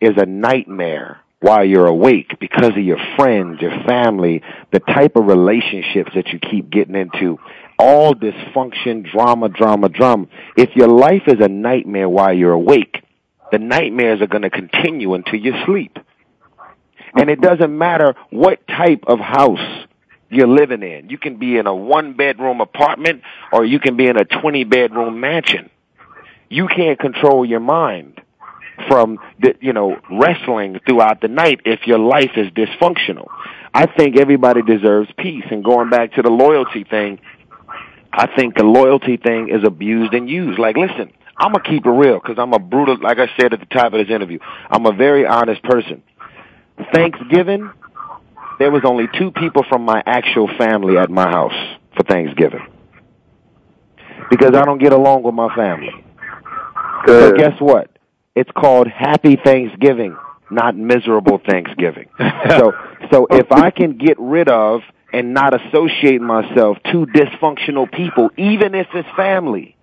is 0.00 0.12
a 0.16 0.26
nightmare 0.26 1.20
while 1.40 1.64
you're 1.64 1.86
awake 1.86 2.38
because 2.38 2.70
of 2.70 2.84
your 2.84 2.98
friends, 3.16 3.60
your 3.60 3.82
family, 3.86 4.42
the 4.72 4.80
type 4.80 5.16
of 5.16 5.26
relationships 5.26 6.12
that 6.14 6.28
you 6.28 6.38
keep 6.38 6.70
getting 6.70 6.94
into, 6.94 7.38
all 7.82 8.14
dysfunction, 8.14 9.10
drama, 9.10 9.48
drama, 9.48 9.88
drama. 9.88 10.26
If 10.56 10.76
your 10.76 10.86
life 10.86 11.22
is 11.26 11.40
a 11.40 11.48
nightmare 11.48 12.08
while 12.08 12.32
you're 12.32 12.52
awake, 12.52 13.02
the 13.50 13.58
nightmares 13.58 14.22
are 14.22 14.28
going 14.28 14.42
to 14.42 14.50
continue 14.50 15.14
until 15.14 15.40
you 15.40 15.52
sleep. 15.66 15.98
And 17.14 17.28
it 17.28 17.40
doesn't 17.40 17.76
matter 17.76 18.14
what 18.30 18.66
type 18.68 19.04
of 19.08 19.18
house 19.18 19.86
you're 20.30 20.46
living 20.46 20.82
in. 20.82 21.10
You 21.10 21.18
can 21.18 21.38
be 21.38 21.58
in 21.58 21.66
a 21.66 21.74
one 21.74 22.14
bedroom 22.14 22.60
apartment 22.60 23.22
or 23.52 23.64
you 23.64 23.80
can 23.80 23.96
be 23.96 24.06
in 24.06 24.16
a 24.16 24.24
20 24.24 24.64
bedroom 24.64 25.18
mansion. 25.18 25.68
You 26.48 26.68
can't 26.68 26.98
control 26.98 27.44
your 27.44 27.60
mind 27.60 28.20
from 28.88 29.18
the, 29.40 29.54
you 29.60 29.72
know 29.72 29.96
wrestling 30.10 30.80
throughout 30.86 31.20
the 31.20 31.28
night 31.28 31.60
if 31.64 31.86
your 31.86 31.98
life 31.98 32.32
is 32.36 32.48
dysfunctional. 32.52 33.26
I 33.74 33.86
think 33.86 34.18
everybody 34.18 34.62
deserves 34.62 35.10
peace 35.18 35.44
and 35.50 35.64
going 35.64 35.90
back 35.90 36.14
to 36.14 36.22
the 36.22 36.30
loyalty 36.30 36.84
thing, 36.84 37.20
I 38.12 38.28
think 38.36 38.56
the 38.56 38.64
loyalty 38.64 39.16
thing 39.16 39.48
is 39.48 39.64
abused 39.64 40.12
and 40.12 40.28
used. 40.28 40.58
Like 40.58 40.76
listen, 40.76 41.12
I'm 41.36 41.52
gonna 41.52 41.64
keep 41.64 41.86
it 41.86 41.90
real 41.90 42.20
because 42.20 42.36
I'm 42.38 42.52
a 42.52 42.58
brutal 42.58 42.98
like 43.00 43.18
I 43.18 43.28
said 43.38 43.52
at 43.52 43.60
the 43.60 43.66
top 43.66 43.92
of 43.92 43.98
this 44.04 44.10
interview. 44.10 44.38
I'm 44.70 44.86
a 44.86 44.92
very 44.92 45.26
honest 45.26 45.62
person. 45.62 46.02
Thanksgiving, 46.92 47.70
there 48.58 48.70
was 48.70 48.82
only 48.84 49.06
two 49.18 49.30
people 49.30 49.64
from 49.68 49.84
my 49.84 50.02
actual 50.04 50.48
family 50.58 50.98
at 50.98 51.10
my 51.10 51.28
house 51.28 51.78
for 51.96 52.02
Thanksgiving. 52.04 52.66
Because 54.30 54.54
I 54.54 54.64
don't 54.64 54.78
get 54.78 54.92
along 54.92 55.22
with 55.22 55.34
my 55.34 55.54
family. 55.54 56.04
So 57.06 57.32
guess 57.32 57.60
what? 57.60 57.90
It's 58.34 58.50
called 58.52 58.88
Happy 58.88 59.36
Thanksgiving, 59.36 60.16
not 60.50 60.76
miserable 60.76 61.40
Thanksgiving. 61.46 62.08
so 62.48 62.72
so 63.10 63.26
if 63.30 63.50
I 63.52 63.70
can 63.70 63.98
get 63.98 64.18
rid 64.18 64.48
of 64.48 64.80
and 65.12 65.34
not 65.34 65.54
associate 65.54 66.20
myself 66.20 66.78
to 66.90 67.06
dysfunctional 67.06 67.90
people, 67.90 68.30
even 68.36 68.74
if 68.74 68.86
it's 68.94 69.08
family, 69.16 69.76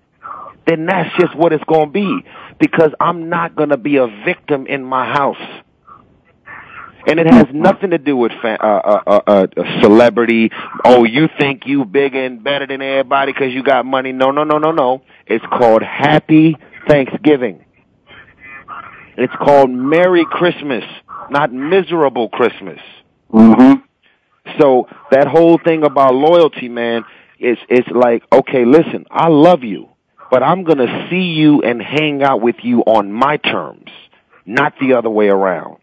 then 0.66 0.86
that's 0.86 1.10
just 1.20 1.36
what 1.36 1.54
it's 1.54 1.64
going 1.66 1.88
to 1.88 1.92
be. 1.92 2.26
Because 2.60 2.92
I'm 3.00 3.30
not 3.30 3.56
going 3.56 3.70
to 3.70 3.78
be 3.78 3.98
a 3.98 4.08
victim 4.26 4.68
in 4.68 4.84
my 4.84 5.06
house. 5.06 5.64
And 7.08 7.20
it 7.20 7.28
has 7.28 7.46
nothing 7.54 7.92
to 7.92 7.98
do 7.98 8.18
with 8.18 8.34
fa- 8.42 8.62
uh, 8.62 9.02
uh, 9.08 9.22
uh, 9.26 9.48
uh, 9.56 9.82
celebrity. 9.82 10.52
Oh, 10.84 11.06
you 11.06 11.30
think 11.40 11.66
you 11.66 11.86
bigger 11.86 12.24
and 12.24 12.44
better 12.44 12.68
than 12.68 12.82
everybody 12.82 13.32
because 13.32 13.54
you 13.54 13.64
got 13.64 13.86
money? 13.86 14.12
No, 14.12 14.32
no, 14.32 14.44
no, 14.44 14.58
no, 14.58 14.72
no. 14.72 15.02
It's 15.26 15.46
called 15.46 15.82
Happy 15.82 16.58
Thanksgiving. 16.88 17.64
It's 19.18 19.34
called 19.36 19.70
Merry 19.70 20.26
Christmas, 20.30 20.84
not 21.30 21.52
miserable 21.54 22.30
Christmas. 22.30 22.80
Mm-hmm. 23.32 23.86
So 24.60 24.88
that 25.12 25.28
whole 25.28 25.58
thing 25.58 25.84
about 25.84 26.14
loyalty, 26.14 26.70
man, 26.70 27.04
is 27.40 27.58
it's 27.70 27.88
like, 27.90 28.24
okay, 28.32 28.66
listen, 28.66 29.06
I 29.10 29.28
love 29.30 29.64
you, 29.64 29.90
but 30.30 30.44
I'm 30.44 30.64
gonna 30.64 31.08
see 31.10 31.24
you 31.24 31.62
and 31.62 31.82
hang 31.82 32.22
out 32.24 32.42
with 32.42 32.58
you 32.64 32.82
on 32.82 33.12
my 33.12 33.38
terms, 33.38 33.90
not 34.46 34.74
the 34.82 34.94
other 34.94 35.10
way 35.10 35.30
around. 35.30 35.78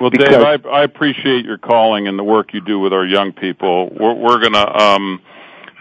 Well, 0.00 0.10
Because- 0.10 0.28
Dave, 0.28 0.66
I, 0.66 0.68
I 0.68 0.82
appreciate 0.82 1.44
your 1.44 1.58
calling 1.58 2.08
and 2.08 2.18
the 2.18 2.24
work 2.24 2.52
you 2.52 2.60
do 2.60 2.78
with 2.80 2.92
our 2.92 3.06
young 3.06 3.32
people. 3.32 3.90
We're, 3.90 4.14
we're 4.14 4.40
going 4.40 4.52
to, 4.54 4.82
um, 4.82 5.22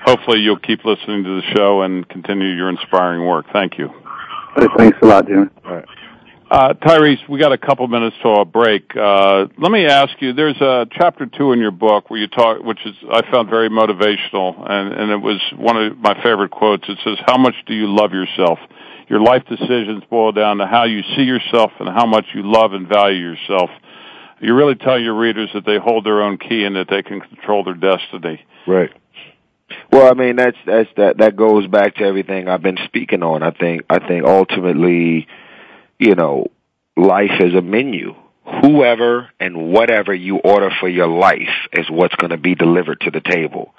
hopefully, 0.05 0.39
you'll 0.39 0.59
keep 0.59 0.86
listening 0.86 1.24
to 1.24 1.41
the 1.41 1.47
show 1.55 1.82
and 1.82 2.07
continue 2.07 2.49
your 2.49 2.69
inspiring 2.69 3.26
work. 3.26 3.47
Thank 3.51 3.78
you. 3.78 3.89
Thanks 4.78 4.97
a 5.01 5.05
lot, 5.05 5.28
Jimmy. 5.28 5.47
Uh, 5.65 5.82
Tyrese, 6.54 7.28
we 7.28 7.39
got 7.39 7.51
a 7.51 7.58
couple 7.58 7.88
minutes 7.88 8.16
to 8.22 8.30
a 8.30 8.45
break. 8.45 8.95
Uh, 8.95 9.47
let 9.58 9.72
me 9.72 9.86
ask 9.86 10.12
you, 10.20 10.34
there's 10.34 10.62
a 10.62 10.86
chapter 10.91 11.26
two 11.26 11.51
in 11.51 11.60
your 11.60 11.72
book 11.72 12.12
where 12.12 12.20
you 12.20 12.28
talk, 12.28 12.62
which 12.64 12.80
is, 12.86 12.93
I 13.12 13.22
found 13.32 13.49
very 13.49 13.70
motivational, 13.70 14.70
and, 14.70 14.93
and 14.93 15.12
it 15.12 15.18
was 15.18 15.41
one 15.58 15.78
of 15.78 15.97
my 15.97 16.14
favorite 16.22 16.51
quotes. 16.51 16.88
It 16.88 16.99
says, 17.04 17.18
how 17.26 17.38
much 17.38 17.56
do 17.66 17.74
you 17.74 17.88
love 17.88 18.12
yourself? 18.14 18.60
Your 19.10 19.20
life 19.20 19.43
decisions 19.49 20.04
boil 20.10 20.32
down 20.32 20.58
to 20.58 20.68
how 20.68 20.84
you 20.84 21.01
see 21.16 21.24
yourself 21.24 21.72
and 21.80 21.89
how 21.89 22.06
much 22.06 22.26
you 22.36 22.43
love 22.43 22.74
and 22.74 22.88
value 22.88 23.32
yourself. 23.32 23.70
You 24.39 24.54
really 24.54 24.76
tell 24.76 24.99
your 24.99 25.18
readers 25.18 25.49
that 25.54 25.66
they 25.66 25.78
hold 25.78 26.06
their 26.06 26.22
own 26.22 26.38
key 26.38 26.66
and 26.66 26.76
that 26.76 26.88
they 26.88 27.01
can 27.01 27.20
control 27.22 27.64
their 27.64 27.74
destiny. 27.74 28.45
Right. 28.68 28.91
Well, 29.91 30.08
I 30.10 30.14
mean 30.14 30.36
that's 30.36 30.58
that's 30.66 30.89
that 30.97 31.18
that 31.18 31.36
goes 31.36 31.66
back 31.68 31.95
to 31.95 32.04
everything 32.04 32.47
I've 32.47 32.62
been 32.62 32.78
speaking 32.86 33.24
on. 33.24 33.41
I 33.41 33.51
think 33.51 33.84
I 33.89 33.99
think 34.06 34.26
ultimately, 34.26 35.28
you 36.00 36.16
know, 36.16 36.48
life 36.96 37.39
is 37.39 37.54
a 37.56 37.62
menu. 37.62 38.16
Whoever 38.62 39.30
and 39.39 39.72
whatever 39.72 40.14
you 40.14 40.38
order 40.38 40.70
for 40.80 40.89
your 40.89 41.08
life 41.08 41.39
is 41.72 41.86
what's 41.89 42.16
going 42.16 42.32
to 42.32 42.38
be 42.38 42.56
delivered 42.56 43.00
to 43.02 43.12
the 43.12 43.22
table. 43.22 43.74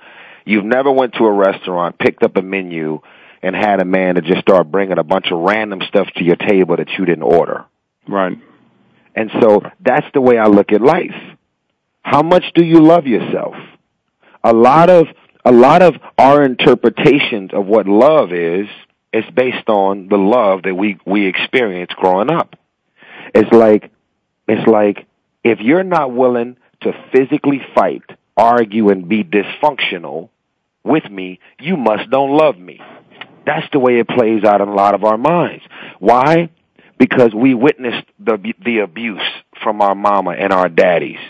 You've 0.46 0.64
never 0.64 0.90
went 0.90 1.14
to 1.14 1.24
a 1.24 1.32
restaurant, 1.32 1.98
picked 1.98 2.22
up 2.22 2.36
a 2.36 2.42
menu, 2.42 3.00
and 3.42 3.54
had 3.54 3.80
a 3.80 3.84
man 3.84 4.14
to 4.14 4.22
just 4.22 4.40
start 4.40 4.70
bringing 4.70 4.98
a 4.98 5.04
bunch 5.04 5.26
of 5.30 5.38
random 5.38 5.80
stuff 5.88 6.08
to 6.16 6.24
your 6.24 6.36
table 6.36 6.76
that 6.76 6.88
you 6.98 7.04
didn't 7.04 7.22
order. 7.22 7.66
Right. 8.08 8.38
And 9.14 9.30
so 9.40 9.62
that's 9.80 10.06
the 10.14 10.20
way 10.20 10.38
I 10.38 10.46
look 10.46 10.72
at 10.72 10.80
life. 10.80 11.14
How 12.02 12.22
much 12.22 12.44
do 12.54 12.64
you 12.64 12.80
love 12.80 13.06
yourself? 13.06 13.54
A 14.42 14.52
lot 14.52 14.90
of 14.90 15.06
a 15.44 15.52
lot 15.52 15.82
of 15.82 15.94
our 16.16 16.42
interpretations 16.42 17.50
of 17.52 17.66
what 17.66 17.86
love 17.86 18.32
is 18.32 18.66
is 19.14 19.24
based 19.32 19.68
on 19.68 20.08
the 20.08 20.16
love 20.16 20.64
that 20.64 20.74
we 20.74 20.98
we 21.06 21.26
experienced 21.26 21.94
growing 21.94 22.30
up. 22.30 22.56
It's 23.32 23.50
like 23.52 23.90
it's 24.48 24.66
like 24.66 25.06
if 25.44 25.60
you're 25.60 25.84
not 25.84 26.12
willing 26.12 26.56
to 26.82 26.92
physically 27.12 27.60
fight, 27.74 28.02
argue 28.36 28.90
and 28.90 29.08
be 29.08 29.22
dysfunctional 29.22 30.30
with 30.82 31.08
me, 31.08 31.38
you 31.60 31.76
must 31.76 32.10
don't 32.10 32.36
love 32.36 32.58
me. 32.58 32.80
That's 33.46 33.66
the 33.72 33.78
way 33.78 34.00
it 34.00 34.08
plays 34.08 34.42
out 34.42 34.60
in 34.60 34.68
a 34.68 34.74
lot 34.74 34.94
of 34.94 35.04
our 35.04 35.16
minds. 35.16 35.62
Why? 36.00 36.50
Because 36.98 37.32
we 37.32 37.54
witnessed 37.54 38.06
the 38.18 38.36
the 38.64 38.80
abuse 38.80 39.22
from 39.62 39.80
our 39.80 39.94
mama 39.94 40.32
and 40.32 40.52
our 40.52 40.68
daddies. 40.68 41.20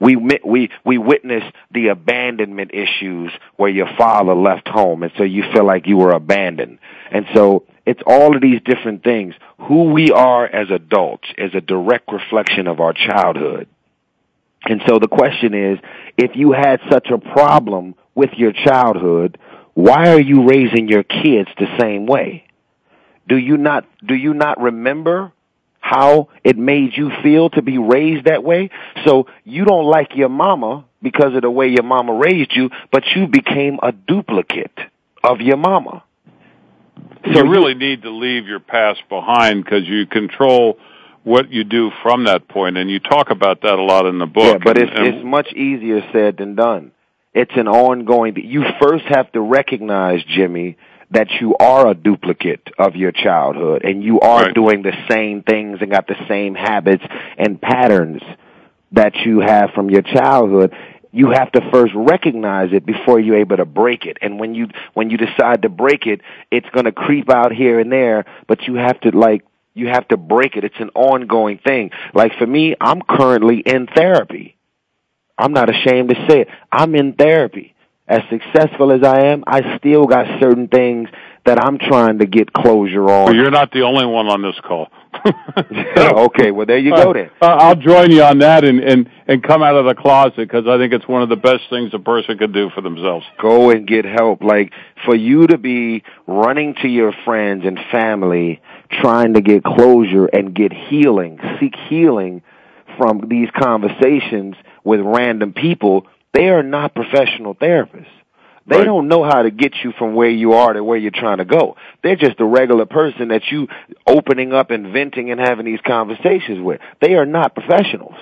We 0.00 0.16
we 0.16 0.70
we 0.84 0.98
witnessed 0.98 1.52
the 1.70 1.88
abandonment 1.88 2.72
issues 2.74 3.32
where 3.56 3.70
your 3.70 3.88
father 3.96 4.34
left 4.34 4.68
home, 4.68 5.02
and 5.02 5.12
so 5.16 5.24
you 5.24 5.44
feel 5.52 5.64
like 5.64 5.86
you 5.86 5.96
were 5.96 6.12
abandoned. 6.12 6.78
And 7.10 7.26
so 7.34 7.64
it's 7.86 8.02
all 8.06 8.34
of 8.34 8.42
these 8.42 8.60
different 8.64 9.04
things. 9.04 9.34
Who 9.68 9.92
we 9.92 10.10
are 10.10 10.44
as 10.44 10.70
adults 10.70 11.28
is 11.38 11.54
a 11.54 11.60
direct 11.60 12.10
reflection 12.12 12.66
of 12.66 12.80
our 12.80 12.92
childhood. 12.92 13.68
And 14.64 14.82
so 14.88 14.98
the 14.98 15.08
question 15.08 15.54
is, 15.54 15.78
if 16.18 16.32
you 16.34 16.52
had 16.52 16.80
such 16.90 17.08
a 17.10 17.18
problem 17.18 17.94
with 18.14 18.30
your 18.36 18.52
childhood, 18.52 19.38
why 19.74 20.08
are 20.08 20.20
you 20.20 20.46
raising 20.48 20.88
your 20.88 21.04
kids 21.04 21.48
the 21.58 21.68
same 21.78 22.06
way? 22.06 22.44
Do 23.28 23.36
you 23.36 23.56
not 23.56 23.84
do 24.04 24.14
you 24.14 24.34
not 24.34 24.60
remember 24.60 25.32
how 25.88 26.28
it 26.42 26.58
made 26.58 26.96
you 26.96 27.10
feel 27.22 27.48
to 27.50 27.62
be 27.62 27.78
raised 27.78 28.24
that 28.26 28.42
way? 28.42 28.70
So 29.04 29.26
you 29.44 29.64
don't 29.64 29.84
like 29.84 30.16
your 30.16 30.28
mama 30.28 30.84
because 31.00 31.34
of 31.36 31.42
the 31.42 31.50
way 31.50 31.68
your 31.68 31.84
mama 31.84 32.14
raised 32.14 32.52
you, 32.54 32.70
but 32.90 33.04
you 33.14 33.28
became 33.28 33.78
a 33.82 33.92
duplicate 33.92 34.76
of 35.22 35.40
your 35.40 35.56
mama. 35.56 36.02
So 37.32 37.44
you 37.44 37.50
really 37.50 37.74
need 37.74 38.02
to 38.02 38.10
leave 38.10 38.46
your 38.46 38.60
past 38.60 39.00
behind 39.08 39.64
because 39.64 39.86
you 39.86 40.06
control 40.06 40.76
what 41.22 41.50
you 41.52 41.62
do 41.62 41.90
from 42.02 42.24
that 42.24 42.48
point, 42.48 42.76
and 42.76 42.90
you 42.90 42.98
talk 42.98 43.30
about 43.30 43.62
that 43.62 43.78
a 43.78 43.82
lot 43.82 44.06
in 44.06 44.18
the 44.18 44.26
book. 44.26 44.58
Yeah, 44.58 44.58
but 44.64 44.78
and, 44.78 44.88
it's 44.88 44.98
and 44.98 45.06
it's 45.08 45.24
much 45.24 45.52
easier 45.52 46.00
said 46.12 46.36
than 46.38 46.56
done. 46.56 46.92
It's 47.34 47.52
an 47.54 47.68
ongoing. 47.68 48.34
You 48.36 48.64
first 48.80 49.04
have 49.08 49.30
to 49.32 49.40
recognize, 49.40 50.20
Jimmy, 50.24 50.78
that 51.10 51.28
you 51.40 51.56
are 51.58 51.88
a 51.88 51.94
duplicate 51.94 52.68
of 52.78 52.96
your 52.96 53.12
childhood, 53.12 53.84
and 53.84 54.02
you 54.02 54.20
are 54.20 54.44
Right. 54.44 54.54
doing 54.54 54.82
the 54.82 54.94
same 55.08 55.42
things 55.42 55.80
and 55.80 55.90
got 55.90 56.06
the 56.06 56.16
same 56.28 56.54
habits 56.54 57.04
and 57.38 57.60
patterns 57.60 58.22
that 58.92 59.14
you 59.24 59.40
have 59.40 59.70
from 59.72 59.90
your 59.90 60.02
childhood. 60.02 60.72
you 61.12 61.30
have 61.30 61.50
to 61.50 61.62
first 61.70 61.94
recognize 61.94 62.74
it 62.74 62.84
before 62.84 63.18
you're 63.18 63.38
able 63.38 63.56
to 63.56 63.64
break 63.64 64.04
it. 64.04 64.18
And 64.20 64.38
when 64.38 64.54
you 64.54 64.68
when 64.92 65.08
you 65.08 65.16
decide 65.16 65.62
to 65.62 65.70
break 65.70 66.06
it, 66.06 66.20
it's 66.50 66.68
going 66.70 66.84
to 66.84 66.92
creep 66.92 67.30
out 67.30 67.52
here 67.52 67.80
and 67.80 67.90
there, 67.90 68.26
but 68.46 68.64
you 68.66 68.74
have 68.74 69.00
to 69.00 69.16
like 69.16 69.42
you 69.72 69.86
have 69.88 70.06
to 70.08 70.18
break 70.18 70.56
it. 70.56 70.64
It's 70.64 70.78
an 70.78 70.90
ongoing 70.94 71.56
thing. 71.56 71.90
Like 72.12 72.32
for 72.38 72.46
me, 72.46 72.74
I'm 72.78 73.00
currently 73.00 73.60
in 73.60 73.86
therapy. 73.86 74.56
I'm 75.38 75.54
not 75.54 75.70
ashamed 75.70 76.10
to 76.10 76.26
say 76.28 76.40
it. 76.42 76.48
I'm 76.70 76.94
in 76.94 77.14
therapy. 77.14 77.74
As 78.08 78.20
successful 78.30 78.92
as 78.92 79.02
I 79.02 79.26
am, 79.26 79.42
I 79.46 79.78
still 79.78 80.04
got 80.04 80.40
certain 80.40 80.68
things 80.68 81.08
that 81.44 81.58
I'm 81.58 81.78
trying 81.78 82.18
to 82.18 82.26
get 82.26 82.52
closure 82.52 83.02
on. 83.02 83.24
Well, 83.26 83.34
you're 83.34 83.50
not 83.50 83.72
the 83.72 83.82
only 83.82 84.06
one 84.06 84.26
on 84.26 84.42
this 84.42 84.54
call. 84.62 84.88
okay, 85.26 86.50
well 86.50 86.66
there 86.66 86.78
you 86.78 86.90
go 86.90 87.12
then. 87.12 87.30
Uh, 87.40 87.46
I'll 87.46 87.76
join 87.76 88.10
you 88.10 88.22
on 88.22 88.40
that 88.40 88.64
and 88.64 88.80
and 88.80 89.08
and 89.26 89.42
come 89.42 89.62
out 89.62 89.74
of 89.74 89.86
the 89.86 89.94
closet 89.94 90.36
because 90.36 90.66
I 90.68 90.76
think 90.76 90.92
it's 90.92 91.08
one 91.08 91.22
of 91.22 91.28
the 91.28 91.36
best 91.36 91.62
things 91.70 91.92
a 91.94 91.98
person 91.98 92.36
could 92.38 92.52
do 92.52 92.70
for 92.74 92.80
themselves. 92.80 93.24
Go 93.40 93.70
and 93.70 93.86
get 93.88 94.04
help. 94.04 94.42
Like 94.42 94.72
for 95.04 95.14
you 95.16 95.46
to 95.46 95.58
be 95.58 96.02
running 96.26 96.74
to 96.82 96.88
your 96.88 97.12
friends 97.24 97.64
and 97.64 97.78
family, 97.90 98.60
trying 98.90 99.34
to 99.34 99.40
get 99.40 99.64
closure 99.64 100.26
and 100.26 100.54
get 100.54 100.72
healing, 100.72 101.40
seek 101.58 101.74
healing 101.88 102.42
from 102.98 103.26
these 103.28 103.48
conversations 103.58 104.54
with 104.84 105.00
random 105.00 105.52
people. 105.52 106.06
They 106.36 106.48
are 106.48 106.62
not 106.62 106.94
professional 106.94 107.54
therapists. 107.54 108.06
They 108.68 108.78
right. 108.78 108.84
don't 108.84 109.08
know 109.08 109.24
how 109.24 109.42
to 109.42 109.50
get 109.50 109.72
you 109.82 109.92
from 109.96 110.14
where 110.14 110.28
you 110.28 110.54
are 110.54 110.72
to 110.72 110.82
where 110.82 110.98
you're 110.98 111.12
trying 111.12 111.38
to 111.38 111.44
go. 111.44 111.76
They're 112.02 112.16
just 112.16 112.40
a 112.40 112.44
regular 112.44 112.84
person 112.84 113.28
that 113.28 113.42
you 113.50 113.68
opening 114.06 114.52
up 114.52 114.70
and 114.70 114.92
venting 114.92 115.30
and 115.30 115.40
having 115.40 115.64
these 115.64 115.80
conversations 115.86 116.60
with. 116.60 116.80
They 117.00 117.14
are 117.14 117.24
not 117.24 117.54
professionals. 117.54 118.16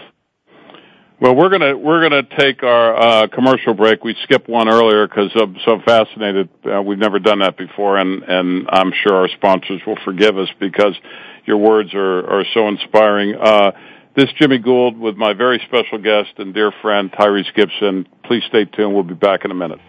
Well, 1.20 1.34
we're 1.34 1.48
gonna 1.48 1.76
we're 1.76 2.02
gonna 2.02 2.22
take 2.38 2.62
our 2.62 2.96
uh, 2.96 3.26
commercial 3.28 3.72
break. 3.72 4.04
We 4.04 4.14
skipped 4.24 4.48
one 4.48 4.68
earlier 4.68 5.08
because 5.08 5.30
I'm 5.34 5.56
so 5.64 5.80
fascinated. 5.84 6.50
Uh, 6.64 6.82
we've 6.82 6.98
never 6.98 7.18
done 7.18 7.38
that 7.38 7.56
before, 7.56 7.96
and 7.96 8.22
and 8.22 8.68
I'm 8.70 8.92
sure 9.02 9.14
our 9.14 9.28
sponsors 9.28 9.80
will 9.86 9.98
forgive 10.04 10.36
us 10.36 10.48
because 10.60 10.94
your 11.46 11.56
words 11.56 11.94
are 11.94 12.28
are 12.28 12.44
so 12.52 12.68
inspiring. 12.68 13.34
Uh, 13.36 13.72
this 14.16 14.26
is 14.26 14.32
Jimmy 14.38 14.58
Gould 14.58 14.98
with 14.98 15.16
my 15.16 15.32
very 15.32 15.60
special 15.66 15.98
guest 15.98 16.38
and 16.38 16.54
dear 16.54 16.72
friend 16.82 17.10
Tyrese 17.12 17.52
Gibson. 17.54 18.06
Please 18.24 18.42
stay 18.48 18.64
tuned. 18.64 18.94
We'll 18.94 19.02
be 19.02 19.14
back 19.14 19.44
in 19.44 19.50
a 19.50 19.54
minute. 19.54 19.80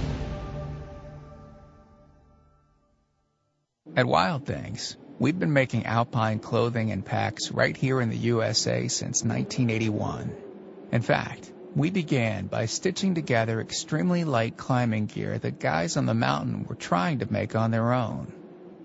At 3.93 4.05
Wild 4.05 4.45
Things, 4.45 4.95
we've 5.19 5.37
been 5.37 5.51
making 5.51 5.85
alpine 5.85 6.39
clothing 6.39 6.91
and 6.91 7.03
packs 7.03 7.51
right 7.51 7.75
here 7.75 7.99
in 7.99 8.09
the 8.09 8.17
USA 8.17 8.87
since 8.87 9.21
1981. 9.21 10.33
In 10.93 11.01
fact, 11.01 11.51
we 11.75 11.89
began 11.89 12.47
by 12.47 12.67
stitching 12.67 13.15
together 13.15 13.59
extremely 13.59 14.23
light 14.23 14.55
climbing 14.55 15.07
gear 15.07 15.37
that 15.39 15.59
guys 15.59 15.97
on 15.97 16.05
the 16.05 16.13
mountain 16.13 16.65
were 16.69 16.75
trying 16.75 17.19
to 17.19 17.29
make 17.29 17.53
on 17.53 17.71
their 17.71 17.91
own. 17.91 18.31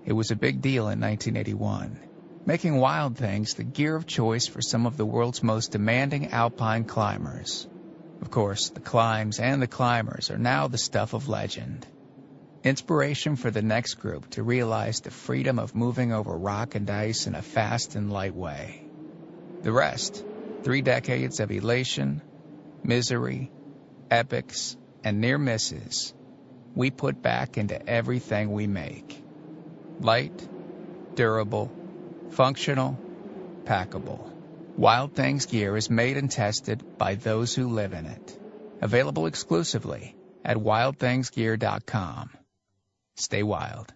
It 0.05 0.11
was 0.11 0.31
a 0.31 0.35
big 0.35 0.61
deal 0.61 0.89
in 0.89 0.99
1981, 0.99 1.97
making 2.45 2.75
Wild 2.75 3.17
Things 3.17 3.53
the 3.53 3.63
gear 3.63 3.95
of 3.95 4.07
choice 4.07 4.47
for 4.47 4.61
some 4.61 4.85
of 4.85 4.97
the 4.97 5.05
world's 5.05 5.41
most 5.41 5.71
demanding 5.71 6.33
alpine 6.33 6.83
climbers. 6.83 7.65
Of 8.21 8.29
course, 8.29 8.71
the 8.71 8.81
climbs 8.81 9.39
and 9.39 9.61
the 9.61 9.67
climbers 9.67 10.31
are 10.31 10.37
now 10.37 10.67
the 10.67 10.77
stuff 10.77 11.13
of 11.13 11.29
legend. 11.29 11.87
Inspiration 12.63 13.35
for 13.35 13.51
the 13.51 13.61
next 13.61 13.95
group 13.95 14.29
to 14.31 14.43
realize 14.43 15.01
the 15.01 15.11
freedom 15.11 15.59
of 15.59 15.75
moving 15.75 16.11
over 16.11 16.35
rock 16.35 16.75
and 16.75 16.89
ice 16.89 17.27
in 17.27 17.35
a 17.35 17.41
fast 17.41 17.95
and 17.95 18.11
light 18.11 18.33
way. 18.33 18.83
The 19.61 19.71
rest, 19.71 20.25
three 20.63 20.81
decades 20.81 21.39
of 21.39 21.51
elation, 21.51 22.21
misery, 22.83 23.51
epics, 24.09 24.75
and 25.03 25.21
near 25.21 25.37
misses, 25.37 26.13
we 26.75 26.89
put 26.89 27.21
back 27.21 27.57
into 27.57 27.87
everything 27.87 28.51
we 28.51 28.67
make. 28.67 29.23
Light, 29.99 30.47
durable, 31.15 31.71
functional, 32.31 32.99
packable. 33.65 34.31
Wild 34.77 35.13
Things 35.13 35.45
gear 35.45 35.77
is 35.77 35.89
made 35.89 36.17
and 36.17 36.29
tested 36.29 36.97
by 36.97 37.15
those 37.15 37.53
who 37.55 37.69
live 37.69 37.93
in 37.93 38.05
it. 38.05 38.39
Available 38.81 39.25
exclusively 39.25 40.15
at 40.43 40.57
wildthingsgear.com. 40.57 42.29
Stay 43.19 43.41
wild. 43.41 43.91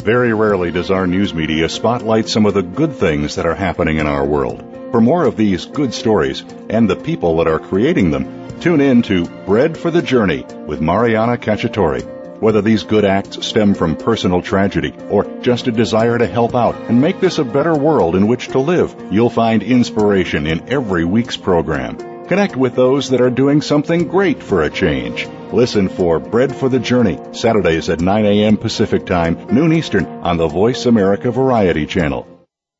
Very 0.00 0.32
rarely 0.32 0.70
does 0.70 0.92
our 0.92 1.08
news 1.08 1.34
media 1.34 1.68
spotlight 1.68 2.28
some 2.28 2.46
of 2.46 2.54
the 2.54 2.62
good 2.62 2.92
things 2.92 3.34
that 3.34 3.44
are 3.44 3.56
happening 3.56 3.98
in 3.98 4.06
our 4.06 4.24
world. 4.24 4.62
For 4.92 5.00
more 5.00 5.24
of 5.24 5.36
these 5.36 5.66
good 5.66 5.92
stories 5.92 6.44
and 6.68 6.88
the 6.88 6.94
people 6.94 7.38
that 7.38 7.48
are 7.48 7.58
creating 7.58 8.12
them, 8.12 8.60
tune 8.60 8.80
in 8.80 9.02
to 9.02 9.26
Bread 9.46 9.76
for 9.76 9.90
the 9.90 10.00
Journey 10.00 10.46
with 10.64 10.80
Mariana 10.80 11.38
Cacciatore. 11.38 12.38
Whether 12.40 12.62
these 12.62 12.84
good 12.84 13.04
acts 13.04 13.44
stem 13.44 13.74
from 13.74 13.96
personal 13.96 14.42
tragedy 14.42 14.94
or 15.10 15.24
just 15.42 15.66
a 15.66 15.72
desire 15.72 16.16
to 16.16 16.26
help 16.28 16.54
out 16.54 16.76
and 16.88 17.00
make 17.00 17.18
this 17.18 17.38
a 17.38 17.44
better 17.44 17.74
world 17.74 18.14
in 18.14 18.28
which 18.28 18.46
to 18.50 18.60
live, 18.60 18.94
you'll 19.10 19.28
find 19.28 19.64
inspiration 19.64 20.46
in 20.46 20.68
every 20.68 21.04
week's 21.04 21.36
program. 21.36 21.96
Connect 22.28 22.54
with 22.54 22.76
those 22.76 23.10
that 23.10 23.20
are 23.20 23.28
doing 23.28 23.60
something 23.60 24.06
great 24.06 24.40
for 24.40 24.62
a 24.62 24.70
change. 24.70 25.26
Listen 25.52 25.88
for 25.88 26.20
Bread 26.20 26.54
for 26.54 26.68
the 26.68 26.78
Journey, 26.78 27.18
Saturdays 27.32 27.88
at 27.88 28.00
9 28.00 28.24
a.m. 28.24 28.56
Pacific 28.56 29.04
Time, 29.04 29.46
noon 29.52 29.72
Eastern, 29.72 30.06
on 30.06 30.36
the 30.36 30.46
Voice 30.46 30.86
America 30.86 31.30
Variety 31.30 31.86
Channel. 31.86 32.26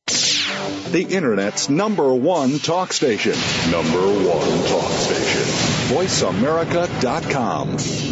The 0.06 1.06
Internet's 1.08 1.68
number 1.68 2.12
one 2.14 2.58
talk 2.58 2.92
station. 2.92 3.34
Number 3.70 4.00
one 4.00 4.66
talk 4.66 4.90
station. 4.90 5.42
VoiceAmerica.com. 5.94 8.09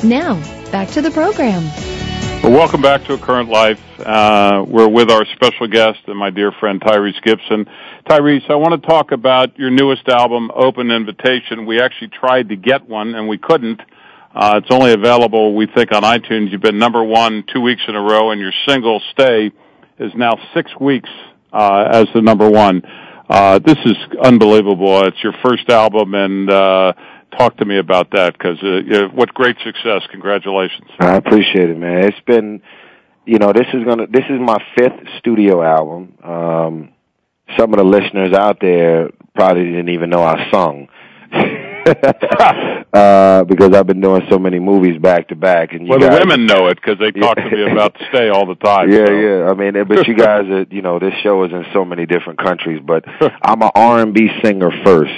Now, 0.05 0.35
back 0.71 0.91
to 0.91 1.03
the 1.03 1.11
program. 1.11 1.65
Well, 2.45 2.53
welcome 2.53 2.81
back 2.81 3.03
to 3.07 3.15
A 3.15 3.19
Current 3.19 3.49
Life. 3.49 3.81
Uh, 3.99 4.65
we're 4.69 4.89
with 4.89 5.11
our 5.11 5.25
special 5.35 5.67
guest 5.67 5.99
and 6.07 6.17
my 6.17 6.31
dear 6.31 6.53
friend 6.53 6.81
Tyrese 6.81 7.21
Gibson. 7.23 7.67
Tyrese, 8.07 8.51
I 8.51 8.55
want 8.55 8.81
to 8.81 8.89
talk 8.89 9.13
about 9.13 9.59
your 9.59 9.71
newest 9.71 10.09
album, 10.09 10.51
Open 10.55 10.91
Invitation. 10.91 11.67
We 11.67 11.81
actually 11.81 12.09
tried 12.09 12.49
to 12.51 12.57
get 12.57 12.89
one 12.89 13.15
and 13.15 13.29
we 13.29 13.39
couldn't. 13.39 13.81
Uh, 14.35 14.61
it's 14.63 14.71
only 14.71 14.93
available, 14.93 15.55
we 15.55 15.67
think, 15.67 15.93
on 15.93 16.03
iTunes. 16.03 16.51
You've 16.51 16.61
been 16.61 16.79
number 16.79 17.03
one 17.03 17.45
two 17.53 17.61
weeks 17.61 17.83
in 17.89 17.95
a 17.95 18.01
row, 18.01 18.31
and 18.31 18.41
your 18.41 18.53
single 18.67 19.01
"Stay" 19.13 19.51
is 19.99 20.13
now 20.15 20.37
six 20.55 20.71
weeks 20.81 21.09
uh, 21.53 21.89
as 21.91 22.07
the 22.15 22.21
number 22.21 22.49
one. 22.49 22.83
Uh, 23.29 23.59
this 23.59 23.79
is 23.85 23.97
unbelievable. 24.23 25.05
It's 25.05 25.23
your 25.23 25.35
first 25.43 25.69
album, 25.71 26.15
and 26.15 26.51
uh, 26.51 26.93
talk 27.37 27.57
to 27.57 27.65
me 27.65 27.79
about 27.79 28.11
that 28.13 28.35
because 28.35 28.59
uh, 28.63 29.09
what 29.15 29.33
great 29.33 29.57
success! 29.65 30.03
Congratulations. 30.11 30.89
I 31.01 31.17
appreciate 31.17 31.71
it, 31.71 31.79
man. 31.79 32.05
It's 32.05 32.21
been 32.27 32.63
you 33.29 33.39
know, 33.39 33.53
this 33.53 33.67
is 33.75 33.85
gonna 33.85 34.07
this 34.07 34.25
is 34.31 34.41
my 34.41 34.57
fifth 34.77 35.07
studio 35.19 35.63
album. 35.63 36.15
Um, 36.23 36.93
some 37.57 37.73
of 37.73 37.79
the 37.79 37.85
listeners 37.85 38.33
out 38.33 38.59
there 38.61 39.11
probably 39.35 39.65
didn't 39.65 39.91
even 39.91 40.11
know 40.11 40.23
I 40.23 40.51
sung. 40.51 40.89
uh, 42.93 43.45
because 43.45 43.75
I've 43.75 43.87
been 43.87 44.01
doing 44.01 44.23
so 44.31 44.39
many 44.39 44.59
movies 44.59 45.01
back 45.01 45.29
to 45.29 45.37
back, 45.37 45.73
and 45.73 45.83
you 45.83 45.91
well, 45.91 45.99
guys, 45.99 46.19
the 46.19 46.27
women 46.27 46.47
know 46.47 46.67
it 46.69 46.77
because 46.77 46.99
they 46.99 47.11
talk 47.13 47.37
to 47.37 47.51
me 47.51 47.63
about 47.73 47.97
Stay 48.11 48.29
all 48.29 48.47
the 48.47 48.57
time. 48.57 48.91
Yeah, 48.91 49.07
so. 49.07 49.13
yeah. 49.13 49.51
I 49.51 49.55
mean, 49.55 49.85
but 49.87 50.07
you 50.07 50.17
guys, 50.17 50.45
are, 50.51 50.67
you 50.71 50.83
know, 50.83 50.99
this 50.99 51.15
show 51.23 51.45
is 51.45 51.53
in 51.53 51.65
so 51.73 51.85
many 51.85 52.07
different 52.07 52.39
countries. 52.39 52.81
But 52.85 53.05
I'm 53.43 53.63
an 53.63 53.71
R&B 53.75 54.29
singer 54.43 54.71
first 54.85 55.13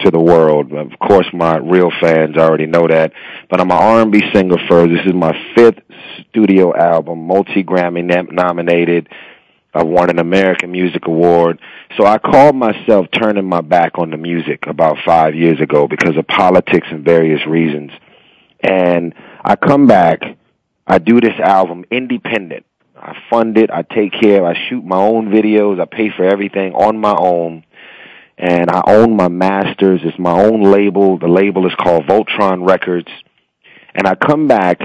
to 0.00 0.10
the 0.10 0.20
world. 0.20 0.72
Of 0.72 0.98
course, 0.98 1.26
my 1.32 1.58
real 1.58 1.90
fans 2.00 2.36
already 2.36 2.66
know 2.66 2.86
that. 2.88 3.12
But 3.50 3.60
I'm 3.60 3.70
an 3.70 3.78
R&B 3.78 4.20
singer 4.34 4.56
first. 4.68 4.90
This 4.90 5.06
is 5.06 5.14
my 5.14 5.32
fifth 5.54 5.78
studio 6.28 6.74
album, 6.76 7.26
multi 7.26 7.62
Grammy 7.62 8.04
nominated. 8.32 9.08
I 9.76 9.82
won 9.82 10.08
an 10.08 10.18
American 10.18 10.72
Music 10.72 11.06
Award. 11.06 11.60
So 11.98 12.06
I 12.06 12.16
called 12.16 12.56
myself 12.56 13.08
turning 13.12 13.46
my 13.46 13.60
back 13.60 13.98
on 13.98 14.10
the 14.10 14.16
music 14.16 14.66
about 14.66 14.96
five 15.04 15.34
years 15.34 15.60
ago 15.60 15.86
because 15.86 16.16
of 16.16 16.26
politics 16.26 16.88
and 16.90 17.04
various 17.04 17.46
reasons. 17.46 17.90
And 18.60 19.14
I 19.44 19.56
come 19.56 19.86
back, 19.86 20.22
I 20.86 20.98
do 20.98 21.20
this 21.20 21.38
album 21.38 21.84
independent. 21.90 22.64
I 22.96 23.16
fund 23.28 23.58
it, 23.58 23.70
I 23.70 23.82
take 23.82 24.12
care, 24.18 24.46
I 24.46 24.56
shoot 24.68 24.82
my 24.82 24.96
own 24.96 25.28
videos, 25.28 25.78
I 25.78 25.84
pay 25.84 26.10
for 26.10 26.24
everything 26.24 26.72
on 26.72 26.98
my 26.98 27.14
own. 27.14 27.62
And 28.38 28.70
I 28.70 28.82
own 28.86 29.16
my 29.16 29.28
masters. 29.28 30.00
It's 30.04 30.18
my 30.18 30.32
own 30.32 30.62
label. 30.62 31.18
The 31.18 31.28
label 31.28 31.66
is 31.66 31.74
called 31.74 32.04
Voltron 32.04 32.68
Records. 32.68 33.08
And 33.94 34.06
I 34.06 34.14
come 34.14 34.46
back 34.46 34.78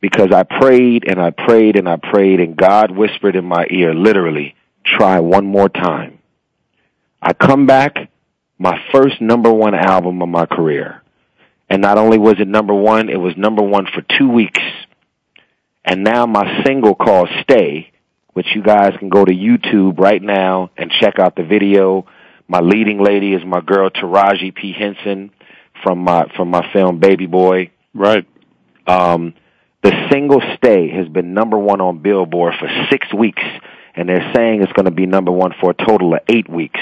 because 0.00 0.32
I 0.32 0.42
prayed 0.42 1.04
and 1.08 1.20
I 1.20 1.30
prayed 1.30 1.76
and 1.76 1.88
I 1.88 1.96
prayed 1.96 2.40
and 2.40 2.56
God 2.56 2.90
whispered 2.90 3.36
in 3.36 3.44
my 3.44 3.66
ear, 3.70 3.94
literally, 3.94 4.54
try 4.84 5.20
one 5.20 5.46
more 5.46 5.68
time. 5.68 6.18
I 7.20 7.32
come 7.32 7.66
back, 7.66 8.10
my 8.58 8.78
first 8.92 9.20
number 9.20 9.52
one 9.52 9.74
album 9.74 10.22
of 10.22 10.28
my 10.28 10.46
career. 10.46 11.02
And 11.68 11.82
not 11.82 11.98
only 11.98 12.18
was 12.18 12.36
it 12.38 12.46
number 12.46 12.74
one, 12.74 13.08
it 13.08 13.16
was 13.16 13.34
number 13.36 13.62
one 13.62 13.86
for 13.86 14.02
two 14.18 14.28
weeks. 14.28 14.60
And 15.84 16.04
now 16.04 16.26
my 16.26 16.62
single 16.64 16.94
called 16.94 17.28
Stay, 17.42 17.92
which 18.32 18.46
you 18.54 18.62
guys 18.62 18.92
can 18.98 19.08
go 19.08 19.24
to 19.24 19.32
YouTube 19.32 19.98
right 19.98 20.22
now 20.22 20.70
and 20.76 20.90
check 21.00 21.18
out 21.18 21.36
the 21.36 21.42
video. 21.42 22.06
My 22.48 22.60
leading 22.60 23.02
lady 23.02 23.32
is 23.32 23.44
my 23.44 23.60
girl 23.60 23.90
Taraji 23.90 24.54
P. 24.54 24.72
Henson 24.72 25.30
from 25.82 25.98
my, 26.00 26.26
from 26.36 26.50
my 26.50 26.70
film 26.72 27.00
Baby 27.00 27.26
Boy. 27.26 27.70
Right. 27.94 28.26
Um, 28.86 29.34
the 29.86 30.08
single 30.10 30.42
stay 30.56 30.90
has 30.90 31.06
been 31.06 31.32
number 31.32 31.56
one 31.56 31.80
on 31.80 31.98
Billboard 31.98 32.54
for 32.58 32.68
six 32.90 33.06
weeks, 33.14 33.42
and 33.94 34.08
they're 34.08 34.32
saying 34.34 34.60
it's 34.60 34.72
going 34.72 34.86
to 34.86 34.90
be 34.90 35.06
number 35.06 35.30
one 35.30 35.52
for 35.60 35.70
a 35.70 35.74
total 35.74 36.14
of 36.14 36.20
eight 36.28 36.50
weeks. 36.50 36.80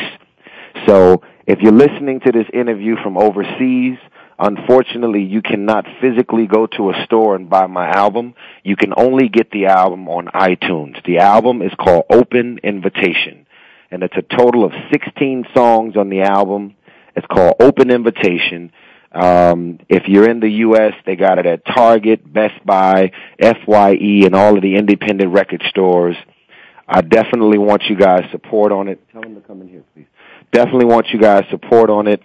So 0.86 1.20
if 1.46 1.58
you're 1.60 1.70
listening 1.70 2.20
to 2.20 2.32
this 2.32 2.46
interview 2.54 2.96
from 3.02 3.18
overseas, 3.18 3.98
unfortunately 4.38 5.22
you 5.22 5.42
cannot 5.42 5.84
physically 6.00 6.46
go 6.46 6.66
to 6.78 6.92
a 6.92 7.04
store 7.04 7.36
and 7.36 7.50
buy 7.50 7.66
my 7.66 7.90
album. 7.90 8.32
You 8.62 8.74
can 8.74 8.94
only 8.96 9.28
get 9.28 9.50
the 9.50 9.66
album 9.66 10.08
on 10.08 10.28
iTunes. 10.28 11.04
The 11.04 11.18
album 11.18 11.60
is 11.60 11.72
called 11.78 12.04
Open 12.08 12.58
Invitation, 12.64 13.46
and 13.90 14.02
it's 14.02 14.16
a 14.16 14.34
total 14.34 14.64
of 14.64 14.72
16 14.90 15.44
songs 15.54 15.98
on 15.98 16.08
the 16.08 16.22
album. 16.22 16.74
It's 17.14 17.26
called 17.26 17.56
Open 17.60 17.90
Invitation 17.90 18.72
um, 19.14 19.78
if 19.88 20.08
you're 20.08 20.28
in 20.28 20.40
the 20.40 20.48
U.S., 20.48 20.92
they 21.06 21.16
got 21.16 21.38
it 21.38 21.46
at 21.46 21.64
Target, 21.64 22.30
Best 22.32 22.64
Buy, 22.66 23.12
FYE, 23.40 24.24
and 24.24 24.34
all 24.34 24.56
of 24.56 24.62
the 24.62 24.74
independent 24.74 25.32
record 25.32 25.62
stores. 25.68 26.16
I 26.88 27.00
definitely 27.00 27.58
want 27.58 27.84
you 27.88 27.96
guys 27.96 28.22
support 28.30 28.72
on 28.72 28.88
it. 28.88 29.00
Tell 29.12 29.22
them 29.22 29.34
to 29.36 29.40
come 29.40 29.62
in 29.62 29.68
here, 29.68 29.84
please. 29.94 30.06
Definitely 30.52 30.86
want 30.86 31.06
you 31.12 31.20
guys 31.20 31.44
support 31.50 31.90
on 31.90 32.08
it. 32.08 32.20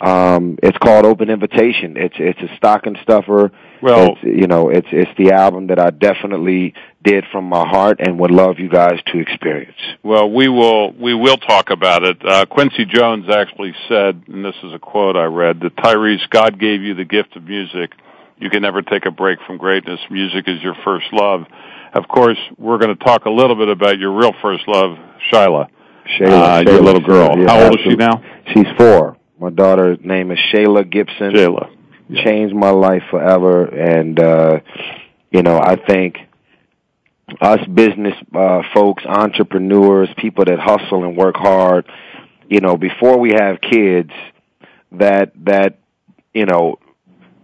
Um, 0.00 0.58
it's 0.62 0.78
called 0.78 1.04
Open 1.04 1.28
Invitation. 1.28 1.96
It's 1.96 2.14
it's 2.18 2.38
a 2.40 2.56
stocking 2.56 2.96
stuffer. 3.02 3.50
Well, 3.82 4.12
it's, 4.12 4.22
you 4.22 4.46
know, 4.46 4.68
it's 4.68 4.86
it's 4.92 5.10
the 5.18 5.32
album 5.32 5.68
that 5.68 5.80
I 5.80 5.90
definitely 5.90 6.74
did 7.02 7.24
from 7.32 7.44
my 7.44 7.66
heart 7.66 7.98
and 8.00 8.18
would 8.20 8.30
love 8.30 8.60
you 8.60 8.68
guys 8.68 9.00
to 9.12 9.18
experience. 9.18 9.76
Well, 10.04 10.30
we 10.30 10.48
will 10.48 10.92
we 10.92 11.14
will 11.14 11.36
talk 11.36 11.70
about 11.70 12.04
it. 12.04 12.16
Uh, 12.24 12.46
Quincy 12.46 12.84
Jones 12.84 13.26
actually 13.28 13.74
said, 13.88 14.22
and 14.28 14.44
this 14.44 14.54
is 14.62 14.72
a 14.72 14.78
quote 14.78 15.16
I 15.16 15.24
read, 15.24 15.60
that 15.60 15.74
Tyrese, 15.76 16.28
God 16.30 16.60
gave 16.60 16.80
you 16.82 16.94
the 16.94 17.04
gift 17.04 17.34
of 17.36 17.42
music. 17.44 17.90
You 18.38 18.50
can 18.50 18.62
never 18.62 18.82
take 18.82 19.04
a 19.04 19.10
break 19.10 19.40
from 19.46 19.58
greatness. 19.58 19.98
Music 20.10 20.44
is 20.46 20.62
your 20.62 20.76
first 20.84 21.06
love. 21.12 21.42
Of 21.92 22.06
course, 22.06 22.38
we're 22.56 22.78
going 22.78 22.96
to 22.96 23.04
talk 23.04 23.24
a 23.24 23.30
little 23.30 23.56
bit 23.56 23.68
about 23.68 23.98
your 23.98 24.12
real 24.16 24.32
first 24.40 24.62
love, 24.68 24.96
Shyla. 25.32 25.68
Shayla, 26.18 26.30
uh, 26.30 26.62
Shayla 26.62 26.66
your 26.66 26.82
little 26.82 27.00
girl. 27.00 27.36
Yeah, 27.36 27.48
How 27.48 27.64
old 27.64 27.74
absolutely. 27.74 27.84
is 27.84 27.90
she 27.90 27.96
now? 27.96 28.22
She's 28.54 28.76
four. 28.78 29.17
My 29.40 29.50
daughter's 29.50 29.98
name 30.02 30.32
is 30.32 30.38
Shayla 30.52 30.90
Gibson. 30.90 31.32
Shayla. 31.32 31.70
Changed 32.24 32.54
my 32.54 32.70
life 32.70 33.02
forever, 33.10 33.66
and 33.66 34.18
uh, 34.18 34.60
you 35.30 35.42
know 35.42 35.58
I 35.58 35.76
think 35.76 36.16
us 37.40 37.60
business 37.72 38.14
uh, 38.34 38.62
folks, 38.74 39.04
entrepreneurs, 39.06 40.08
people 40.16 40.44
that 40.46 40.58
hustle 40.58 41.04
and 41.04 41.16
work 41.16 41.36
hard, 41.36 41.86
you 42.48 42.60
know, 42.60 42.76
before 42.76 43.18
we 43.18 43.32
have 43.38 43.60
kids, 43.60 44.10
that 44.92 45.32
that 45.44 45.78
you 46.32 46.46
know 46.46 46.78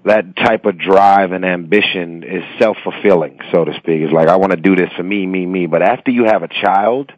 that 0.05 0.35
type 0.37 0.65
of 0.65 0.79
drive 0.79 1.33
and 1.33 1.45
ambition 1.45 2.25
is 2.25 2.43
self 2.59 2.77
fulfilling, 2.83 3.39
so 3.53 3.65
to 3.65 3.73
speak. 3.75 4.01
It's 4.01 4.13
like 4.13 4.29
I 4.29 4.37
want 4.37 4.53
to 4.53 4.61
do 4.61 4.75
this 4.75 4.91
for 4.97 5.03
me, 5.03 5.27
me, 5.27 5.47
me. 5.47 5.67
But 5.67 5.83
after 5.83 6.11
you 6.11 6.25
have 6.25 6.43
a 6.43 6.49
child, 6.49 7.13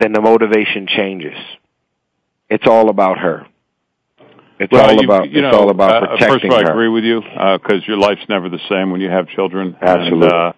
then 0.00 0.12
the 0.12 0.20
motivation 0.20 0.86
changes. 0.86 1.36
It's 2.50 2.66
all 2.66 2.88
about 2.88 3.18
her. 3.18 3.46
It's 4.60 4.72
well, 4.72 4.90
all 4.90 4.94
you, 4.94 5.04
about 5.04 5.30
you 5.30 5.42
know, 5.42 5.48
it's 5.48 5.56
all 5.56 5.70
about 5.70 6.02
uh, 6.02 6.06
protecting 6.08 6.28
First 6.28 6.44
of 6.44 6.50
all, 6.50 6.58
I 6.58 6.62
her. 6.62 6.70
agree 6.70 6.88
with 6.88 7.04
you 7.04 7.20
because 7.20 7.86
your 7.86 7.96
life's 7.96 8.28
never 8.28 8.48
the 8.48 8.60
same 8.68 8.90
when 8.90 9.00
you 9.00 9.08
have 9.08 9.28
children. 9.28 9.76
Absolutely. 9.80 10.26
And, 10.26 10.32
uh, 10.32 10.52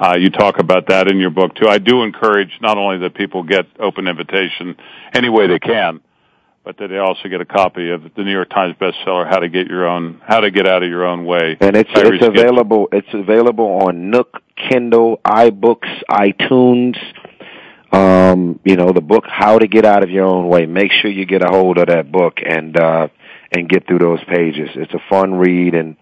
uh, 0.00 0.16
you 0.16 0.30
talk 0.30 0.58
about 0.58 0.88
that 0.88 1.08
in 1.08 1.18
your 1.18 1.30
book 1.30 1.54
too. 1.54 1.68
I 1.68 1.78
do 1.78 2.02
encourage 2.02 2.50
not 2.60 2.78
only 2.78 2.98
that 2.98 3.14
people 3.14 3.42
get 3.42 3.66
open 3.78 4.08
invitation 4.08 4.76
any 5.14 5.28
way 5.28 5.46
they 5.46 5.58
can, 5.58 6.00
but 6.64 6.78
that 6.78 6.88
they 6.88 6.98
also 6.98 7.28
get 7.28 7.40
a 7.40 7.44
copy 7.44 7.90
of 7.90 8.02
the 8.16 8.24
New 8.24 8.32
York 8.32 8.48
Times 8.48 8.74
bestseller 8.80 9.28
"How 9.28 9.38
to 9.38 9.48
Get 9.48 9.66
Your 9.66 9.86
Own 9.86 10.20
How 10.26 10.40
to 10.40 10.50
Get 10.50 10.66
Out 10.66 10.82
of 10.82 10.88
Your 10.88 11.04
Own 11.04 11.24
Way." 11.24 11.56
And 11.60 11.76
it's 11.76 11.90
it's 11.94 12.24
available 12.24 12.88
it's 12.90 13.12
available 13.12 13.82
on 13.82 14.10
Nook, 14.10 14.40
Kindle, 14.70 15.20
iBooks, 15.24 16.02
iTunes. 16.10 16.96
Um, 17.92 18.58
you 18.64 18.76
know, 18.76 18.90
the 18.92 19.02
book 19.02 19.24
How 19.26 19.58
to 19.58 19.66
Get 19.68 19.84
Out 19.84 20.02
of 20.02 20.10
Your 20.10 20.24
Own 20.24 20.48
Way. 20.48 20.64
Make 20.66 20.90
sure 21.00 21.10
you 21.10 21.26
get 21.26 21.42
a 21.44 21.48
hold 21.48 21.78
of 21.78 21.88
that 21.88 22.10
book 22.10 22.38
and 22.44 22.76
uh 22.78 23.08
and 23.54 23.68
get 23.68 23.86
through 23.86 23.98
those 23.98 24.24
pages. 24.24 24.70
It's 24.76 24.94
a 24.94 25.02
fun 25.10 25.34
read 25.34 25.74
and 25.74 25.96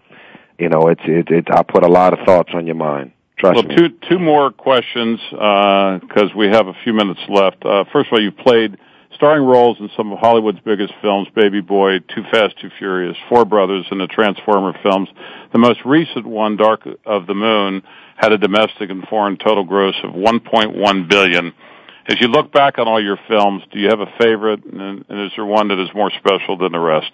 you 0.57 0.69
know, 0.69 0.87
it's 0.87 1.01
it, 1.03 1.29
it 1.29 1.47
I 1.51 1.63
put 1.63 1.83
a 1.83 1.89
lot 1.89 2.13
of 2.17 2.25
thoughts 2.25 2.51
on 2.53 2.65
your 2.65 2.75
mind. 2.75 3.11
Trust 3.37 3.55
Well, 3.55 3.63
me. 3.65 3.75
two 3.75 3.89
two 4.09 4.19
more 4.19 4.51
questions 4.51 5.19
because 5.31 6.33
we 6.35 6.47
have 6.47 6.67
a 6.67 6.73
few 6.83 6.93
minutes 6.93 7.19
left. 7.27 7.65
Uh, 7.65 7.83
first 7.91 8.07
of 8.07 8.13
all, 8.13 8.21
you 8.21 8.31
played 8.31 8.77
starring 9.15 9.43
roles 9.43 9.77
in 9.81 9.89
some 9.97 10.13
of 10.13 10.19
Hollywood's 10.19 10.59
biggest 10.63 10.93
films: 11.01 11.27
Baby 11.35 11.59
Boy, 11.59 11.99
Too 11.99 12.23
Fast, 12.31 12.57
Too 12.61 12.69
Furious, 12.77 13.17
Four 13.27 13.43
Brothers, 13.43 13.85
and 13.91 13.99
the 13.99 14.07
Transformer 14.07 14.73
films. 14.81 15.09
The 15.51 15.59
most 15.59 15.79
recent 15.83 16.25
one, 16.25 16.55
Dark 16.55 16.87
of 17.05 17.27
the 17.27 17.33
Moon, 17.33 17.81
had 18.15 18.31
a 18.31 18.37
domestic 18.37 18.89
and 18.89 19.03
foreign 19.09 19.35
total 19.37 19.65
gross 19.65 19.95
of 20.03 20.11
1.1 20.13 21.09
billion. 21.09 21.51
As 22.07 22.19
you 22.19 22.27
look 22.27 22.51
back 22.51 22.79
on 22.79 22.87
all 22.87 23.01
your 23.01 23.19
films, 23.27 23.63
do 23.71 23.79
you 23.79 23.89
have 23.89 23.99
a 23.99 24.11
favorite, 24.19 24.63
and, 24.65 25.05
and 25.07 25.25
is 25.25 25.31
there 25.35 25.45
one 25.45 25.67
that 25.67 25.79
is 25.79 25.89
more 25.93 26.11
special 26.11 26.57
than 26.57 26.71
the 26.71 26.79
rest? 26.79 27.11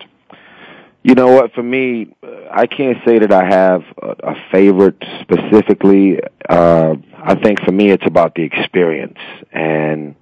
You 1.03 1.15
know 1.15 1.27
what? 1.27 1.53
For 1.53 1.63
me, 1.63 2.15
I 2.51 2.67
can't 2.67 2.97
say 3.05 3.19
that 3.19 3.31
I 3.31 3.45
have 3.45 3.83
a, 4.01 4.31
a 4.31 4.35
favorite 4.51 5.01
specifically. 5.21 6.19
Uh, 6.49 6.95
I 7.15 7.35
think 7.35 7.61
for 7.63 7.71
me, 7.71 7.91
it's 7.91 8.05
about 8.05 8.35
the 8.35 8.43
experience. 8.43 9.17
And 9.51 10.15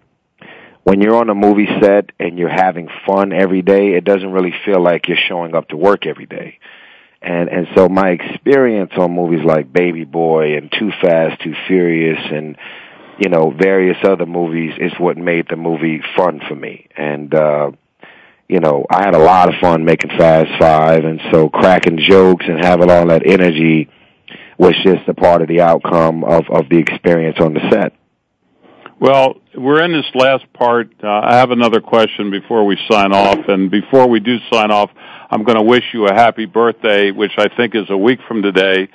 when 0.84 1.01
you're 1.01 1.16
on 1.16 1.30
a 1.30 1.36
movie 1.36 1.68
set 1.82 2.11
and 2.20 2.38
you're 2.38 2.49
having 2.49 2.89
fun 3.07 3.34
every 3.34 3.61
day, 3.61 3.93
it 3.93 4.03
doesn't 4.03 4.32
really 4.32 4.53
feel 4.66 4.82
like 4.82 5.07
you're 5.07 5.18
showing 5.28 5.55
up 5.55 5.70
to 5.70 5.78
work 5.78 6.05
every 6.05 6.28
day. 6.28 6.59
And 7.22 7.49
and 7.49 7.68
so 7.76 7.89
my 7.89 8.09
experience 8.09 8.91
on 8.97 9.11
movies 9.11 9.43
like 9.43 9.74
Baby 9.74 10.03
Boy 10.03 10.57
and 10.57 10.72
Too 10.72 10.91
Fast, 11.01 11.41
Too 11.41 11.55
Furious, 11.68 12.20
and 12.32 12.55
you 13.20 13.30
know 13.30 13.51
various 13.51 13.97
other 14.03 14.26
movies 14.26 14.74
is 14.80 14.91
what 14.99 15.18
made 15.18 15.47
the 15.49 15.55
movie 15.55 16.01
fun 16.16 16.41
for 16.47 16.55
me. 16.55 16.88
And 16.95 17.34
uh, 17.34 17.72
you 18.47 18.59
know, 18.59 18.86
I 18.89 19.03
had 19.03 19.16
a 19.16 19.20
lot 19.20 19.49
of 19.49 19.55
fun 19.59 19.86
making 19.86 20.11
Fast 20.18 20.51
Five, 20.59 21.03
and 21.03 21.20
so 21.32 21.49
cracking 21.49 21.97
jokes 21.97 22.45
and 22.47 22.63
having 22.63 22.91
all 22.91 23.07
that 23.07 23.26
energy 23.26 23.89
was 24.57 24.76
just 24.84 25.07
a 25.07 25.13
part 25.13 25.41
of 25.41 25.47
the 25.47 25.61
outcome 25.61 26.24
of 26.24 26.45
of 26.49 26.70
the 26.70 26.78
experience 26.78 27.38
on 27.39 27.53
the 27.53 27.70
set. 27.72 27.93
Well, 28.97 29.41
we're 29.53 29.84
in 29.84 29.91
this 29.91 30.09
last 30.13 30.51
part. 30.53 30.89
Uh, 31.03 31.09
I 31.09 31.36
have 31.36 31.51
another 31.51 31.82
question 31.82 32.32
before 32.32 32.66
we 32.66 32.78
sign 32.89 33.11
off, 33.13 33.49
and 33.49 33.70
before 33.70 34.07
we 34.07 34.22
do 34.22 34.38
sign 34.51 34.72
off, 34.72 34.89
I'm 35.30 35.43
going 35.43 35.57
to 35.57 35.63
wish 35.63 35.84
you 35.93 36.07
a 36.07 36.13
happy 36.13 36.45
birthday, 36.45 37.11
which 37.11 37.34
I 37.38 37.47
think 37.57 37.76
is 37.76 37.89
a 37.89 37.97
week 37.97 38.20
from 38.28 38.41
today. 38.41 38.88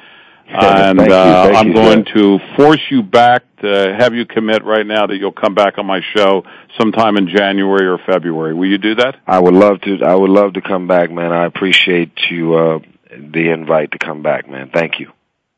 And 0.52 0.98
Thank 0.98 1.10
you. 1.10 1.14
uh, 1.14 1.44
Thank 1.44 1.56
I'm 1.56 1.68
you, 1.68 1.74
going 1.74 2.04
sir. 2.06 2.14
to 2.14 2.38
force 2.56 2.80
you 2.90 3.02
back 3.02 3.42
to 3.62 3.96
have 3.98 4.14
you 4.14 4.26
commit 4.26 4.64
right 4.64 4.86
now 4.86 5.06
that 5.06 5.16
you'll 5.16 5.32
come 5.32 5.54
back 5.54 5.78
on 5.78 5.86
my 5.86 6.00
show 6.16 6.42
sometime 6.78 7.16
in 7.16 7.28
January 7.28 7.86
or 7.86 7.98
February. 8.06 8.54
Will 8.54 8.68
you 8.68 8.78
do 8.78 8.94
that? 8.96 9.16
I 9.26 9.38
would 9.38 9.54
love 9.54 9.80
to. 9.82 9.98
I 10.04 10.14
would 10.14 10.30
love 10.30 10.54
to 10.54 10.60
come 10.60 10.86
back, 10.86 11.10
man. 11.10 11.32
I 11.32 11.46
appreciate 11.46 12.12
you 12.30 12.54
uh, 12.54 12.78
the 13.10 13.50
invite 13.52 13.92
to 13.92 13.98
come 13.98 14.22
back, 14.22 14.48
man. 14.48 14.70
Thank 14.72 14.98
you. 14.98 15.12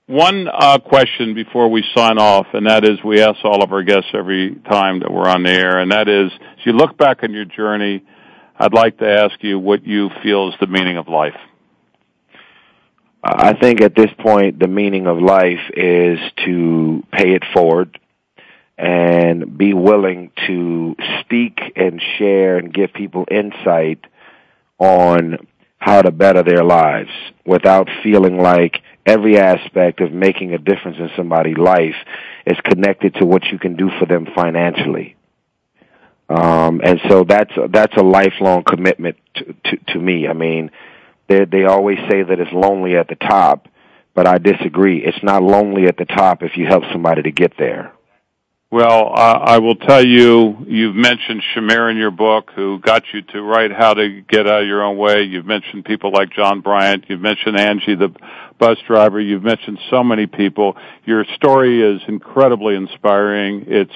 One 0.06 0.48
uh, 0.52 0.78
question 0.78 1.34
before 1.34 1.70
we 1.70 1.84
sign 1.96 2.18
off, 2.18 2.48
and 2.52 2.66
that 2.66 2.84
is 2.84 2.98
we 3.04 3.22
ask 3.22 3.38
all 3.44 3.62
of 3.62 3.72
our 3.72 3.82
guests 3.82 4.10
every 4.12 4.56
time 4.68 5.00
that 5.00 5.10
we're 5.12 5.28
on 5.28 5.44
the 5.44 5.50
air, 5.50 5.78
and 5.78 5.92
that 5.92 6.08
is, 6.08 6.30
as 6.32 6.66
you 6.66 6.72
look 6.72 6.98
back 6.98 7.22
on 7.22 7.32
your 7.32 7.44
journey, 7.44 8.02
I'd 8.58 8.74
like 8.74 8.98
to 8.98 9.08
ask 9.08 9.42
you 9.42 9.58
what 9.58 9.86
you 9.86 10.10
feel 10.22 10.48
is 10.48 10.54
the 10.60 10.66
meaning 10.66 10.98
of 10.98 11.08
life. 11.08 11.36
I 13.24 13.52
think 13.54 13.80
at 13.80 13.94
this 13.94 14.10
point, 14.18 14.58
the 14.58 14.66
meaning 14.66 15.06
of 15.06 15.18
life 15.18 15.70
is 15.76 16.18
to 16.44 17.04
pay 17.12 17.34
it 17.34 17.44
forward 17.54 17.98
and 18.76 19.56
be 19.56 19.74
willing 19.74 20.32
to 20.48 20.96
speak 21.20 21.60
and 21.76 22.02
share 22.18 22.56
and 22.58 22.74
give 22.74 22.92
people 22.92 23.26
insight 23.30 24.04
on 24.78 25.46
how 25.78 26.02
to 26.02 26.10
better 26.10 26.42
their 26.42 26.64
lives 26.64 27.10
without 27.46 27.88
feeling 28.02 28.38
like 28.38 28.78
every 29.06 29.38
aspect 29.38 30.00
of 30.00 30.12
making 30.12 30.52
a 30.52 30.58
difference 30.58 30.96
in 30.98 31.10
somebody's 31.16 31.56
life 31.56 31.94
is 32.46 32.56
connected 32.64 33.14
to 33.14 33.26
what 33.26 33.44
you 33.52 33.58
can 33.58 33.76
do 33.76 33.90
for 34.00 34.06
them 34.06 34.26
financially. 34.34 35.14
Um, 36.28 36.80
and 36.82 37.00
so 37.08 37.24
that's 37.24 37.52
that's 37.70 37.96
a 37.96 38.02
lifelong 38.02 38.64
commitment 38.64 39.16
to, 39.34 39.44
to, 39.44 39.76
to 39.92 39.98
me. 39.98 40.26
I 40.26 40.32
mean, 40.32 40.70
they 41.28 41.44
they 41.44 41.64
always 41.64 41.98
say 42.10 42.22
that 42.22 42.40
it's 42.40 42.52
lonely 42.52 42.96
at 42.96 43.08
the 43.08 43.16
top, 43.16 43.68
but 44.14 44.26
I 44.26 44.38
disagree. 44.38 45.04
It's 45.04 45.22
not 45.22 45.42
lonely 45.42 45.86
at 45.86 45.96
the 45.96 46.04
top 46.04 46.42
if 46.42 46.56
you 46.56 46.66
help 46.66 46.84
somebody 46.92 47.22
to 47.22 47.30
get 47.30 47.52
there. 47.58 47.92
Well, 48.72 49.12
uh, 49.14 49.38
I 49.38 49.58
will 49.58 49.76
tell 49.76 50.02
you, 50.02 50.64
you've 50.66 50.96
mentioned 50.96 51.42
Shamir 51.54 51.90
in 51.90 51.98
your 51.98 52.10
book, 52.10 52.52
who 52.56 52.78
got 52.78 53.02
you 53.12 53.20
to 53.20 53.42
write 53.42 53.70
How 53.70 53.92
to 53.92 54.22
Get 54.22 54.46
Out 54.46 54.62
of 54.62 54.66
Your 54.66 54.82
Own 54.82 54.96
Way. 54.96 55.24
You've 55.24 55.44
mentioned 55.44 55.84
people 55.84 56.10
like 56.10 56.30
John 56.32 56.62
Bryant. 56.62 57.04
You've 57.06 57.20
mentioned 57.20 57.60
Angie, 57.60 57.96
the 57.96 58.08
bus 58.58 58.78
driver. 58.86 59.20
You've 59.20 59.42
mentioned 59.42 59.78
so 59.90 60.02
many 60.02 60.26
people. 60.26 60.74
Your 61.04 61.26
story 61.36 61.82
is 61.82 62.00
incredibly 62.08 62.74
inspiring. 62.74 63.66
It's 63.68 63.92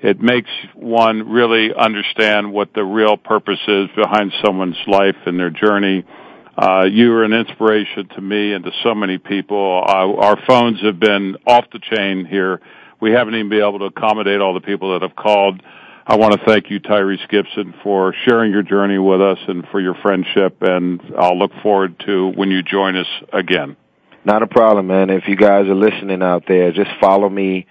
it 0.00 0.20
makes 0.20 0.50
one 0.74 1.30
really 1.30 1.74
understand 1.78 2.52
what 2.52 2.72
the 2.74 2.84
real 2.84 3.18
purpose 3.18 3.60
is 3.68 3.88
behind 3.96 4.32
someone's 4.42 4.76
life 4.86 5.16
and 5.26 5.38
their 5.38 5.50
journey. 5.50 6.04
Uh, 6.56 6.84
you 6.90 7.12
are 7.12 7.24
an 7.24 7.32
inspiration 7.32 8.08
to 8.14 8.20
me 8.20 8.52
and 8.52 8.64
to 8.64 8.70
so 8.82 8.94
many 8.94 9.18
people. 9.18 9.84
Uh, 9.86 10.14
our 10.14 10.38
phones 10.46 10.80
have 10.80 10.98
been 10.98 11.36
off 11.46 11.64
the 11.72 11.78
chain 11.78 12.24
here. 12.24 12.60
We 13.00 13.12
haven't 13.12 13.34
even 13.34 13.50
been 13.50 13.60
able 13.60 13.78
to 13.80 13.84
accommodate 13.86 14.40
all 14.40 14.54
the 14.54 14.60
people 14.60 14.92
that 14.92 15.02
have 15.02 15.14
called. 15.14 15.62
I 16.06 16.16
want 16.16 16.34
to 16.34 16.46
thank 16.46 16.70
you, 16.70 16.80
Tyrese 16.80 17.28
Gibson, 17.28 17.74
for 17.82 18.14
sharing 18.24 18.52
your 18.52 18.62
journey 18.62 18.96
with 18.96 19.20
us 19.20 19.38
and 19.48 19.66
for 19.68 19.80
your 19.80 19.94
friendship. 19.96 20.56
And 20.62 21.00
I'll 21.18 21.38
look 21.38 21.50
forward 21.62 22.00
to 22.06 22.32
when 22.34 22.50
you 22.50 22.62
join 22.62 22.96
us 22.96 23.08
again. 23.32 23.76
Not 24.24 24.42
a 24.42 24.46
problem, 24.46 24.86
man. 24.86 25.10
If 25.10 25.28
you 25.28 25.36
guys 25.36 25.66
are 25.66 25.74
listening 25.74 26.22
out 26.22 26.44
there, 26.48 26.72
just 26.72 26.90
follow 27.00 27.28
me 27.28 27.66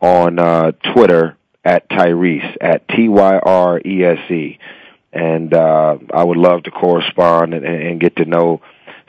on 0.00 0.38
uh, 0.38 0.72
Twitter 0.94 1.36
at 1.64 1.88
Tyrese 1.90 2.56
at 2.60 2.88
T 2.88 3.08
Y 3.08 3.38
R 3.38 3.80
E 3.84 4.04
S 4.04 4.30
E, 4.30 4.58
and 5.12 5.52
uh, 5.52 5.98
I 6.14 6.22
would 6.24 6.36
love 6.36 6.64
to 6.64 6.70
correspond 6.70 7.54
and, 7.54 7.64
and 7.64 8.00
get 8.00 8.16
to 8.16 8.24
know 8.24 8.60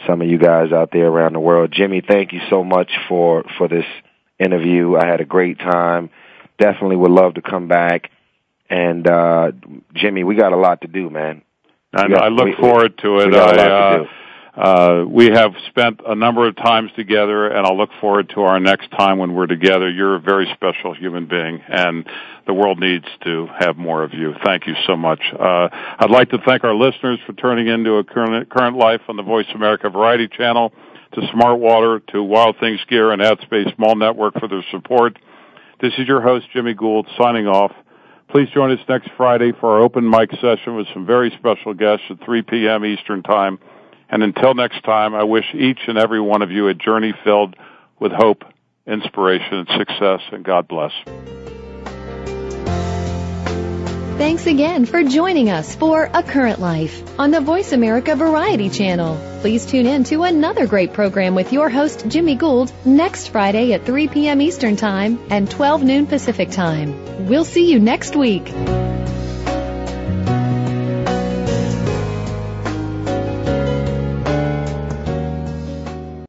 some 0.08 0.22
of 0.22 0.28
you 0.28 0.38
guys 0.40 0.72
out 0.72 0.90
there 0.92 1.08
around 1.08 1.34
the 1.34 1.40
world. 1.40 1.72
Jimmy, 1.72 2.02
thank 2.02 2.34
you 2.34 2.40
so 2.50 2.64
much 2.64 2.92
for 3.08 3.44
for 3.58 3.68
this 3.68 3.86
interview. 4.40 4.96
I 4.96 5.06
had 5.06 5.22
a 5.22 5.26
great 5.26 5.60
time. 5.60 6.10
Definitely 6.58 6.96
would 6.98 7.12
love 7.12 7.36
to 7.36 7.42
come 7.42 7.68
back. 7.68 8.10
And 8.70 9.08
uh 9.08 9.52
Jimmy, 9.94 10.24
we 10.24 10.36
got 10.36 10.54
a 10.54 10.58
lot 10.58 10.82
to 10.82 10.88
do, 10.88 11.10
man. 11.10 11.44
And 11.94 12.14
got- 12.14 12.24
I 12.24 12.28
look 12.30 12.46
we- 12.46 12.56
forward 12.56 12.98
to 13.00 13.20
it. 13.20 13.28
we 13.28 13.32
got 13.34 13.54
a 13.56 13.58
lot 13.58 13.72
I, 13.72 13.96
uh. 13.98 14.06
Uh, 14.56 15.06
we 15.08 15.28
have 15.28 15.54
spent 15.70 16.02
a 16.06 16.14
number 16.14 16.46
of 16.46 16.56
times 16.58 16.92
together, 16.98 17.48
and 17.48 17.66
I'll 17.66 17.78
look 17.78 17.90
forward 18.02 18.30
to 18.36 18.42
our 18.42 18.60
next 18.60 18.92
time 18.92 19.18
when 19.18 19.34
we're 19.34 19.48
together. 19.48 19.90
You're 19.90 20.16
a 20.16 20.20
very 20.20 20.46
special 20.54 20.94
human 20.94 21.26
being, 21.26 21.62
and 21.70 22.06
the 22.48 22.54
world 22.54 22.78
needs 22.78 23.06
to 23.24 23.48
have 23.60 23.78
more 23.78 24.04
of 24.04 24.14
you. 24.14 24.34
Thank 24.44 24.68
you 24.68 24.74
so 24.86 24.98
much. 24.98 25.22
Uh, 25.34 25.70
I'd 25.72 26.12
like 26.12 26.32
to 26.32 26.38
thank 26.46 26.66
our 26.66 26.76
listeners 26.76 27.20
for 27.26 27.32
turning 27.34 27.68
into 27.68 27.94
a 27.96 28.04
current, 28.04 28.50
current 28.50 28.76
life 28.76 29.02
on 29.08 29.16
the 29.16 29.24
Voice 29.24 29.48
America 29.56 29.90
Variety 29.90 30.28
Channel, 30.28 30.74
to 31.14 31.22
Smart 31.32 31.60
Water, 31.60 32.02
to 32.12 32.22
Wild 32.22 32.58
Things 32.60 32.80
Gear, 32.90 33.12
and 33.12 33.22
AdSpace 33.22 33.78
Mall 33.78 33.96
Network 33.96 34.38
for 34.38 34.50
their 34.50 34.66
support. 34.72 35.18
This 35.82 35.94
is 35.98 36.08
your 36.08 36.22
host, 36.22 36.48
Jimmy 36.54 36.74
Gould, 36.74 37.08
signing 37.18 37.48
off. 37.48 37.72
Please 38.30 38.50
join 38.54 38.72
us 38.72 38.80
next 38.88 39.10
Friday 39.16 39.52
for 39.60 39.74
our 39.74 39.80
open 39.80 40.10
mic 40.10 40.32
session 40.42 40.76
with 40.76 40.88
some 40.94 41.06
very 41.06 41.34
special 41.38 41.74
guests 41.74 42.06
at 42.10 42.24
3 42.24 42.42
p.m. 42.44 42.86
Eastern 42.86 43.24
Time. 43.24 43.58
And 44.12 44.22
until 44.24 44.54
next 44.54 44.84
time, 44.84 45.16
I 45.16 45.24
wish 45.24 45.46
each 45.56 45.80
and 45.88 45.98
every 45.98 46.20
one 46.20 46.42
of 46.42 46.52
you 46.52 46.68
a 46.68 46.74
journey 46.74 47.14
filled 47.24 47.56
with 47.98 48.12
hope, 48.12 48.44
inspiration, 48.86 49.60
and 49.60 49.68
success, 49.80 50.20
and 50.34 50.44
God 50.44 50.68
bless. 50.68 50.92
Thanks 54.18 54.46
again 54.46 54.86
for 54.86 55.02
joining 55.02 55.50
us 55.50 55.74
for 55.76 56.08
A 56.14 56.22
Current 56.22 56.60
Life 56.60 57.02
on 57.18 57.32
the 57.32 57.42
Voice 57.42 57.72
America 57.72 58.16
Variety 58.16 58.70
Channel. 58.70 59.18
Please 59.40 59.66
tune 59.66 59.88
in 59.88 60.04
to 60.04 60.24
another 60.24 60.68
great 60.68 60.94
program 60.94 61.34
with 61.34 61.52
your 61.52 61.70
host, 61.70 62.08
Jimmy 62.08 62.36
Gould, 62.36 62.72
next 62.86 63.30
Friday 63.30 63.74
at 63.74 63.86
3 63.86 64.10
p.m. 64.10 64.42
Eastern 64.42 64.76
Time 64.76 65.20
and 65.32 65.50
12 65.50 65.84
noon 65.84 66.06
Pacific 66.06 66.52
Time. 66.52 67.26
We'll 67.28 67.46
see 67.46 67.72
you 67.72 67.80
next 67.80 68.16
week. 68.16 68.48